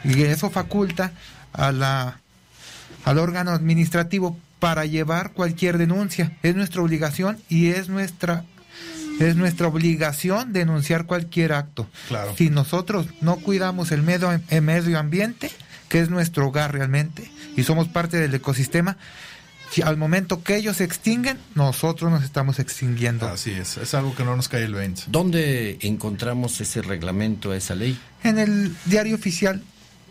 Y 0.04 0.22
eso 0.22 0.50
faculta 0.50 1.12
a 1.52 1.72
la, 1.72 2.20
al 3.04 3.18
órgano 3.18 3.50
administrativo 3.50 4.38
para 4.62 4.86
llevar 4.86 5.32
cualquier 5.32 5.76
denuncia. 5.76 6.38
Es 6.44 6.54
nuestra 6.54 6.82
obligación 6.82 7.36
y 7.48 7.70
es 7.70 7.88
nuestra 7.88 8.44
es 9.18 9.34
nuestra 9.34 9.66
obligación 9.66 10.52
denunciar 10.52 11.04
cualquier 11.04 11.52
acto. 11.52 11.88
Claro. 12.06 12.32
Si 12.36 12.48
nosotros 12.48 13.08
no 13.20 13.38
cuidamos 13.38 13.90
el 13.90 14.02
medio, 14.02 14.30
el 14.48 14.62
medio 14.62 15.00
ambiente, 15.00 15.50
que 15.88 15.98
es 15.98 16.10
nuestro 16.10 16.46
hogar 16.46 16.72
realmente, 16.72 17.28
y 17.56 17.64
somos 17.64 17.88
parte 17.88 18.18
del 18.18 18.32
ecosistema, 18.34 18.98
si 19.72 19.82
al 19.82 19.96
momento 19.96 20.44
que 20.44 20.54
ellos 20.54 20.76
se 20.76 20.84
extinguen, 20.84 21.38
nosotros 21.56 22.12
nos 22.12 22.22
estamos 22.22 22.60
extinguiendo. 22.60 23.26
Así 23.26 23.50
es, 23.50 23.78
es 23.78 23.94
algo 23.94 24.14
que 24.14 24.24
no 24.24 24.36
nos 24.36 24.48
cae 24.48 24.62
el 24.62 24.74
20. 24.74 25.02
¿Dónde 25.08 25.78
encontramos 25.80 26.60
ese 26.60 26.82
reglamento, 26.82 27.52
esa 27.52 27.74
ley? 27.74 27.98
En 28.22 28.38
el 28.38 28.72
diario 28.84 29.16
oficial 29.16 29.60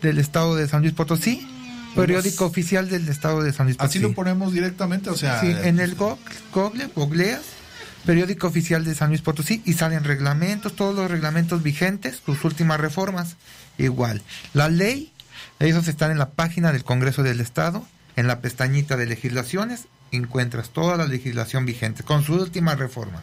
del 0.02 0.18
Estado 0.18 0.56
de 0.56 0.68
San 0.68 0.82
Luis 0.82 0.92
Potosí, 0.92 1.48
periódico 1.94 2.46
oficial 2.46 2.88
del 2.88 3.08
Estado 3.08 3.42
de 3.42 3.52
San 3.52 3.66
Luis 3.66 3.76
Potosí. 3.76 3.98
Así 3.98 4.06
lo 4.06 4.14
ponemos 4.14 4.52
directamente, 4.52 5.10
o 5.10 5.16
sea... 5.16 5.40
Sí, 5.40 5.54
en 5.62 5.80
el 5.80 5.94
Google, 5.94 6.18
Google 6.52 6.86
googleas 6.94 7.42
periódico 8.04 8.48
oficial 8.48 8.84
de 8.84 8.94
San 8.94 9.10
Luis 9.10 9.22
Potosí 9.22 9.62
y 9.64 9.74
salen 9.74 10.04
reglamentos, 10.04 10.74
todos 10.74 10.94
los 10.94 11.10
reglamentos 11.10 11.62
vigentes, 11.62 12.20
sus 12.24 12.44
últimas 12.44 12.80
reformas, 12.80 13.36
igual. 13.78 14.22
La 14.54 14.68
ley, 14.68 15.12
esos 15.58 15.88
están 15.88 16.10
en 16.10 16.18
la 16.18 16.30
página 16.30 16.72
del 16.72 16.84
Congreso 16.84 17.22
del 17.22 17.40
Estado, 17.40 17.86
en 18.16 18.26
la 18.26 18.40
pestañita 18.40 18.96
de 18.96 19.06
legislaciones, 19.06 19.86
encuentras 20.10 20.70
toda 20.70 20.96
la 20.96 21.06
legislación 21.06 21.64
vigente, 21.64 22.02
con 22.02 22.24
sus 22.24 22.40
últimas 22.40 22.78
reformas. 22.78 23.22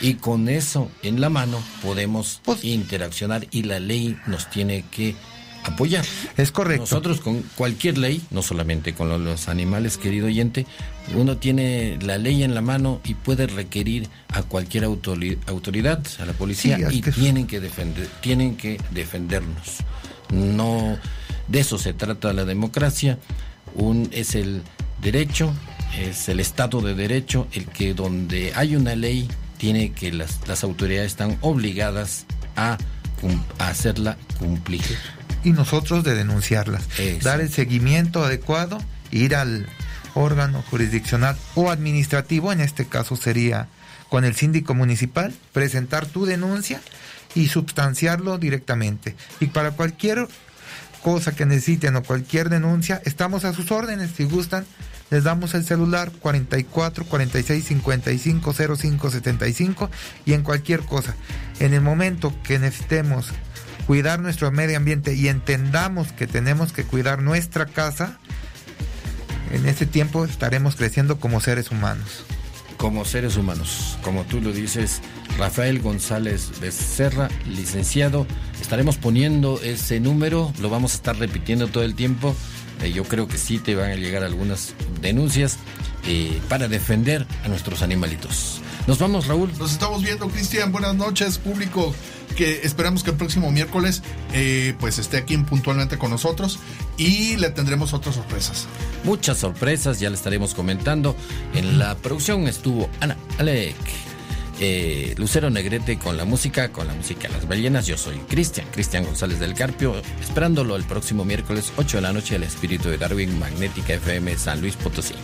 Y 0.00 0.14
con 0.14 0.48
eso 0.48 0.90
en 1.02 1.22
la 1.22 1.30
mano 1.30 1.62
podemos 1.82 2.42
pues, 2.44 2.64
interaccionar 2.64 3.46
y 3.50 3.62
la 3.62 3.80
ley 3.80 4.18
nos 4.26 4.50
tiene 4.50 4.84
que 4.90 5.16
apoyar. 5.66 6.04
Es 6.36 6.52
correcto. 6.52 6.82
Nosotros 6.82 7.20
con 7.20 7.42
cualquier 7.56 7.98
ley, 7.98 8.22
no 8.30 8.42
solamente 8.42 8.94
con 8.94 9.24
los 9.24 9.48
animales, 9.48 9.96
querido 9.98 10.26
oyente, 10.26 10.66
uno 11.14 11.36
tiene 11.36 11.98
la 12.00 12.18
ley 12.18 12.42
en 12.42 12.54
la 12.54 12.62
mano 12.62 13.00
y 13.04 13.14
puede 13.14 13.46
requerir 13.46 14.08
a 14.28 14.42
cualquier 14.42 14.84
autoridad, 14.84 16.00
a 16.18 16.26
la 16.26 16.32
policía, 16.32 16.90
sí, 16.90 16.98
y 16.98 17.02
tienen 17.02 17.46
que 17.46 17.60
defender, 17.60 18.08
tienen 18.20 18.56
que 18.56 18.80
defendernos. 18.92 19.78
No 20.30 20.98
de 21.48 21.60
eso 21.60 21.78
se 21.78 21.92
trata 21.92 22.32
la 22.32 22.44
democracia. 22.44 23.18
Un 23.74 24.08
es 24.12 24.34
el 24.34 24.62
derecho, 25.02 25.52
es 25.98 26.28
el 26.28 26.40
Estado 26.40 26.80
de 26.80 26.94
Derecho, 26.94 27.46
el 27.52 27.66
que 27.66 27.94
donde 27.94 28.52
hay 28.54 28.76
una 28.76 28.94
ley 28.94 29.28
tiene 29.58 29.92
que 29.92 30.12
las, 30.12 30.46
las 30.48 30.64
autoridades 30.64 31.12
están 31.12 31.38
obligadas 31.40 32.26
a, 32.56 32.78
a 33.58 33.68
hacerla 33.68 34.16
cumplir 34.38 34.82
y 35.46 35.52
nosotros 35.52 36.02
de 36.02 36.16
denunciarlas. 36.16 36.82
Eso. 36.98 37.24
Dar 37.24 37.40
el 37.40 37.52
seguimiento 37.52 38.24
adecuado, 38.24 38.78
ir 39.12 39.36
al 39.36 39.68
órgano 40.14 40.64
jurisdiccional 40.70 41.36
o 41.54 41.70
administrativo, 41.70 42.50
en 42.52 42.60
este 42.60 42.86
caso 42.86 43.14
sería 43.14 43.68
con 44.08 44.24
el 44.24 44.34
síndico 44.34 44.74
municipal, 44.74 45.32
presentar 45.52 46.04
tu 46.06 46.26
denuncia 46.26 46.80
y 47.36 47.46
sustanciarlo 47.46 48.38
directamente. 48.38 49.14
Y 49.38 49.46
para 49.46 49.70
cualquier 49.70 50.26
cosa 51.00 51.36
que 51.36 51.46
necesiten 51.46 51.94
o 51.94 52.02
cualquier 52.02 52.48
denuncia, 52.48 53.00
estamos 53.04 53.44
a 53.44 53.52
sus 53.52 53.70
órdenes. 53.70 54.10
Si 54.16 54.24
gustan, 54.24 54.66
les 55.10 55.22
damos 55.22 55.54
el 55.54 55.64
celular 55.64 56.10
44 56.10 57.04
46 57.04 57.64
55 57.64 58.52
05 58.52 59.10
75 59.10 59.90
y 60.24 60.32
en 60.32 60.42
cualquier 60.42 60.80
cosa. 60.80 61.14
En 61.60 61.72
el 61.72 61.82
momento 61.82 62.34
que 62.42 62.58
necesitemos 62.58 63.30
cuidar 63.86 64.20
nuestro 64.20 64.50
medio 64.50 64.76
ambiente 64.76 65.14
y 65.14 65.28
entendamos 65.28 66.12
que 66.12 66.26
tenemos 66.26 66.72
que 66.72 66.84
cuidar 66.84 67.22
nuestra 67.22 67.66
casa, 67.66 68.18
en 69.52 69.66
ese 69.66 69.86
tiempo 69.86 70.24
estaremos 70.24 70.76
creciendo 70.76 71.18
como 71.20 71.40
seres 71.40 71.70
humanos. 71.70 72.24
Como 72.76 73.06
seres 73.06 73.38
humanos, 73.38 73.96
como 74.02 74.24
tú 74.24 74.40
lo 74.42 74.52
dices, 74.52 75.00
Rafael 75.38 75.80
González 75.80 76.60
Becerra, 76.60 77.28
licenciado. 77.46 78.26
Estaremos 78.60 78.98
poniendo 78.98 79.60
ese 79.62 79.98
número, 79.98 80.52
lo 80.60 80.68
vamos 80.68 80.92
a 80.92 80.96
estar 80.96 81.16
repitiendo 81.16 81.68
todo 81.68 81.84
el 81.84 81.94
tiempo. 81.94 82.36
Eh, 82.82 82.92
yo 82.92 83.04
creo 83.04 83.28
que 83.28 83.38
sí 83.38 83.58
te 83.58 83.74
van 83.74 83.92
a 83.92 83.94
llegar 83.94 84.22
algunas 84.24 84.74
denuncias 85.00 85.56
eh, 86.06 86.38
para 86.50 86.68
defender 86.68 87.26
a 87.44 87.48
nuestros 87.48 87.80
animalitos. 87.80 88.60
Nos 88.86 88.98
vamos, 88.98 89.26
Raúl. 89.26 89.50
Nos 89.58 89.72
estamos 89.72 90.02
viendo, 90.02 90.28
Cristian. 90.28 90.70
Buenas 90.70 90.94
noches, 90.94 91.38
público. 91.38 91.94
Que 92.34 92.62
esperamos 92.64 93.02
que 93.02 93.10
el 93.10 93.16
próximo 93.16 93.50
miércoles 93.50 94.02
eh, 94.32 94.74
pues 94.78 94.98
esté 94.98 95.16
aquí 95.18 95.36
puntualmente 95.38 95.98
con 95.98 96.10
nosotros 96.10 96.58
y 96.96 97.36
le 97.36 97.50
tendremos 97.50 97.94
otras 97.94 98.14
sorpresas. 98.14 98.66
Muchas 99.04 99.38
sorpresas, 99.38 100.00
ya 100.00 100.10
le 100.10 100.16
estaremos 100.16 100.54
comentando. 100.54 101.16
En 101.54 101.78
la 101.78 101.94
producción 101.96 102.46
estuvo 102.48 102.90
Ana 103.00 103.16
Alec. 103.38 103.76
Eh, 104.58 105.14
Lucero 105.18 105.50
Negrete 105.50 105.98
con 105.98 106.16
la 106.16 106.24
música, 106.24 106.72
con 106.72 106.86
la 106.86 106.94
música 106.94 107.28
de 107.28 107.34
las 107.34 107.46
ballenas. 107.46 107.86
Yo 107.86 107.98
soy 107.98 108.16
Cristian, 108.20 108.66
Cristian 108.72 109.04
González 109.04 109.38
del 109.38 109.54
Carpio, 109.54 109.94
esperándolo 110.20 110.76
el 110.76 110.84
próximo 110.84 111.24
miércoles 111.24 111.72
8 111.76 111.98
de 111.98 112.02
la 112.02 112.12
noche, 112.12 112.36
el 112.36 112.42
espíritu 112.42 112.88
de 112.88 112.96
Darwin, 112.98 113.38
Magnética 113.38 113.94
FM, 113.94 114.36
San 114.38 114.60
Luis 114.60 114.76
Potosí. 114.76 115.14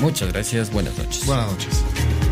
Muchas 0.00 0.32
gracias, 0.32 0.72
buenas 0.72 0.96
noches. 0.96 1.26
Buenas 1.26 1.50
noches. 1.50 2.27